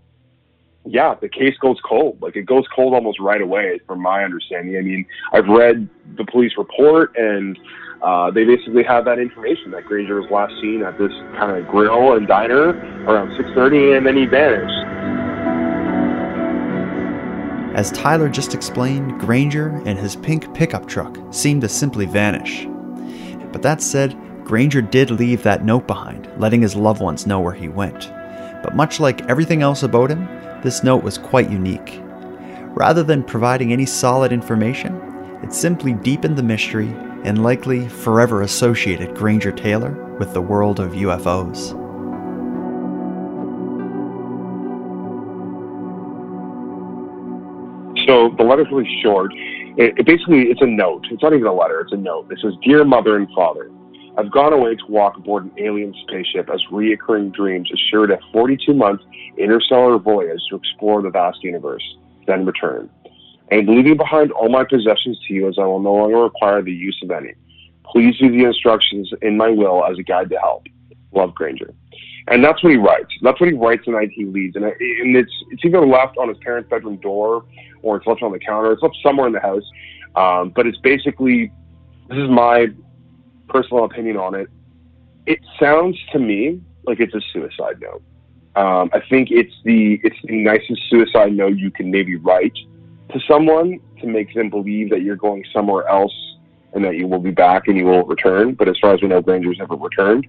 yeah, 0.86 1.14
the 1.14 1.28
case 1.28 1.56
goes 1.58 1.76
cold. 1.84 2.22
Like 2.22 2.36
it 2.36 2.46
goes 2.46 2.64
cold 2.74 2.94
almost 2.94 3.20
right 3.20 3.40
away, 3.40 3.80
from 3.86 4.00
my 4.00 4.24
understanding. 4.24 4.76
I 4.76 4.80
mean, 4.80 5.06
I've 5.32 5.46
read 5.46 5.88
the 6.16 6.24
police 6.24 6.52
report, 6.56 7.14
and 7.16 7.58
uh, 8.02 8.30
they 8.30 8.44
basically 8.44 8.82
have 8.84 9.04
that 9.04 9.18
information 9.18 9.72
that 9.72 9.84
Granger 9.84 10.20
was 10.20 10.30
last 10.30 10.54
seen 10.62 10.82
at 10.82 10.96
this 10.98 11.12
kind 11.38 11.56
of 11.56 11.68
grill 11.68 12.16
and 12.16 12.26
diner 12.26 12.70
around 13.06 13.36
6:30, 13.38 13.98
and 13.98 14.06
then 14.06 14.16
he 14.16 14.24
vanished. 14.24 14.89
As 17.74 17.92
Tyler 17.92 18.28
just 18.28 18.52
explained, 18.52 19.20
Granger 19.20 19.80
and 19.86 19.98
his 19.98 20.16
pink 20.16 20.52
pickup 20.54 20.88
truck 20.88 21.16
seemed 21.30 21.60
to 21.60 21.68
simply 21.68 22.04
vanish. 22.04 22.66
But 23.52 23.62
that 23.62 23.80
said, 23.80 24.16
Granger 24.44 24.82
did 24.82 25.10
leave 25.10 25.44
that 25.44 25.64
note 25.64 25.86
behind, 25.86 26.28
letting 26.36 26.62
his 26.62 26.74
loved 26.74 27.00
ones 27.00 27.26
know 27.26 27.40
where 27.40 27.54
he 27.54 27.68
went. 27.68 28.10
But 28.62 28.74
much 28.74 28.98
like 28.98 29.28
everything 29.30 29.62
else 29.62 29.84
about 29.84 30.10
him, 30.10 30.26
this 30.62 30.82
note 30.82 31.04
was 31.04 31.16
quite 31.16 31.50
unique. 31.50 32.00
Rather 32.74 33.04
than 33.04 33.22
providing 33.22 33.72
any 33.72 33.86
solid 33.86 34.32
information, 34.32 34.96
it 35.42 35.52
simply 35.52 35.92
deepened 35.92 36.36
the 36.36 36.42
mystery 36.42 36.88
and 37.24 37.42
likely 37.42 37.88
forever 37.88 38.42
associated 38.42 39.14
Granger 39.14 39.52
Taylor 39.52 39.92
with 40.18 40.32
the 40.34 40.42
world 40.42 40.80
of 40.80 40.92
UFOs. 40.92 41.79
The 48.40 48.48
letter's 48.48 48.68
really 48.72 48.88
short. 49.02 49.32
It, 49.76 49.98
it 49.98 50.06
basically 50.06 50.48
it's 50.48 50.62
a 50.62 50.66
note. 50.66 51.06
It's 51.10 51.22
not 51.22 51.34
even 51.34 51.46
a 51.46 51.52
letter. 51.52 51.80
It's 51.80 51.92
a 51.92 51.96
note. 51.96 52.32
It 52.32 52.38
says, 52.42 52.54
"Dear 52.62 52.84
mother 52.84 53.16
and 53.16 53.28
father, 53.34 53.70
I've 54.16 54.30
gone 54.30 54.52
away 54.52 54.74
to 54.76 54.86
walk 54.88 55.16
aboard 55.16 55.44
an 55.44 55.52
alien 55.58 55.94
spaceship 56.02 56.48
as 56.52 56.60
reoccurring 56.72 57.34
dreams 57.34 57.70
assured 57.72 58.10
a 58.10 58.18
42-month 58.34 59.02
interstellar 59.36 59.98
voyage 59.98 60.40
to 60.50 60.56
explore 60.56 61.00
the 61.00 61.10
vast 61.10 61.42
universe, 61.42 61.82
then 62.26 62.44
return. 62.44 62.90
Am 63.52 63.66
leaving 63.66 63.96
behind 63.96 64.32
all 64.32 64.48
my 64.48 64.64
possessions 64.64 65.18
to 65.26 65.34
you 65.34 65.48
as 65.48 65.56
I 65.58 65.64
will 65.64 65.80
no 65.80 65.94
longer 65.94 66.18
require 66.18 66.62
the 66.62 66.72
use 66.72 66.98
of 67.02 67.10
any. 67.10 67.34
Please 67.84 68.16
view 68.16 68.30
the 68.30 68.44
instructions 68.44 69.10
in 69.22 69.36
my 69.36 69.48
will 69.48 69.84
as 69.84 69.98
a 69.98 70.02
guide 70.02 70.30
to 70.30 70.38
help. 70.38 70.64
Love 71.12 71.34
Granger. 71.34 71.72
And 72.30 72.44
that's 72.44 72.62
what 72.62 72.70
he 72.70 72.78
writes. 72.78 73.12
That's 73.22 73.40
what 73.40 73.50
he 73.50 73.56
writes 73.56 73.82
the 73.86 73.92
night 73.92 74.10
he 74.12 74.24
leaves. 74.24 74.54
And, 74.54 74.64
and 74.64 75.16
it's, 75.16 75.32
it's 75.50 75.64
either 75.64 75.84
left 75.84 76.16
on 76.16 76.28
his 76.28 76.38
parents' 76.38 76.70
bedroom 76.70 76.96
door 76.98 77.44
or 77.82 77.96
it's 77.96 78.06
left 78.06 78.22
on 78.22 78.30
the 78.32 78.38
counter. 78.38 78.72
It's 78.72 78.82
left 78.82 78.96
somewhere 79.02 79.26
in 79.26 79.32
the 79.32 79.40
house. 79.40 79.64
Um, 80.14 80.50
but 80.50 80.66
it's 80.66 80.78
basically, 80.78 81.50
this 82.08 82.18
is 82.18 82.30
my 82.30 82.68
personal 83.48 83.84
opinion 83.84 84.16
on 84.16 84.34
it. 84.36 84.48
It 85.26 85.40
sounds 85.58 85.98
to 86.12 86.18
me 86.18 86.60
like 86.84 87.00
it's 87.00 87.14
a 87.14 87.20
suicide 87.32 87.80
note. 87.80 88.02
Um, 88.56 88.90
I 88.92 89.00
think 89.08 89.30
it's 89.30 89.54
the 89.64 90.00
it's 90.02 90.16
the 90.24 90.42
nicest 90.42 90.82
suicide 90.90 91.32
note 91.32 91.56
you 91.56 91.70
can 91.70 91.90
maybe 91.90 92.16
write 92.16 92.56
to 93.12 93.20
someone 93.28 93.78
to 94.00 94.06
make 94.06 94.34
them 94.34 94.50
believe 94.50 94.90
that 94.90 95.02
you're 95.02 95.16
going 95.16 95.44
somewhere 95.52 95.86
else 95.86 96.12
and 96.72 96.84
that 96.84 96.96
you 96.96 97.06
will 97.06 97.20
be 97.20 97.30
back 97.30 97.68
and 97.68 97.76
you 97.76 97.84
will 97.84 98.04
return. 98.04 98.54
But 98.54 98.68
as 98.68 98.76
far 98.80 98.92
as 98.92 99.02
we 99.02 99.08
know, 99.08 99.20
Granger's 99.20 99.58
never 99.58 99.76
returned. 99.76 100.26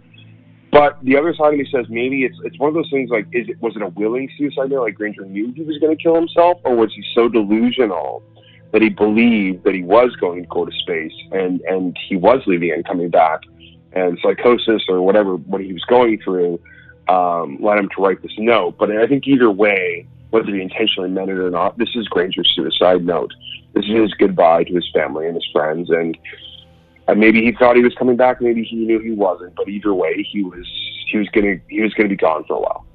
But 0.72 1.04
the 1.04 1.18
other 1.18 1.34
side 1.34 1.54
of 1.54 1.60
me 1.60 1.68
says 1.72 1.86
maybe 1.90 2.24
it's 2.24 2.38
it's 2.44 2.58
one 2.58 2.70
of 2.70 2.74
those 2.76 2.90
things 2.90 3.10
like 3.10 3.28
is 3.34 3.50
it 3.50 3.62
was 3.62 3.76
it 3.76 3.82
a 3.82 3.90
willing 3.90 4.30
suicide 4.38 4.70
note 4.70 4.84
like 4.84 4.96
Granger 4.96 5.26
knew 5.26 5.52
he 5.54 5.64
was 5.64 5.78
going 5.80 5.96
to 5.96 6.02
kill 6.02 6.16
himself 6.16 6.60
or 6.64 6.76
was 6.76 6.94
he 6.94 7.04
so 7.14 7.28
delusional 7.28 8.24
that 8.72 8.82
he 8.82 8.88
believed 8.88 9.66
that 9.66 9.76
he 9.76 9.84
was 9.84 10.16
going 10.16 10.42
to 10.42 10.48
go 10.48 10.66
to 10.66 10.72
space 10.72 11.14
and 11.34 11.60
and 11.62 11.98
he 12.08 12.16
was 12.16 12.42
leaving 12.48 12.72
and 12.72 12.88
coming 12.88 13.10
back 13.10 13.42
and 13.94 14.18
psychosis 14.24 14.84
or 14.88 15.02
whatever 15.02 15.36
what 15.36 15.62
he 15.62 15.74
was 15.74 15.84
going 15.90 16.18
through 16.24 16.58
um, 17.10 17.58
led 17.62 17.78
him 17.78 17.90
to 17.96 18.02
write 18.02 18.22
this 18.22 18.32
note. 18.38 18.78
But 18.78 18.92
I 18.92 19.08
think 19.08 19.28
either 19.28 19.52
way, 19.52 20.08
whether 20.30 20.54
he 20.54 20.62
intentionally 20.62 21.10
meant 21.10 21.30
it 21.30 21.38
or 21.38 21.50
not, 21.50 21.78
this 21.78 21.90
is 21.96 22.08
Granger's 22.08 22.52
suicide 22.56 23.06
note. 23.06 23.34
This 23.74 23.86
is 23.86 23.92
his 23.92 24.14
goodbye 24.14 24.64
to 24.66 24.74
his 24.74 24.90
family 24.94 25.28
and 25.28 25.36
his 25.36 25.48
friends, 25.52 25.90
and 25.90 26.18
uh, 27.08 27.16
maybe 27.16 27.42
he 27.42 27.52
thought 27.52 27.76
he 27.76 27.84
was 27.84 27.96
coming 27.96 28.16
back, 28.16 28.42
maybe 28.42 28.64
he 28.64 28.76
knew 28.76 29.00
he 29.00 29.12
wasn't. 29.12 29.56
But 29.56 29.68
either 29.70 29.94
way, 29.94 30.26
he 30.30 30.44
was 30.44 30.66
he 31.12 31.18
was 31.18 31.28
gonna 31.30 31.56
he 31.70 31.82
was 31.82 31.94
gonna 31.94 32.10
be 32.10 32.16
gone 32.16 32.44
for 32.46 32.58
a 32.58 32.60
while. 32.60 32.86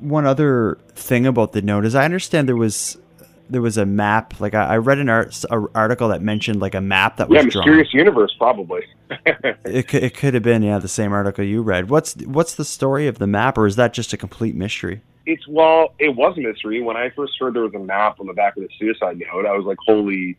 One 0.00 0.26
other 0.26 0.78
thing 0.90 1.26
about 1.26 1.52
the 1.52 1.62
note 1.62 1.86
is, 1.86 1.94
I 1.94 2.04
understand 2.04 2.48
there 2.48 2.56
was 2.56 2.98
there 3.48 3.62
was 3.62 3.76
a 3.76 3.86
map. 3.86 4.40
Like 4.40 4.54
I, 4.54 4.74
I 4.74 4.76
read 4.78 4.98
an 4.98 5.08
art, 5.08 5.44
a 5.50 5.64
article 5.74 6.08
that 6.08 6.22
mentioned 6.22 6.60
like 6.60 6.74
a 6.74 6.80
map 6.80 7.16
that 7.16 7.28
was 7.28 7.36
yeah, 7.36 7.42
mysterious 7.42 7.90
drawn. 7.90 8.04
universe 8.04 8.34
probably. 8.38 8.82
it 9.64 9.88
could, 9.88 10.02
it 10.02 10.16
could 10.16 10.34
have 10.34 10.42
been 10.42 10.62
yeah 10.62 10.78
the 10.78 10.88
same 10.88 11.12
article 11.12 11.44
you 11.44 11.62
read. 11.62 11.88
What's 11.88 12.14
what's 12.26 12.54
the 12.54 12.64
story 12.64 13.06
of 13.06 13.18
the 13.18 13.26
map, 13.26 13.56
or 13.58 13.66
is 13.66 13.76
that 13.76 13.92
just 13.92 14.12
a 14.12 14.16
complete 14.16 14.54
mystery? 14.54 15.00
It's 15.24 15.46
well, 15.48 15.94
it 15.98 16.14
was 16.14 16.36
a 16.36 16.40
mystery. 16.40 16.82
When 16.82 16.96
I 16.96 17.10
first 17.10 17.34
heard 17.38 17.54
there 17.54 17.62
was 17.62 17.74
a 17.74 17.78
map 17.78 18.20
on 18.20 18.26
the 18.26 18.32
back 18.32 18.56
of 18.56 18.62
the 18.62 18.68
suicide 18.78 19.18
note, 19.18 19.46
I 19.46 19.56
was 19.56 19.64
like, 19.64 19.78
holy. 19.86 20.36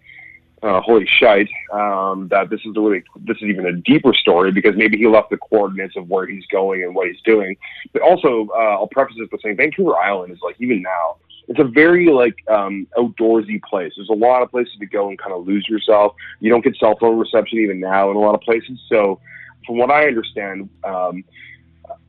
Uh, 0.64 0.82
holy 0.82 1.06
shite! 1.06 1.50
Um, 1.72 2.28
that 2.30 2.50
this 2.50 2.62
is 2.62 2.76
a 2.76 2.82
really 2.82 3.04
this 3.18 3.38
is 3.38 3.44
even 3.44 3.66
a 3.68 3.74
deeper 3.74 4.14
story 4.14 4.52
because 4.52 4.76
maybe 4.76 4.98
he 4.98 5.08
left 5.08 5.30
the 5.30 5.38
coordinates 5.38 5.96
of 5.96 6.10
where 6.10 6.26
he's 6.26 6.46
going 6.48 6.84
and 6.84 6.96
what 6.96 7.08
he's 7.08 7.22
doing. 7.24 7.56
But 7.94 8.02
also, 8.02 8.48
uh, 8.56 8.76
I'll 8.78 8.88
preface 8.88 9.18
this 9.20 9.30
by 9.30 9.38
saying 9.44 9.58
Vancouver 9.58 9.96
Island 9.96 10.34
is 10.34 10.40
like 10.42 10.56
even 10.60 10.82
now 10.82 11.18
it's 11.48 11.60
a 11.60 11.64
very 11.64 12.08
like 12.08 12.36
um, 12.50 12.88
outdoorsy 12.98 13.62
place. 13.64 13.94
There's 13.96 14.10
a 14.10 14.14
lot 14.14 14.42
of 14.42 14.52
places 14.52 14.74
to 14.80 14.86
go 14.86 15.10
and 15.10 15.18
kind 15.18 15.34
of 15.34 15.48
lose 15.48 15.68
yourself. 15.70 16.14
You 16.40 16.50
don't 16.50 16.64
get 16.64 16.76
cell 16.78 16.98
phone 17.00 17.18
reception 17.18 17.60
even 17.60 17.80
now 17.80 18.12
in 18.12 18.18
a 18.18 18.20
lot 18.20 18.36
of 18.36 18.42
places. 18.42 18.80
So, 18.90 19.20
from 19.66 19.78
what 19.78 19.90
I 19.90 20.08
understand, 20.08 20.70
um, 20.84 21.24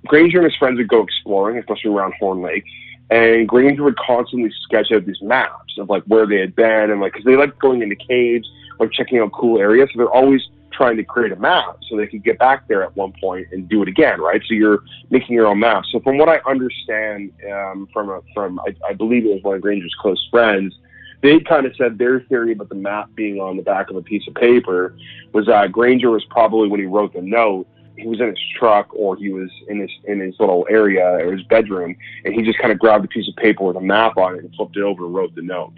Granger 0.07 0.39
and 0.39 0.45
his 0.45 0.57
friends 0.57 0.79
would 0.79 0.89
go 0.89 1.03
exploring, 1.03 1.59
especially 1.59 1.91
around 1.91 2.15
Horn 2.19 2.43
Lake. 2.43 2.65
And 3.11 3.49
Granger 3.49 3.85
would 3.85 3.97
constantly 3.97 4.53
sketch 4.63 4.93
out 4.93 5.07
these 5.07 5.23
maps 5.23 5.79
of 5.79 5.89
like 5.89 6.03
where 6.05 6.27
they 6.27 6.41
had 6.41 6.55
been 6.55 6.91
and 6.91 7.01
like 7.01 7.13
because 7.13 7.25
they 7.25 7.37
like 7.37 7.59
going 7.59 7.83
into 7.83 7.97
caves, 7.97 8.49
like 8.79 8.93
checking 8.93 9.19
out 9.19 9.33
cool 9.33 9.59
areas. 9.59 9.89
So 9.93 9.99
they're 9.99 10.13
always 10.13 10.43
trying 10.73 10.97
to 10.97 11.05
create 11.05 11.33
a 11.33 11.37
map 11.37 11.79
so 11.89 11.97
they 11.97 12.07
could 12.07 12.23
get 12.23 12.39
back 12.39 12.69
there 12.69 12.83
at 12.83 12.95
one 12.97 13.13
point 13.21 13.47
and 13.51 13.69
do 13.69 13.83
it 13.83 13.89
again, 13.89 14.21
right? 14.21 14.41
So 14.47 14.55
you're 14.55 14.85
making 15.11 15.35
your 15.35 15.47
own 15.47 15.59
map. 15.59 15.85
So 15.91 16.01
from 16.01 16.19
what 16.19 16.29
I 16.29 16.41
understand 16.49 17.33
um, 17.51 17.89
from 17.93 18.11
a, 18.11 18.21
from 18.35 18.61
I, 18.61 18.75
I 18.89 18.93
believe 18.93 19.25
it 19.25 19.35
was 19.35 19.43
one 19.43 19.57
of 19.57 19.63
Granger's 19.63 19.95
close 20.01 20.27
friends, 20.31 20.75
they 21.21 21.41
kind 21.41 21.67
of 21.67 21.75
said 21.77 21.99
their 21.99 22.21
theory 22.21 22.53
about 22.53 22.69
the 22.69 22.77
map 22.77 23.09
being 23.15 23.41
on 23.41 23.57
the 23.57 23.63
back 23.63 23.91
of 23.91 23.97
a 23.97 24.03
piece 24.03 24.27
of 24.29 24.35
paper 24.35 24.95
was 25.33 25.47
that 25.47 25.73
Granger 25.73 26.11
was 26.11 26.25
probably 26.27 26.69
when 26.69 26.81
he 26.81 26.87
wrote 26.87 27.13
the 27.13 27.23
note, 27.23 27.67
he 27.99 28.07
was 28.07 28.21
in 28.21 28.29
his 28.29 28.39
truck 28.59 28.89
or 28.95 29.17
he 29.17 29.31
was 29.31 29.51
in 29.69 29.81
his 29.81 29.91
in 30.05 30.21
his 30.21 30.35
little 30.39 30.67
area 30.71 31.05
or 31.05 31.33
his 31.33 31.43
bedroom, 31.47 31.97
and 32.25 32.35
he 32.35 32.43
just 32.43 32.59
kind 32.59 32.73
of 32.73 32.79
grabbed 32.79 33.05
a 33.05 33.09
piece 33.09 33.29
of 33.29 33.37
paper 33.37 33.65
with 33.65 33.77
a 33.77 33.81
map 33.81 34.17
on 34.17 34.37
it 34.37 34.45
and 34.45 34.55
flipped 34.55 34.77
it 34.77 34.83
over 34.83 35.05
and 35.05 35.15
wrote 35.15 35.35
the 35.35 35.43
note. 35.43 35.75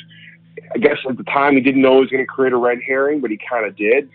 I 0.74 0.78
guess 0.78 0.98
at 1.08 1.16
the 1.16 1.24
time 1.24 1.54
he 1.54 1.60
didn't 1.60 1.82
know 1.82 1.94
he 1.94 2.00
was 2.00 2.10
going 2.10 2.22
to 2.22 2.26
create 2.26 2.52
a 2.52 2.56
red 2.56 2.78
herring, 2.86 3.20
but 3.20 3.30
he 3.30 3.38
kind 3.48 3.66
of 3.66 3.76
did. 3.76 4.08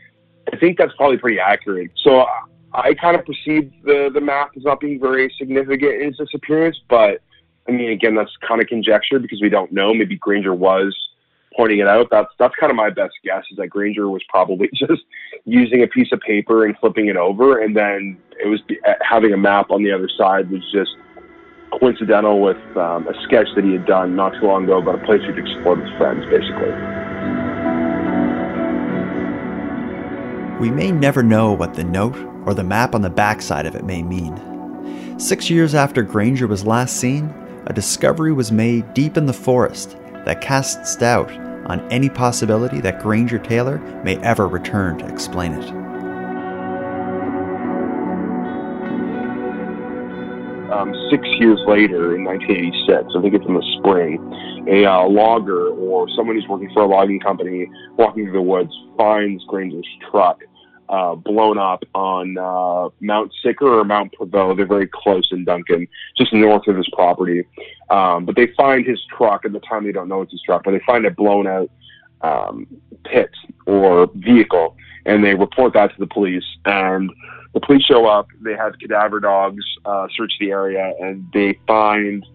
I 0.52 0.58
think 0.58 0.78
that's 0.78 0.94
probably 0.96 1.18
pretty 1.18 1.40
accurate. 1.40 1.92
So 2.04 2.28
I 2.74 2.94
kind 2.94 3.16
of 3.16 3.26
perceive 3.26 3.72
the 3.84 4.10
the 4.14 4.22
map 4.22 4.52
as 4.56 4.64
not 4.64 4.80
being 4.80 5.00
very 5.00 5.34
significant 5.38 6.02
in 6.02 6.08
his 6.08 6.18
disappearance, 6.18 6.80
but 6.90 7.22
I 7.68 7.72
mean, 7.72 7.90
again, 7.92 8.16
that's 8.16 8.32
kind 8.48 8.62
of 8.62 8.68
conjecture 8.68 9.20
because 9.20 9.42
we 9.42 9.50
don't 9.50 9.72
know. 9.72 9.94
Maybe 9.94 10.16
Granger 10.18 10.54
was 10.54 10.96
pointing 11.56 11.80
it 11.80 11.88
out. 11.88 12.08
That's 12.12 12.30
that's 12.38 12.54
kind 12.60 12.70
of 12.70 12.76
my 12.76 12.90
best 12.90 13.14
guess 13.24 13.44
is 13.52 13.58
that 13.58 13.68
Granger 13.68 14.10
was 14.10 14.22
probably 14.30 14.70
just 14.74 15.04
using 15.46 15.84
a 15.84 15.88
piece 15.88 16.12
of 16.12 16.20
paper 16.22 16.66
and 16.66 16.78
flipping 16.78 17.08
it 17.08 17.18
over, 17.18 17.62
and 17.62 17.76
then 17.76 18.18
it 18.44 18.48
was 18.48 18.62
having 19.02 19.34
a 19.34 19.38
map 19.38 19.72
on 19.72 19.84
the 19.84 19.92
other 19.92 20.10
side 20.18 20.50
was 20.52 20.62
just 20.72 20.92
coincidental 21.80 22.42
with 22.42 22.58
um, 22.78 23.08
a 23.08 23.14
sketch 23.24 23.48
that 23.56 23.64
he 23.64 23.74
had 23.74 23.86
done 23.86 24.16
not 24.16 24.34
too 24.40 24.46
long 24.46 24.64
ago 24.64 24.78
about 24.78 25.02
a 25.02 25.06
place 25.06 25.22
he'd 25.26 25.38
explored 25.38 25.80
with 25.80 25.98
friends, 25.98 26.24
basically. 26.26 26.72
We 30.60 30.72
may 30.72 30.92
never 30.92 31.22
know 31.22 31.52
what 31.52 31.74
the 31.74 31.84
note 31.84 32.16
or 32.46 32.54
the 32.54 32.64
map 32.64 32.96
on 32.96 33.02
the 33.02 33.10
backside 33.10 33.66
of 33.66 33.76
it 33.76 33.84
may 33.84 34.02
mean. 34.02 35.20
Six 35.20 35.50
years 35.50 35.76
after 35.76 36.02
Granger 36.02 36.48
was 36.48 36.66
last 36.66 36.98
seen, 36.98 37.34
a 37.68 37.74
discovery 37.74 38.32
was 38.32 38.52
made 38.52 38.94
deep 38.94 39.18
in 39.18 39.26
the 39.26 39.34
forest 39.34 39.98
that 40.26 40.42
casts 40.42 40.96
doubt 40.96 41.45
on 41.66 41.82
any 41.92 42.10
possibility 42.10 42.82
that 42.82 43.02
Granger 43.02 43.40
Taylor 43.40 43.78
may 44.04 44.18
ever 44.18 44.48
return 44.48 44.98
to 45.00 45.08
explain 45.08 45.54
it. 45.54 45.86
Um, 50.72 50.94
six 51.10 51.26
years 51.40 51.60
later, 51.68 52.16
in 52.16 52.26
1986, 52.26 53.14
I 53.16 53.22
think 53.22 53.34
it's 53.34 53.46
in 53.46 53.54
the 53.54 53.78
spring, 53.80 54.20
a 54.68 54.86
uh, 54.86 55.08
logger 55.08 55.70
or 55.70 56.10
someone 56.18 56.36
who's 56.36 56.48
working 56.50 56.70
for 56.74 56.84
a 56.84 56.88
logging 56.88 57.20
company 57.20 57.70
walking 57.98 58.26
through 58.26 58.34
the 58.34 58.42
woods 58.42 58.74
finds 58.98 59.44
Granger's 59.46 59.88
truck 60.10 60.42
uh, 60.90 61.16
blown 61.16 61.58
up 61.58 61.84
on 61.94 62.38
uh, 62.38 62.90
Mount 63.02 63.32
Sicker 63.44 63.80
or 63.80 63.84
Mount 63.84 64.14
Prevost. 64.14 64.58
They're 64.58 64.66
very 64.66 64.88
close 64.92 65.30
in 65.32 65.44
Duncan, 65.44 65.88
just 66.18 66.34
north 66.34 66.68
of 66.68 66.78
his 66.78 66.90
property. 66.94 67.46
Um, 67.90 68.26
but 68.26 68.36
they 68.36 68.48
find 68.58 68.86
his 68.86 69.00
truck 69.16 69.46
at 69.46 69.54
the 69.54 69.60
time. 69.60 69.86
They 69.86 69.92
don't 69.92 70.08
know 70.08 70.22
it's 70.22 70.32
his 70.32 70.42
truck, 70.42 70.64
but 70.64 70.72
they 70.72 70.82
find 70.86 71.06
a 71.06 71.12
blown 71.12 71.48
out 71.48 71.70
um, 72.22 72.68
pit 73.04 73.32
or 73.66 74.10
vehicle, 74.16 74.76
and 75.06 75.24
they 75.24 75.34
report 75.34 75.74
that 75.74 75.92
to 75.94 76.00
the 76.00 76.08
police. 76.08 76.46
And 76.66 77.12
the 77.54 77.60
police 77.60 77.84
show 77.84 78.06
up. 78.06 78.28
They 78.42 78.56
have 78.56 78.78
cadaver 78.80 79.20
dogs 79.20 79.64
uh, 79.86 80.08
search 80.16 80.34
the 80.40 80.52
area, 80.52 80.94
and 81.00 81.26
they 81.34 81.60
find. 81.68 82.26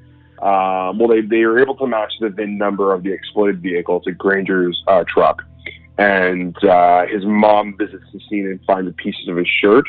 Um, 0.42 0.98
well, 0.98 1.08
they, 1.08 1.20
they 1.20 1.42
are 1.42 1.58
able 1.58 1.76
to 1.76 1.86
match 1.86 2.14
the 2.18 2.30
VIN 2.30 2.56
number 2.56 2.94
of 2.94 3.02
the 3.02 3.12
exploded 3.12 3.60
vehicle 3.60 4.00
to 4.00 4.12
Granger's 4.12 4.82
uh, 4.88 5.04
truck 5.06 5.42
and 6.00 6.56
uh, 6.64 7.06
his 7.06 7.26
mom 7.26 7.76
visits 7.76 8.04
the 8.10 8.20
scene 8.30 8.46
and 8.46 8.58
finds 8.66 8.88
the 8.88 8.94
pieces 8.94 9.28
of 9.28 9.36
his 9.36 9.46
shirt 9.46 9.84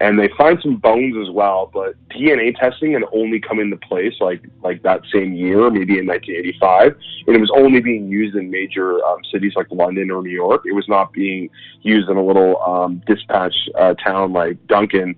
and 0.00 0.18
they 0.18 0.28
find 0.36 0.58
some 0.62 0.76
bones 0.76 1.16
as 1.20 1.32
well. 1.32 1.70
But 1.72 1.94
DNA 2.08 2.56
testing 2.58 2.92
had 2.92 3.02
only 3.12 3.40
come 3.40 3.58
into 3.58 3.76
place 3.76 4.14
like 4.20 4.42
like 4.62 4.82
that 4.82 5.02
same 5.12 5.34
year, 5.34 5.70
maybe 5.70 5.98
in 5.98 6.06
1985, 6.06 6.96
and 7.26 7.36
it 7.36 7.40
was 7.40 7.50
only 7.56 7.80
being 7.80 8.08
used 8.08 8.36
in 8.36 8.50
major 8.50 9.04
um, 9.04 9.18
cities 9.32 9.52
like 9.56 9.66
London 9.70 10.10
or 10.10 10.22
New 10.22 10.30
York. 10.30 10.62
It 10.66 10.74
was 10.74 10.88
not 10.88 11.12
being 11.12 11.50
used 11.82 12.08
in 12.08 12.16
a 12.16 12.24
little 12.24 12.62
um, 12.62 13.02
dispatch 13.06 13.54
uh, 13.78 13.94
town 13.94 14.32
like 14.32 14.64
Duncan. 14.68 15.16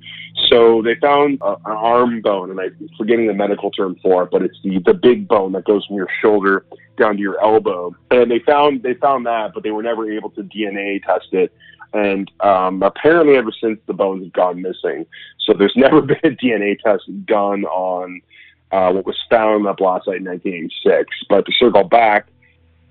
So 0.49 0.83
they 0.83 0.95
found 0.95 1.39
a, 1.43 1.53
an 1.53 1.61
arm 1.66 2.22
bone, 2.22 2.51
and 2.51 2.59
I'm 2.59 2.89
forgetting 2.97 3.26
the 3.26 3.35
medical 3.35 3.70
term 3.70 3.97
for 4.03 4.22
it, 4.22 4.31
but 4.33 4.43
it's 4.43 4.59
the 4.64 4.78
the 4.87 4.95
big 4.95 5.28
bone 5.28 5.53
that 5.53 5.64
goes 5.64 5.85
from 5.87 5.97
your 5.97 6.09
shoulder 6.22 6.64
down 6.97 7.16
to 7.16 7.20
your 7.20 7.43
elbow. 7.43 7.95
And 8.11 8.31
they 8.31 8.39
found 8.41 8.83
they 8.83 8.95
found 8.95 9.26
that, 9.26 9.53
but 9.53 9.62
they 9.62 9.70
were 9.70 9.83
never 9.83 10.11
able 10.11 10.31
to 10.31 10.43
DNA 10.43 11.03
test 11.03 11.28
it 11.33 11.53
and 11.93 12.30
um, 12.41 12.82
apparently 12.82 13.36
ever 13.36 13.53
since 13.61 13.78
the 13.86 13.93
bones 13.93 14.24
have 14.24 14.32
gone 14.32 14.62
missing. 14.62 15.07
So 15.41 15.55
there's 15.55 15.72
never 15.76 16.01
been 16.01 16.18
a 16.24 16.30
DNA 16.30 16.78
test 16.78 17.05
done 17.26 17.64
on 17.64 18.20
uh, 18.72 18.93
what 18.93 19.07
was 19.07 19.16
found 19.28 19.57
on 19.57 19.62
that 19.64 19.76
blast 19.76 20.05
site 20.05 20.16
in 20.16 20.24
1986. 20.24 21.11
But 21.28 21.47
to 21.47 21.53
circle 21.53 21.84
back, 21.84 22.28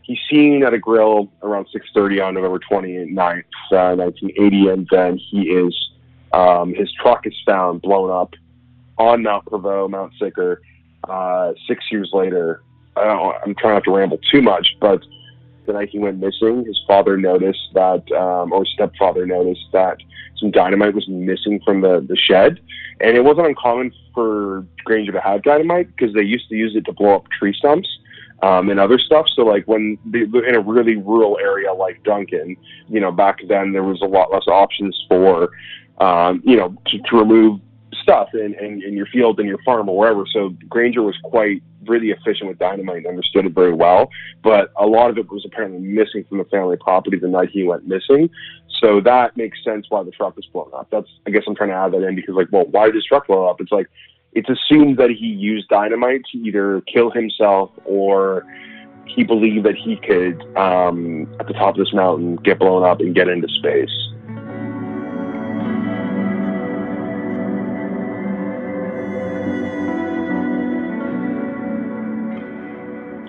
he's 0.04 0.20
seen 0.30 0.64
at 0.64 0.74
a 0.74 0.80
grill 0.80 1.32
around 1.44 1.68
6:30 1.74 2.26
on 2.26 2.34
November 2.34 2.60
29th, 2.60 3.44
uh, 3.72 3.96
1980, 3.96 4.68
and 4.68 4.88
then 4.92 5.18
he 5.18 5.50
is 5.50 5.92
um, 6.34 6.74
his 6.74 6.92
truck 6.94 7.26
is 7.26 7.36
found 7.46 7.82
blown 7.82 8.12
up 8.12 8.34
on 8.98 9.24
Mount 9.24 9.46
Prevost, 9.46 9.90
Mount 9.90 10.14
Sicker, 10.20 10.62
uh, 11.08 11.54
six 11.68 11.86
years 11.92 12.10
later. 12.14 12.62
I 12.96 13.06
don't, 13.06 13.36
I'm 13.46 13.56
trying 13.56 13.76
not 13.76 13.84
to 13.86 13.96
ramble 13.96 14.20
too 14.30 14.42
much, 14.42 14.76
but 14.82 15.02
the 15.70 15.74
night 15.74 15.90
he 15.90 16.00
went 16.00 16.18
missing, 16.18 16.66
his 16.66 16.82
father 16.88 17.16
noticed 17.16 17.70
that, 17.76 18.12
um, 18.12 18.52
or 18.52 18.66
stepfather 18.66 19.28
noticed 19.28 19.68
that 19.72 19.98
some 20.38 20.50
dynamite 20.50 20.96
was 20.96 21.08
missing 21.08 21.62
from 21.64 21.82
the, 21.82 22.04
the 22.10 22.18
shed. 22.18 22.60
And 23.00 23.16
it 23.16 23.24
wasn't 23.24 23.46
uncommon 23.46 23.94
for 24.16 24.66
Granger 24.84 25.12
to 25.12 25.22
have 25.22 25.44
dynamite 25.44 25.96
because 25.96 26.14
they 26.16 26.24
used 26.24 26.50
to 26.50 26.56
use 26.56 26.76
it 26.76 26.86
to 26.86 26.94
blow 26.94 27.18
up 27.18 27.30
tree 27.30 27.54
stumps 27.54 27.88
um, 28.42 28.70
and 28.70 28.80
other 28.80 28.98
stuff. 28.98 29.28
So, 29.36 29.44
like 29.44 29.68
when 29.68 30.00
they, 30.06 30.22
in 30.22 30.56
a 30.56 30.60
really 30.60 30.96
rural 30.96 31.38
area 31.40 31.72
like 31.72 32.04
Duncan, 32.04 32.58
you 32.88 33.00
know, 33.00 33.12
back 33.12 33.38
then 33.48 33.72
there 33.72 33.84
was 33.84 34.02
a 34.02 34.08
lot 34.08 34.32
less 34.32 34.48
options 34.48 35.00
for, 35.08 35.52
um, 36.00 36.42
you 36.44 36.56
know, 36.58 36.76
to, 36.88 36.98
to 36.98 37.16
remove 37.16 37.60
stuff 38.10 38.30
in, 38.34 38.56
in, 38.56 38.82
in 38.82 38.94
your 38.94 39.06
field 39.06 39.40
and 39.40 39.48
your 39.48 39.60
farm 39.64 39.88
or 39.88 39.98
wherever. 39.98 40.26
So 40.34 40.50
Granger 40.68 41.04
was 41.04 41.16
quite 41.24 41.62
really 41.86 42.10
efficient 42.10 42.50
with 42.50 42.58
dynamite 42.58 42.98
and 42.98 43.08
understood 43.08 43.46
it 43.46 43.54
very 43.54 43.74
well. 43.74 44.10
But 44.44 44.72
a 44.78 44.88
lot 44.88 45.12
of 45.12 45.18
it 45.18 45.32
was 45.32 45.46
apparently 45.46 45.80
missing 45.80 46.26
from 46.28 46.40
the 46.40 46.44
family 46.46 46.78
property 46.78 47.20
the 47.20 47.28
night 47.28 47.50
he 47.52 47.64
went 47.64 47.88
missing. 47.88 48.30
So 48.82 49.00
that 49.02 49.38
makes 49.38 49.64
sense 49.64 49.86
why 49.90 50.04
the 50.04 50.12
truck 50.12 50.36
was 50.36 50.46
blown 50.48 50.72
up. 50.74 50.88
That's 50.92 51.10
I 51.28 51.32
guess 51.32 51.44
I'm 51.48 51.56
trying 51.56 51.70
to 51.70 51.76
add 51.76 51.92
that 51.92 52.04
in 52.04 52.16
because 52.16 52.36
like, 52.36 52.48
well, 52.52 52.66
why 52.66 52.86
did 52.86 52.96
his 52.96 53.06
truck 53.06 53.28
blow 53.28 53.46
up? 53.46 53.62
It's 53.62 53.72
like 53.72 53.90
it's 54.34 54.50
assumed 54.50 54.98
that 54.98 55.10
he 55.10 55.28
used 55.28 55.68
dynamite 55.70 56.22
to 56.32 56.38
either 56.38 56.82
kill 56.82 57.12
himself 57.12 57.72
or 57.86 58.46
he 59.06 59.24
believed 59.24 59.66
that 59.66 59.76
he 59.76 59.98
could 59.98 60.42
um, 60.56 61.28
at 61.40 61.48
the 61.48 61.54
top 61.54 61.76
of 61.76 61.78
this 61.78 61.94
mountain 61.94 62.38
get 62.38 62.60
blown 62.60 62.84
up 62.84 63.02
and 63.02 63.14
get 63.14 63.28
into 63.28 63.48
space. 63.50 64.09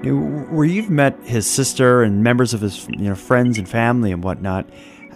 Where 0.02 0.64
you've 0.64 0.90
met 0.90 1.18
his 1.24 1.48
sister 1.48 2.02
and 2.02 2.22
members 2.22 2.54
of 2.54 2.60
his 2.60 2.88
you 2.88 3.08
know 3.08 3.14
friends 3.14 3.58
and 3.58 3.68
family 3.68 4.12
and 4.12 4.24
whatnot, 4.24 4.68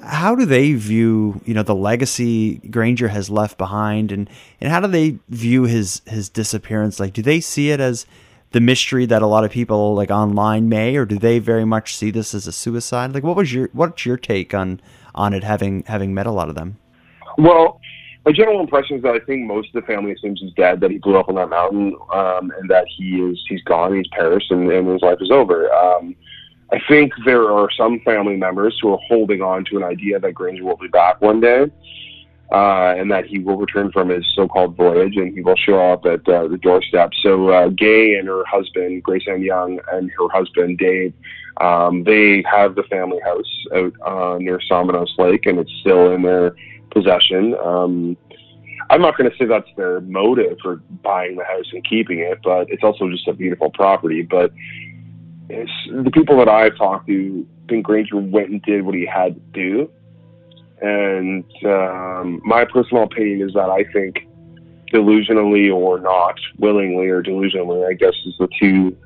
how 0.02 0.34
do 0.34 0.44
they 0.44 0.72
view 0.74 1.40
you 1.44 1.54
know 1.54 1.62
the 1.62 1.74
legacy 1.74 2.56
Granger 2.70 3.08
has 3.08 3.30
left 3.30 3.56
behind, 3.58 4.12
and 4.12 4.28
and 4.60 4.70
how 4.70 4.80
do 4.80 4.86
they 4.86 5.18
view 5.28 5.64
his 5.64 6.02
his 6.06 6.28
disappearance? 6.28 7.00
Like, 7.00 7.12
do 7.12 7.22
they 7.22 7.40
see 7.40 7.70
it 7.70 7.80
as 7.80 8.06
the 8.52 8.60
mystery 8.60 9.06
that 9.06 9.22
a 9.22 9.26
lot 9.26 9.44
of 9.44 9.50
people 9.50 9.94
like 9.94 10.10
online 10.10 10.68
may, 10.68 10.96
or 10.96 11.04
do 11.04 11.18
they 11.18 11.38
very 11.38 11.64
much 11.64 11.96
see 11.96 12.10
this 12.10 12.34
as 12.34 12.46
a 12.46 12.52
suicide? 12.52 13.12
Like, 13.14 13.24
what 13.24 13.36
was 13.36 13.52
your 13.52 13.70
what's 13.72 14.04
your 14.04 14.16
take 14.16 14.54
on 14.54 14.80
on 15.14 15.32
it, 15.32 15.44
having 15.44 15.82
having 15.86 16.12
met 16.14 16.26
a 16.26 16.30
lot 16.30 16.48
of 16.48 16.54
them? 16.54 16.78
Well, 17.38 17.80
my 18.24 18.32
general 18.32 18.60
impression 18.60 18.96
is 18.96 19.02
that 19.02 19.14
I 19.14 19.20
think 19.20 19.46
most 19.46 19.68
of 19.74 19.82
the 19.82 19.86
family 19.86 20.12
assumes 20.12 20.40
he's 20.40 20.52
dead, 20.54 20.80
that 20.80 20.90
he 20.90 20.98
blew 20.98 21.16
up 21.16 21.28
on 21.28 21.34
that 21.34 21.50
mountain, 21.50 21.94
um, 22.12 22.50
and 22.58 22.70
that 22.70 22.86
he 22.96 23.20
is 23.20 23.38
he's 23.48 23.62
gone, 23.62 23.94
he's 23.94 24.08
perished, 24.08 24.50
and, 24.50 24.70
and 24.70 24.88
his 24.88 25.02
life 25.02 25.18
is 25.20 25.30
over. 25.30 25.72
Um, 25.72 26.16
I 26.72 26.80
think 26.88 27.12
there 27.26 27.52
are 27.52 27.68
some 27.76 28.00
family 28.00 28.36
members 28.36 28.78
who 28.80 28.92
are 28.94 29.00
holding 29.08 29.42
on 29.42 29.64
to 29.66 29.76
an 29.76 29.84
idea 29.84 30.18
that 30.18 30.32
Granger 30.32 30.64
will 30.64 30.78
be 30.78 30.88
back 30.88 31.20
one 31.20 31.40
day, 31.40 31.70
uh, 32.50 32.94
and 32.96 33.10
that 33.10 33.26
he 33.26 33.38
will 33.38 33.58
return 33.58 33.92
from 33.92 34.08
his 34.08 34.24
so-called 34.34 34.74
voyage, 34.74 35.16
and 35.16 35.34
he 35.34 35.42
will 35.42 35.56
show 35.56 35.92
up 35.92 36.06
at 36.06 36.26
uh, 36.26 36.48
the 36.48 36.56
doorstep. 36.56 37.10
So 37.22 37.50
uh, 37.50 37.68
Gay 37.68 38.16
and 38.16 38.26
her 38.26 38.44
husband, 38.46 39.02
Grace 39.02 39.24
Ann 39.28 39.42
Young, 39.42 39.78
and 39.92 40.10
her 40.18 40.28
husband 40.30 40.78
Dave, 40.78 41.12
um, 41.58 42.04
they 42.04 42.42
have 42.50 42.74
the 42.74 42.82
family 42.84 43.20
house 43.20 43.66
out 43.74 43.92
uh, 44.06 44.38
near 44.38 44.60
Somenos 44.70 45.16
Lake, 45.18 45.44
and 45.44 45.58
it's 45.58 45.72
still 45.80 46.12
in 46.12 46.22
their 46.22 46.56
possession. 46.94 47.54
Um, 47.62 48.16
I'm 48.90 49.00
not 49.00 49.16
going 49.16 49.30
to 49.30 49.36
say 49.36 49.44
that's 49.46 49.68
their 49.76 50.00
motive 50.00 50.58
for 50.62 50.76
buying 51.02 51.36
the 51.36 51.44
house 51.44 51.66
and 51.72 51.84
keeping 51.88 52.20
it, 52.20 52.40
but 52.42 52.70
it's 52.70 52.82
also 52.82 53.10
just 53.10 53.26
a 53.28 53.32
beautiful 53.32 53.70
property. 53.70 54.22
But 54.22 54.52
the 55.48 56.10
people 56.12 56.38
that 56.38 56.48
I've 56.48 56.76
talked 56.76 57.06
to 57.08 57.46
think 57.68 57.86
Granger 57.86 58.16
went 58.16 58.50
and 58.50 58.62
did 58.62 58.82
what 58.82 58.94
he 58.94 59.06
had 59.06 59.34
to 59.34 59.40
do. 59.52 59.90
And 60.80 61.44
um, 61.64 62.42
my 62.44 62.64
personal 62.64 63.04
opinion 63.04 63.48
is 63.48 63.54
that 63.54 63.70
I 63.70 63.84
think 63.92 64.26
delusionally 64.92 65.74
or 65.74 65.98
not, 65.98 66.38
willingly 66.58 67.08
or 67.08 67.22
delusionally, 67.22 67.88
I 67.88 67.94
guess 67.94 68.14
is 68.26 68.34
the 68.38 68.48
two 68.60 68.96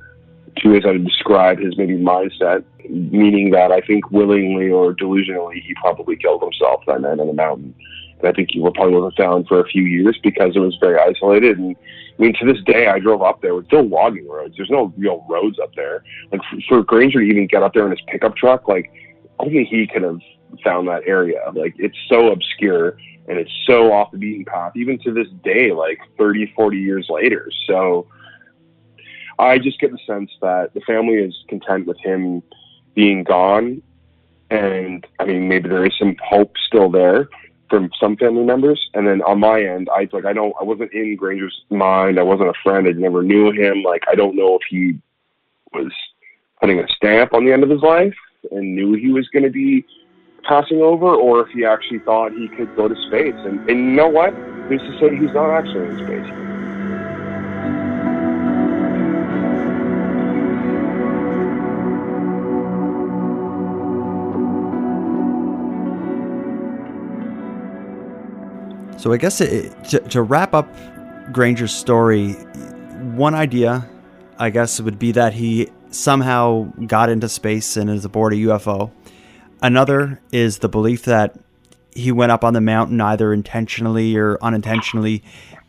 two 0.57 0.71
ways 0.73 0.83
I 0.85 0.91
would 0.91 1.05
describe 1.05 1.59
his 1.59 1.77
maybe 1.77 1.95
mindset, 1.95 2.63
meaning 2.89 3.51
that 3.51 3.71
I 3.71 3.81
think 3.81 4.11
willingly 4.11 4.69
or 4.69 4.93
delusionally 4.93 5.61
he 5.61 5.73
probably 5.75 6.15
killed 6.15 6.41
himself 6.41 6.83
that 6.87 7.01
night 7.01 7.19
on 7.19 7.27
the 7.27 7.33
mountain. 7.33 7.75
And 8.19 8.27
I 8.27 8.31
think 8.33 8.49
he 8.51 8.59
probably 8.59 8.93
wasn't 8.93 9.17
found 9.17 9.47
for 9.47 9.59
a 9.59 9.67
few 9.67 9.83
years 9.83 10.19
because 10.21 10.55
it 10.55 10.59
was 10.59 10.77
very 10.79 10.99
isolated. 10.99 11.57
And 11.57 11.75
I 12.17 12.21
mean, 12.21 12.33
to 12.39 12.45
this 12.45 12.61
day, 12.65 12.87
I 12.87 12.99
drove 12.99 13.21
up 13.21 13.41
there 13.41 13.55
with 13.55 13.67
still 13.67 13.87
logging 13.87 14.27
roads. 14.27 14.55
There's 14.57 14.69
no 14.69 14.93
real 14.97 15.25
roads 15.29 15.57
up 15.59 15.73
there. 15.75 16.03
Like 16.31 16.41
for, 16.67 16.83
Granger 16.83 17.19
to 17.19 17.25
even 17.25 17.47
get 17.47 17.63
up 17.63 17.73
there 17.73 17.85
in 17.85 17.91
his 17.91 18.01
pickup 18.07 18.35
truck, 18.35 18.67
like 18.67 18.91
only 19.39 19.63
he 19.63 19.87
could 19.87 20.03
have 20.03 20.19
found 20.63 20.87
that 20.89 21.03
area. 21.05 21.39
Like 21.53 21.75
it's 21.77 21.97
so 22.09 22.31
obscure 22.31 22.97
and 23.27 23.37
it's 23.37 23.51
so 23.65 23.93
off 23.93 24.11
the 24.11 24.17
beaten 24.17 24.43
path, 24.43 24.73
even 24.75 24.99
to 24.99 25.13
this 25.13 25.27
day, 25.43 25.71
like 25.71 25.99
30, 26.17 26.51
40 26.55 26.77
years 26.77 27.07
later. 27.09 27.49
So 27.67 28.07
I 29.39 29.57
just 29.57 29.79
get 29.79 29.91
the 29.91 29.99
sense 30.05 30.29
that 30.41 30.73
the 30.73 30.81
family 30.81 31.15
is 31.15 31.33
content 31.47 31.87
with 31.87 31.97
him 31.99 32.43
being 32.93 33.23
gone. 33.23 33.81
And 34.51 35.07
I 35.19 35.25
mean, 35.25 35.47
maybe 35.47 35.69
there 35.69 35.85
is 35.85 35.93
some 35.97 36.15
hope 36.21 36.53
still 36.67 36.89
there 36.91 37.29
from 37.69 37.89
some 37.99 38.17
family 38.17 38.43
members. 38.43 38.89
And 38.93 39.07
then 39.07 39.21
on 39.21 39.39
my 39.39 39.63
end, 39.63 39.87
I 39.95 40.09
like 40.11 40.25
I 40.25 40.33
don't 40.33 40.53
I 40.59 40.63
wasn't 40.63 40.91
in 40.91 41.15
Granger's 41.15 41.63
mind. 41.69 42.19
I 42.19 42.23
wasn't 42.23 42.49
a 42.49 42.53
friend. 42.61 42.87
I 42.87 42.91
never 42.91 43.23
knew 43.23 43.51
him. 43.51 43.83
Like 43.83 44.03
I 44.11 44.15
don't 44.15 44.35
know 44.35 44.55
if 44.55 44.61
he 44.69 44.99
was 45.73 45.91
putting 46.59 46.79
a 46.79 46.87
stamp 46.89 47.33
on 47.33 47.45
the 47.45 47.53
end 47.53 47.63
of 47.63 47.69
his 47.69 47.81
life 47.81 48.15
and 48.51 48.75
knew 48.75 48.93
he 48.93 49.11
was 49.11 49.27
going 49.29 49.43
to 49.43 49.51
be 49.51 49.85
passing 50.43 50.81
over, 50.81 51.05
or 51.05 51.41
if 51.41 51.49
he 51.49 51.63
actually 51.65 51.99
thought 51.99 52.31
he 52.31 52.47
could 52.49 52.75
go 52.75 52.87
to 52.87 52.95
space. 53.07 53.35
And, 53.45 53.69
and 53.69 53.79
you 53.79 53.91
know 53.91 54.07
what? 54.07 54.33
Who's 54.67 54.81
to 54.81 54.99
say 54.99 55.15
he's 55.15 55.33
not 55.33 55.51
actually 55.51 55.87
in 55.89 55.97
space? 56.05 56.48
So 68.99 69.13
I 69.13 69.17
guess 69.17 69.39
it, 69.39 69.71
to, 69.85 69.99
to 70.09 70.21
wrap 70.21 70.53
up 70.53 70.67
Granger's 71.31 71.71
story, 71.71 72.33
one 72.33 73.33
idea, 73.33 73.89
I 74.37 74.49
guess, 74.49 74.81
would 74.81 74.99
be 74.99 75.13
that 75.13 75.31
he 75.31 75.69
somehow 75.89 76.63
got 76.85 77.09
into 77.09 77.29
space 77.29 77.77
and 77.77 77.89
is 77.89 78.03
aboard 78.03 78.33
a 78.33 78.35
UFO. 78.35 78.91
Another 79.61 80.19
is 80.33 80.57
the 80.57 80.67
belief 80.67 81.05
that 81.05 81.39
he 81.95 82.11
went 82.11 82.33
up 82.33 82.43
on 82.43 82.53
the 82.53 82.59
mountain 82.59 82.99
either 82.99 83.31
intentionally 83.31 84.17
or 84.17 84.37
unintentionally, 84.41 85.23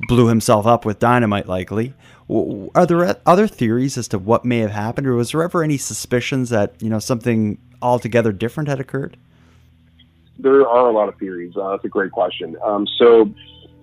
blew 0.09 0.27
himself 0.27 0.67
up 0.67 0.85
with 0.85 0.99
dynamite, 0.99 1.47
likely. 1.47 1.95
Are 2.29 2.85
there 2.85 3.17
other 3.27 3.47
theories 3.47 3.97
as 3.97 4.09
to 4.09 4.19
what 4.19 4.45
may 4.45 4.59
have 4.59 4.73
happened, 4.73 5.07
or 5.07 5.15
was 5.15 5.31
there 5.31 5.45
ever 5.45 5.63
any 5.63 5.77
suspicions 5.77 6.51
that 6.51 6.75
you 6.83 6.91
know 6.91 6.99
something 6.99 7.59
altogether 7.81 8.33
different 8.33 8.69
had 8.69 8.81
occurred? 8.81 9.17
There 10.43 10.67
are 10.67 10.89
a 10.89 10.93
lot 10.93 11.09
of 11.09 11.19
theories. 11.19 11.55
Uh, 11.57 11.71
that's 11.71 11.85
a 11.85 11.89
great 11.89 12.13
question. 12.13 12.57
Um, 12.65 12.87
so, 12.99 13.25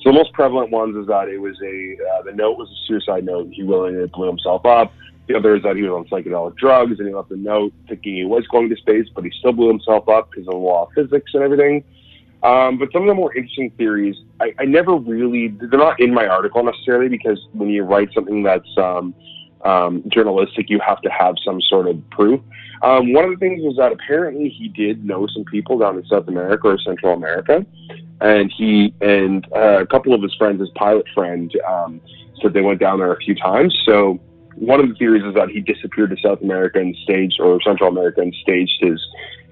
so 0.02 0.12
the 0.12 0.14
most 0.14 0.34
prevalent 0.34 0.72
ones 0.72 0.96
is 0.96 1.08
that 1.08 1.30
it 1.30 1.38
was 1.38 1.56
a 1.62 1.98
uh, 2.12 2.24
the 2.24 2.34
note 2.34 2.58
was 2.58 2.70
a 2.70 2.80
suicide 2.88 3.26
note. 3.26 3.50
He 3.52 3.64
willingly 3.64 4.08
blew 4.08 4.28
himself 4.28 4.66
up. 4.66 4.94
The 5.28 5.36
other 5.36 5.56
is 5.56 5.64
that 5.64 5.76
he 5.76 5.84
was 5.84 5.92
on 5.92 6.06
psychedelic 6.06 6.56
drugs 6.56 7.00
and 7.00 7.08
he 7.08 7.14
left 7.14 7.32
a 7.32 7.36
note 7.36 7.74
thinking 7.90 8.16
he 8.16 8.24
was 8.24 8.48
going 8.48 8.70
to 8.70 8.78
space, 8.78 9.08
but 9.14 9.26
he 9.26 9.32
still 9.40 9.52
blew 9.52 9.68
himself 9.68 10.08
up 10.08 10.32
because 10.32 10.48
of 10.48 10.54
the 10.54 10.58
law 10.58 10.86
of 10.86 10.94
physics 10.96 11.32
and 11.34 11.44
everything. 11.44 11.84
Um, 12.44 12.78
but 12.78 12.92
some 12.94 13.02
of 13.02 13.08
the 13.08 13.14
more 13.14 13.36
interesting 13.36 13.72
theories, 13.72 14.16
I, 14.40 14.54
I 14.60 14.66
never 14.66 14.96
really, 14.96 15.50
they're 15.50 15.80
not 15.80 16.00
in 16.00 16.14
my 16.14 16.28
article 16.28 16.64
necessarily 16.64 17.10
because 17.10 17.46
when 17.52 17.70
you 17.70 17.84
write 17.84 18.14
something 18.14 18.44
that's 18.44 18.70
um, 18.78 19.14
um, 19.64 20.04
journalistic, 20.08 20.70
you 20.70 20.80
have 20.80 21.02
to 21.02 21.10
have 21.10 21.36
some 21.44 21.62
sort 21.62 21.88
of 21.88 21.98
proof. 22.10 22.42
Um, 22.84 23.14
one 23.14 23.26
of 23.26 23.32
the 23.32 23.38
things 23.38 23.62
was 23.64 23.76
that 23.78 23.92
apparently 23.92 24.50
he 24.50 24.68
did 24.68 25.04
know 25.04 25.28
some 25.28 25.44
people 25.46 25.80
down 25.80 25.98
in 25.98 26.06
South 26.06 26.28
America 26.28 26.68
or 26.68 26.78
Central 26.80 27.14
America, 27.14 27.66
and 28.22 28.52
he 28.56 28.94
and 29.02 29.48
uh, 29.56 29.82
a 29.82 29.88
couple 29.88 30.14
of 30.14 30.22
his 30.22 30.34
friends, 30.36 30.60
his 30.60 30.70
pilot 30.76 31.06
friend, 31.14 31.52
um, 31.68 32.00
said 32.42 32.54
they 32.54 32.62
went 32.62 32.80
down 32.80 33.00
there 33.00 33.14
a 33.14 33.18
few 33.18 33.36
times. 33.36 33.76
So 33.86 34.20
one 34.56 34.80
of 34.80 34.90
the 34.90 34.96
theories 34.96 35.24
is 35.24 35.34
that 35.36 35.50
he 35.50 35.60
disappeared 35.60 36.12
to 36.12 36.18
South 36.24 36.42
America 36.42 36.80
and 36.80 36.96
staged, 37.04 37.40
or 37.40 37.60
Central 37.62 37.90
America 37.90 38.22
and 38.22 38.36
staged 38.42 38.78
his 38.82 39.00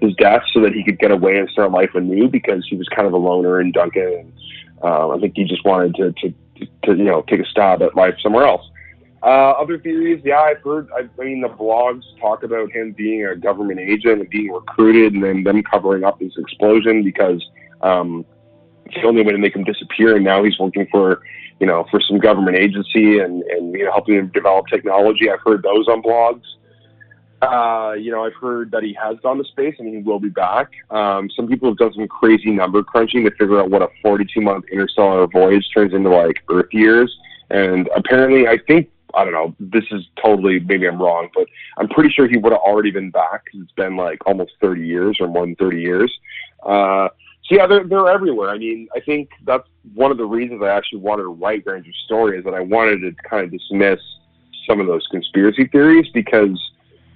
his 0.00 0.14
death 0.14 0.42
so 0.52 0.60
that 0.60 0.72
he 0.72 0.84
could 0.84 0.98
get 0.98 1.10
away 1.10 1.36
and 1.36 1.48
start 1.50 1.72
life 1.72 1.90
anew 1.94 2.28
because 2.28 2.66
he 2.68 2.76
was 2.76 2.88
kind 2.88 3.06
of 3.06 3.12
a 3.12 3.16
loner 3.16 3.60
in 3.60 3.72
Duncan. 3.72 4.02
And, 4.02 4.32
uh, 4.82 5.08
I 5.08 5.18
think 5.18 5.32
he 5.36 5.44
just 5.44 5.64
wanted 5.64 5.94
to, 5.94 6.12
to, 6.12 6.34
to, 6.84 6.96
you 6.96 7.04
know, 7.04 7.22
take 7.22 7.40
a 7.40 7.46
stab 7.46 7.82
at 7.82 7.96
life 7.96 8.14
somewhere 8.22 8.46
else. 8.46 8.68
Uh, 9.26 9.50
other 9.60 9.76
theories, 9.78 10.22
yeah, 10.24 10.38
I've 10.38 10.62
heard, 10.62 10.88
I, 10.96 11.02
mean, 11.22 11.40
the 11.40 11.48
blogs 11.48 12.04
talk 12.20 12.44
about 12.44 12.70
him 12.70 12.92
being 12.92 13.26
a 13.26 13.34
government 13.34 13.80
agent 13.80 14.20
and 14.20 14.30
being 14.30 14.52
recruited 14.52 15.14
and 15.14 15.24
then 15.24 15.42
them 15.42 15.64
covering 15.64 16.04
up 16.04 16.20
this 16.20 16.32
explosion 16.38 17.02
because 17.02 17.44
um, 17.80 18.24
it's 18.84 18.94
the 18.94 19.02
only 19.02 19.22
way 19.22 19.32
to 19.32 19.38
make 19.38 19.56
him 19.56 19.64
disappear. 19.64 20.14
And 20.14 20.24
now 20.24 20.44
he's 20.44 20.58
working 20.60 20.86
for 20.92 21.22
you 21.60 21.66
know, 21.66 21.86
for 21.90 22.00
some 22.00 22.18
government 22.18 22.56
agency 22.56 23.18
and, 23.18 23.42
and 23.44 23.72
you 23.72 23.84
know, 23.84 23.92
helping 23.92 24.16
them 24.16 24.28
develop 24.28 24.66
technology. 24.68 25.30
I've 25.30 25.40
heard 25.44 25.62
those 25.62 25.88
on 25.88 26.02
blogs. 26.02 26.42
Uh, 27.42 27.92
you 27.92 28.10
know, 28.10 28.24
I've 28.24 28.34
heard 28.34 28.70
that 28.70 28.82
he 28.82 28.96
has 29.02 29.16
gone 29.22 29.38
to 29.38 29.44
space 29.44 29.74
and 29.78 29.88
he 29.88 30.02
will 30.02 30.20
be 30.20 30.28
back. 30.28 30.70
Um, 30.90 31.30
some 31.34 31.46
people 31.46 31.68
have 31.68 31.78
done 31.78 31.92
some 31.94 32.08
crazy 32.08 32.50
number 32.50 32.82
crunching 32.82 33.24
to 33.24 33.30
figure 33.32 33.60
out 33.60 33.70
what 33.70 33.82
a 33.82 33.88
42 34.02 34.40
month 34.40 34.64
interstellar 34.70 35.26
voyage 35.26 35.66
turns 35.72 35.92
into 35.92 36.10
like 36.10 36.42
Earth 36.50 36.72
years. 36.72 37.14
And 37.50 37.88
apparently, 37.94 38.48
I 38.48 38.58
think, 38.66 38.90
I 39.16 39.24
don't 39.24 39.32
know, 39.32 39.54
this 39.58 39.84
is 39.90 40.04
totally, 40.22 40.60
maybe 40.60 40.86
I'm 40.86 41.00
wrong, 41.00 41.30
but 41.34 41.46
I'm 41.78 41.88
pretty 41.88 42.10
sure 42.10 42.28
he 42.28 42.36
would 42.36 42.52
have 42.52 42.60
already 42.60 42.90
been 42.90 43.10
back 43.10 43.46
because 43.46 43.62
it's 43.62 43.72
been 43.72 43.96
like 43.96 44.18
almost 44.26 44.52
30 44.60 44.86
years 44.86 45.16
or 45.20 45.26
more 45.28 45.46
than 45.46 45.56
30 45.56 45.80
years. 45.80 46.12
Uh, 46.62 47.08
so 47.48 47.54
yeah, 47.54 47.66
they're 47.66 47.84
they're 47.84 48.08
everywhere. 48.08 48.50
I 48.50 48.58
mean, 48.58 48.88
I 48.94 49.00
think 49.00 49.30
that's 49.44 49.68
one 49.94 50.10
of 50.10 50.18
the 50.18 50.24
reasons 50.24 50.62
I 50.62 50.68
actually 50.68 50.98
wanted 50.98 51.22
to 51.22 51.28
write 51.28 51.64
Granger's 51.64 51.96
story 52.04 52.38
is 52.38 52.44
that 52.44 52.54
I 52.54 52.60
wanted 52.60 53.00
to 53.02 53.12
kind 53.28 53.44
of 53.44 53.52
dismiss 53.52 54.00
some 54.68 54.80
of 54.80 54.88
those 54.88 55.06
conspiracy 55.12 55.66
theories 55.68 56.06
because, 56.12 56.60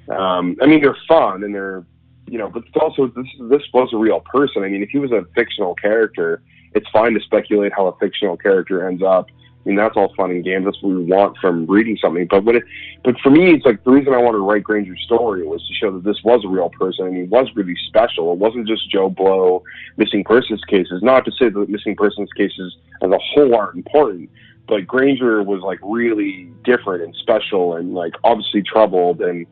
um, 0.09 0.57
I 0.63 0.67
mean, 0.67 0.83
they're 0.83 0.97
fun 1.09 1.43
and 1.43 1.53
they're, 1.53 1.85
you 2.29 2.39
know, 2.39 2.49
but 2.49 2.63
it's 2.65 2.77
also 2.81 3.09
this 3.09 3.27
this 3.51 3.63
was 3.75 3.91
a 3.93 3.97
real 3.97 4.21
person. 4.21 4.63
I 4.63 4.69
mean, 4.69 4.85
if 4.85 4.91
he 4.91 4.99
was 4.99 5.11
a 5.11 5.25
fictional 5.35 5.75
character, 5.75 6.43
it's 6.75 6.89
fine 6.91 7.15
to 7.15 7.21
speculate 7.21 7.73
how 7.77 7.89
a 7.89 7.99
fictional 7.99 8.37
character 8.37 8.89
ends 8.89 9.03
up 9.03 9.27
I 9.65 9.69
mean, 9.69 9.77
that's 9.77 9.95
all 9.95 10.13
fun 10.17 10.31
and 10.31 10.43
games. 10.43 10.65
That's 10.65 10.83
what 10.83 10.95
we 10.95 11.05
want 11.05 11.37
from 11.37 11.67
reading 11.67 11.99
something. 12.01 12.27
But 12.31 12.45
when 12.45 12.57
it, 12.57 12.65
but 13.05 13.19
for 13.21 13.29
me, 13.29 13.53
it's 13.53 13.67
like 13.67 13.85
the 13.85 13.91
reason 13.91 14.15
I 14.15 14.19
wanted 14.19 14.39
to 14.39 14.45
write 14.45 14.65
Granger's 14.65 15.03
story 15.05 15.47
was 15.47 15.67
to 15.69 15.75
show 15.75 15.93
that 15.93 16.03
this 16.03 16.17
was 16.25 16.45
a 16.47 16.49
real 16.49 16.71
person 16.71 17.07
and 17.07 17.17
he 17.17 17.25
was 17.25 17.49
really 17.55 17.77
special. 17.87 18.33
It 18.33 18.39
wasn't 18.39 18.67
just 18.67 18.89
Joe 18.91 19.11
Blow 19.11 19.63
missing 19.99 20.25
persons 20.25 20.63
cases. 20.65 21.03
Not 21.03 21.27
to 21.27 21.33
say 21.33 21.51
that 21.51 21.69
missing 21.69 21.95
persons 21.95 22.31
cases 22.35 22.75
as 23.03 23.11
a 23.11 23.19
whole 23.19 23.55
aren't 23.55 23.77
important, 23.77 24.31
but 24.67 24.87
Granger 24.87 25.43
was 25.43 25.61
like 25.61 25.79
really 25.83 26.51
different 26.65 27.05
and 27.05 27.15
special 27.17 27.77
and 27.77 27.93
like 27.93 28.15
obviously 28.25 28.63
troubled 28.63 29.21
and 29.21 29.47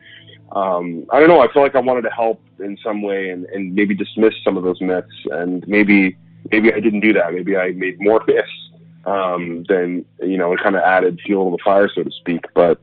um, 0.53 1.05
I 1.11 1.19
don't 1.19 1.29
know. 1.29 1.41
I 1.41 1.53
feel 1.53 1.61
like 1.61 1.75
I 1.75 1.79
wanted 1.79 2.01
to 2.01 2.09
help 2.09 2.41
in 2.57 2.79
some 2.83 3.03
way 3.03 3.29
and, 3.29 3.45
and 3.45 3.75
maybe 3.75 3.93
dismiss 3.93 4.33
some 4.43 4.57
of 4.57 4.63
those 4.63 4.81
myths 4.81 5.07
and 5.29 5.67
maybe 5.67 6.17
maybe 6.51 6.73
I 6.73 6.79
didn't 6.79 7.01
do 7.01 7.13
that. 7.13 7.31
Maybe 7.31 7.55
I 7.55 7.71
made 7.73 8.01
more 8.01 8.23
myths 8.27 8.68
um, 9.09 9.65
then 9.67 10.05
you 10.21 10.37
know 10.37 10.53
it 10.53 10.59
kind 10.61 10.75
of 10.75 10.83
added 10.83 11.19
fuel 11.25 11.51
to 11.51 11.57
the 11.57 11.63
fire, 11.63 11.89
so 11.93 12.03
to 12.03 12.11
speak. 12.11 12.45
But 12.53 12.79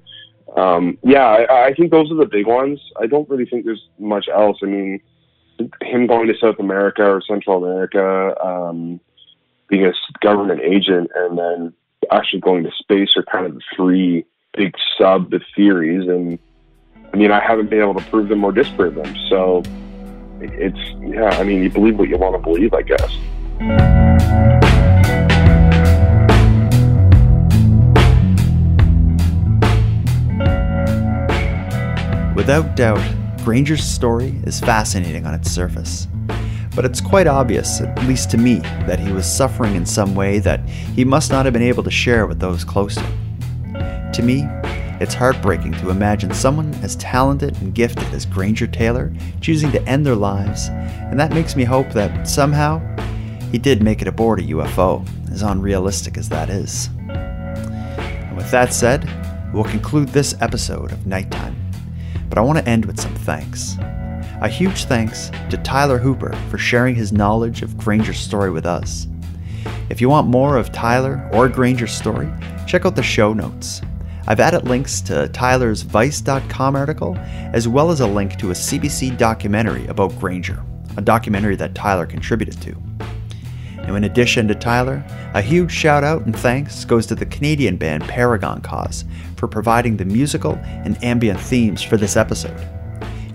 um, 0.56 0.98
yeah, 1.02 1.24
I, 1.24 1.66
I 1.66 1.74
think 1.74 1.90
those 1.90 2.10
are 2.10 2.16
the 2.16 2.26
big 2.26 2.46
ones. 2.46 2.80
I 3.00 3.06
don't 3.06 3.28
really 3.28 3.46
think 3.46 3.64
there's 3.64 3.88
much 3.98 4.28
else. 4.28 4.58
I 4.62 4.66
mean, 4.66 5.00
him 5.82 6.06
going 6.06 6.28
to 6.28 6.38
South 6.38 6.58
America 6.58 7.04
or 7.04 7.22
Central 7.22 7.62
America, 7.62 8.34
um, 8.44 9.00
being 9.68 9.86
a 9.86 9.92
government 10.20 10.60
agent, 10.62 11.10
and 11.14 11.38
then 11.38 11.72
actually 12.10 12.40
going 12.40 12.64
to 12.64 12.70
space 12.78 13.10
are 13.16 13.24
kind 13.24 13.46
of 13.46 13.54
the 13.54 13.62
three 13.74 14.24
big 14.56 14.74
sub 14.98 15.32
theories. 15.54 16.08
And 16.08 16.38
I 17.12 17.16
mean, 17.16 17.30
I 17.30 17.40
haven't 17.40 17.70
been 17.70 17.80
able 17.80 17.94
to 17.94 18.04
prove 18.10 18.28
them 18.28 18.44
or 18.44 18.52
disprove 18.52 18.94
them. 18.94 19.14
So 19.28 19.62
it's 20.40 20.78
yeah. 21.00 21.30
I 21.38 21.44
mean, 21.44 21.62
you 21.62 21.70
believe 21.70 21.98
what 21.98 22.08
you 22.08 22.18
want 22.18 22.34
to 22.34 22.42
believe, 22.42 22.74
I 22.74 22.82
guess. 22.82 23.16
Without 32.46 32.76
doubt, 32.76 33.02
Granger's 33.42 33.82
story 33.82 34.40
is 34.44 34.60
fascinating 34.60 35.26
on 35.26 35.34
its 35.34 35.50
surface. 35.50 36.06
But 36.76 36.84
it's 36.84 37.00
quite 37.00 37.26
obvious, 37.26 37.80
at 37.80 37.98
least 38.04 38.30
to 38.30 38.38
me, 38.38 38.60
that 38.86 39.00
he 39.00 39.10
was 39.10 39.26
suffering 39.26 39.74
in 39.74 39.84
some 39.84 40.14
way 40.14 40.38
that 40.38 40.60
he 40.68 41.04
must 41.04 41.32
not 41.32 41.44
have 41.44 41.52
been 41.52 41.60
able 41.60 41.82
to 41.82 41.90
share 41.90 42.24
with 42.24 42.38
those 42.38 42.62
close 42.62 42.94
to 42.94 43.00
him. 43.00 44.12
To 44.12 44.22
me, 44.22 44.44
it's 45.00 45.12
heartbreaking 45.12 45.72
to 45.72 45.90
imagine 45.90 46.32
someone 46.32 46.72
as 46.84 46.94
talented 46.94 47.60
and 47.60 47.74
gifted 47.74 48.06
as 48.14 48.24
Granger 48.24 48.68
Taylor 48.68 49.12
choosing 49.40 49.72
to 49.72 49.82
end 49.82 50.06
their 50.06 50.14
lives, 50.14 50.68
and 50.68 51.18
that 51.18 51.32
makes 51.32 51.56
me 51.56 51.64
hope 51.64 51.90
that 51.94 52.28
somehow 52.28 52.80
he 53.50 53.58
did 53.58 53.82
make 53.82 54.02
it 54.02 54.06
aboard 54.06 54.38
a 54.38 54.44
UFO, 54.44 55.04
as 55.32 55.42
unrealistic 55.42 56.16
as 56.16 56.28
that 56.28 56.48
is. 56.48 56.90
And 57.08 58.36
with 58.36 58.52
that 58.52 58.72
said, 58.72 59.04
we'll 59.52 59.64
conclude 59.64 60.10
this 60.10 60.40
episode 60.40 60.92
of 60.92 61.08
Nighttime 61.08 61.65
but 62.28 62.38
I 62.38 62.42
want 62.42 62.58
to 62.58 62.68
end 62.68 62.84
with 62.84 63.00
some 63.00 63.14
thanks. 63.14 63.76
A 64.40 64.48
huge 64.48 64.84
thanks 64.84 65.30
to 65.50 65.56
Tyler 65.58 65.98
Hooper 65.98 66.34
for 66.50 66.58
sharing 66.58 66.94
his 66.94 67.12
knowledge 67.12 67.62
of 67.62 67.78
Granger's 67.78 68.18
story 68.18 68.50
with 68.50 68.66
us. 68.66 69.06
If 69.88 70.00
you 70.00 70.08
want 70.08 70.28
more 70.28 70.56
of 70.56 70.72
Tyler 70.72 71.28
or 71.32 71.48
Granger's 71.48 71.92
story, 71.92 72.30
check 72.66 72.84
out 72.84 72.96
the 72.96 73.02
show 73.02 73.32
notes. 73.32 73.80
I've 74.28 74.40
added 74.40 74.68
links 74.68 75.00
to 75.02 75.28
Tyler's 75.28 75.82
Vice.com 75.82 76.74
article, 76.74 77.16
as 77.52 77.68
well 77.68 77.90
as 77.90 78.00
a 78.00 78.06
link 78.06 78.36
to 78.38 78.50
a 78.50 78.54
CBC 78.54 79.16
documentary 79.16 79.86
about 79.86 80.18
Granger, 80.18 80.62
a 80.96 81.00
documentary 81.00 81.54
that 81.56 81.74
Tyler 81.74 82.06
contributed 82.06 82.60
to. 82.62 82.76
Now, 83.86 83.94
in 83.94 84.04
addition 84.04 84.48
to 84.48 84.54
Tyler, 84.56 85.04
a 85.32 85.40
huge 85.40 85.70
shout 85.70 86.02
out 86.02 86.26
and 86.26 86.36
thanks 86.36 86.84
goes 86.84 87.06
to 87.06 87.14
the 87.14 87.26
Canadian 87.26 87.76
band 87.76 88.02
Paragon 88.08 88.60
Cause 88.60 89.04
for 89.36 89.48
providing 89.48 89.96
the 89.96 90.04
musical 90.04 90.54
and 90.64 91.02
ambient 91.04 91.40
themes 91.40 91.82
for 91.82 91.96
this 91.96 92.16
episode. 92.16 92.58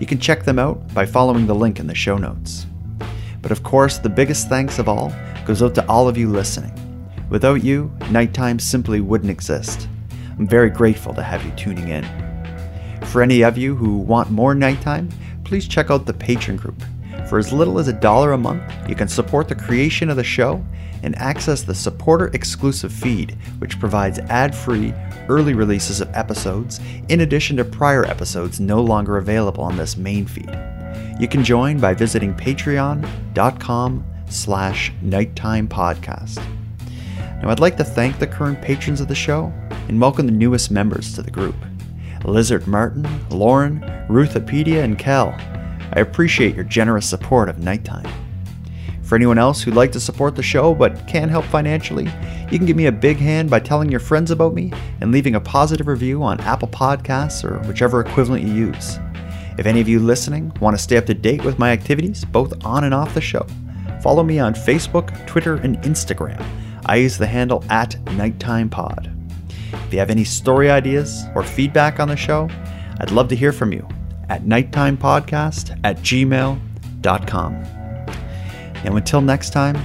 You 0.00 0.06
can 0.06 0.18
check 0.18 0.44
them 0.44 0.58
out 0.58 0.92
by 0.94 1.06
following 1.06 1.46
the 1.46 1.54
link 1.54 1.78
in 1.78 1.86
the 1.86 1.94
show 1.94 2.18
notes. 2.18 2.66
But 3.40 3.52
of 3.52 3.62
course, 3.62 3.98
the 3.98 4.08
biggest 4.08 4.48
thanks 4.48 4.78
of 4.78 4.88
all 4.88 5.12
goes 5.44 5.62
out 5.62 5.74
to 5.76 5.88
all 5.88 6.08
of 6.08 6.16
you 6.16 6.28
listening. 6.28 6.72
Without 7.30 7.64
you, 7.64 7.90
nighttime 8.10 8.58
simply 8.58 9.00
wouldn't 9.00 9.30
exist. 9.30 9.88
I'm 10.38 10.46
very 10.46 10.70
grateful 10.70 11.14
to 11.14 11.22
have 11.22 11.44
you 11.44 11.50
tuning 11.52 11.88
in. 11.88 12.04
For 13.06 13.22
any 13.22 13.42
of 13.42 13.58
you 13.58 13.74
who 13.74 13.98
want 13.98 14.30
more 14.30 14.54
nighttime, 14.54 15.08
please 15.44 15.68
check 15.68 15.90
out 15.90 16.06
the 16.06 16.14
Patreon 16.14 16.56
group. 16.56 16.82
For 17.32 17.38
as 17.38 17.50
little 17.50 17.78
as 17.78 17.88
a 17.88 17.94
dollar 17.94 18.32
a 18.32 18.36
month, 18.36 18.62
you 18.86 18.94
can 18.94 19.08
support 19.08 19.48
the 19.48 19.54
creation 19.54 20.10
of 20.10 20.18
the 20.18 20.22
show 20.22 20.62
and 21.02 21.16
access 21.16 21.62
the 21.62 21.74
supporter 21.74 22.26
exclusive 22.34 22.92
feed, 22.92 23.38
which 23.56 23.80
provides 23.80 24.18
ad 24.18 24.54
free, 24.54 24.92
early 25.30 25.54
releases 25.54 26.02
of 26.02 26.14
episodes, 26.14 26.78
in 27.08 27.22
addition 27.22 27.56
to 27.56 27.64
prior 27.64 28.04
episodes 28.04 28.60
no 28.60 28.82
longer 28.82 29.16
available 29.16 29.64
on 29.64 29.78
this 29.78 29.96
main 29.96 30.26
feed. 30.26 30.50
You 31.18 31.26
can 31.26 31.42
join 31.42 31.78
by 31.78 31.94
visiting 31.94 32.34
patreon.com 32.34 34.04
slash 34.28 34.92
nighttime 35.00 35.68
podcast. 35.68 36.36
Now, 37.40 37.48
I'd 37.48 37.60
like 37.60 37.78
to 37.78 37.84
thank 37.84 38.18
the 38.18 38.26
current 38.26 38.60
patrons 38.60 39.00
of 39.00 39.08
the 39.08 39.14
show 39.14 39.50
and 39.88 39.98
welcome 39.98 40.26
the 40.26 40.32
newest 40.32 40.70
members 40.70 41.14
to 41.14 41.22
the 41.22 41.30
group 41.30 41.56
Lizard 42.26 42.66
Martin, 42.66 43.08
Lauren, 43.30 43.80
Ruthopedia, 44.10 44.84
and 44.84 44.98
Kel. 44.98 45.34
I 45.94 46.00
appreciate 46.00 46.54
your 46.54 46.64
generous 46.64 47.08
support 47.08 47.48
of 47.48 47.58
Nighttime. 47.58 48.10
For 49.02 49.16
anyone 49.16 49.36
else 49.36 49.60
who'd 49.60 49.74
like 49.74 49.92
to 49.92 50.00
support 50.00 50.36
the 50.36 50.42
show 50.42 50.74
but 50.74 51.06
can't 51.06 51.30
help 51.30 51.44
financially, 51.44 52.04
you 52.50 52.56
can 52.56 52.64
give 52.64 52.78
me 52.78 52.86
a 52.86 52.92
big 52.92 53.18
hand 53.18 53.50
by 53.50 53.60
telling 53.60 53.90
your 53.90 54.00
friends 54.00 54.30
about 54.30 54.54
me 54.54 54.72
and 55.02 55.12
leaving 55.12 55.34
a 55.34 55.40
positive 55.40 55.86
review 55.86 56.22
on 56.22 56.40
Apple 56.40 56.68
Podcasts 56.68 57.44
or 57.44 57.58
whichever 57.68 58.00
equivalent 58.00 58.42
you 58.46 58.54
use. 58.54 58.98
If 59.58 59.66
any 59.66 59.82
of 59.82 59.88
you 59.88 60.00
listening 60.00 60.50
want 60.60 60.74
to 60.76 60.82
stay 60.82 60.96
up 60.96 61.04
to 61.06 61.14
date 61.14 61.44
with 61.44 61.58
my 61.58 61.72
activities, 61.72 62.24
both 62.24 62.64
on 62.64 62.84
and 62.84 62.94
off 62.94 63.12
the 63.12 63.20
show, 63.20 63.46
follow 64.02 64.22
me 64.22 64.38
on 64.38 64.54
Facebook, 64.54 65.26
Twitter, 65.26 65.56
and 65.56 65.76
Instagram. 65.82 66.42
I 66.86 66.96
use 66.96 67.18
the 67.18 67.26
handle 67.26 67.62
at 67.68 68.00
Nighttime 68.12 68.70
Pod. 68.70 69.14
If 69.72 69.92
you 69.92 69.98
have 69.98 70.08
any 70.08 70.24
story 70.24 70.70
ideas 70.70 71.24
or 71.34 71.42
feedback 71.42 72.00
on 72.00 72.08
the 72.08 72.16
show, 72.16 72.48
I'd 72.98 73.10
love 73.10 73.28
to 73.28 73.36
hear 73.36 73.52
from 73.52 73.74
you 73.74 73.86
at 74.32 74.44
nighttimepodcast 74.44 75.78
at 75.84 75.98
gmail.com. 75.98 77.54
And 78.84 78.96
until 78.96 79.20
next 79.20 79.50
time, 79.50 79.76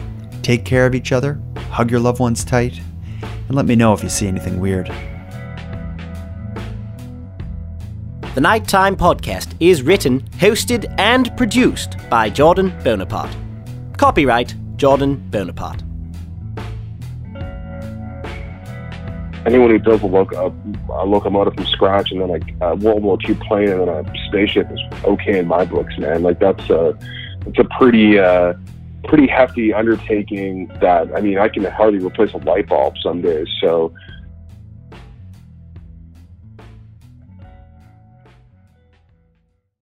take 0.42 0.64
care 0.64 0.86
of 0.86 0.96
each 0.96 1.12
other, 1.12 1.42
hug 1.70 1.92
your 1.92 2.00
loved 2.00 2.22
ones 2.22 2.46
tight, 2.46 2.80
and 3.22 3.56
let 3.56 3.66
me 3.66 3.76
know 3.76 3.92
if 3.92 4.02
you 4.02 4.08
see 4.10 4.26
anything 4.26 4.62
weird. 4.62 4.88
The 8.36 8.42
Nighttime 8.42 8.96
Podcast 8.96 9.54
is 9.60 9.82
written, 9.82 10.22
hosted, 10.40 10.94
and 10.98 11.36
produced 11.36 11.98
by 12.10 12.30
Jordan 12.30 12.74
Bonaparte. 12.86 13.36
Copyright 13.98 14.56
Jordan 14.78 15.18
Bonaparte. 15.30 15.87
Anyone 19.48 19.70
who 19.70 19.80
builds 19.80 20.04
a, 20.04 20.08
loc- 20.08 20.34
a, 20.34 20.44
uh, 20.44 20.52
a 20.90 20.94
uh, 20.94 21.06
locomotive 21.06 21.56
from 21.56 21.66
scratch 21.66 22.12
and 22.12 22.22
then 22.22 22.28
like 22.28 22.44
a 22.62 22.76
World 22.76 23.02
War 23.02 23.18
II 23.28 23.36
plane 23.36 23.70
and 23.70 23.82
then 23.82 23.90
a 23.90 24.14
spaceship 24.28 24.70
is 24.72 24.80
okay 25.06 25.40
in 25.40 25.48
my 25.48 25.66
books, 25.66 25.98
man. 25.98 26.22
Like 26.22 26.40
that's 26.40 26.70
a 26.70 26.98
it's 27.46 27.58
a 27.58 27.64
pretty 27.80 28.20
uh, 28.20 28.54
pretty 29.06 29.28
hefty 29.28 29.74
undertaking. 29.74 30.68
That 30.82 31.16
I 31.16 31.22
mean, 31.22 31.40
I 31.40 31.48
can 31.48 31.64
hardly 31.64 32.00
replace 32.00 32.34
a 32.34 32.38
light 32.38 32.68
bulb 32.68 32.96
some 33.02 33.22
days. 33.22 33.48
So 33.62 33.94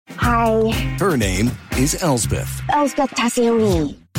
Hi, 0.09 0.71
Her 0.99 1.17
name 1.17 1.51
is 1.79 2.03
Elsbeth. 2.03 2.61
Elspeth 2.71 3.11
Tassioni. 3.11 4.06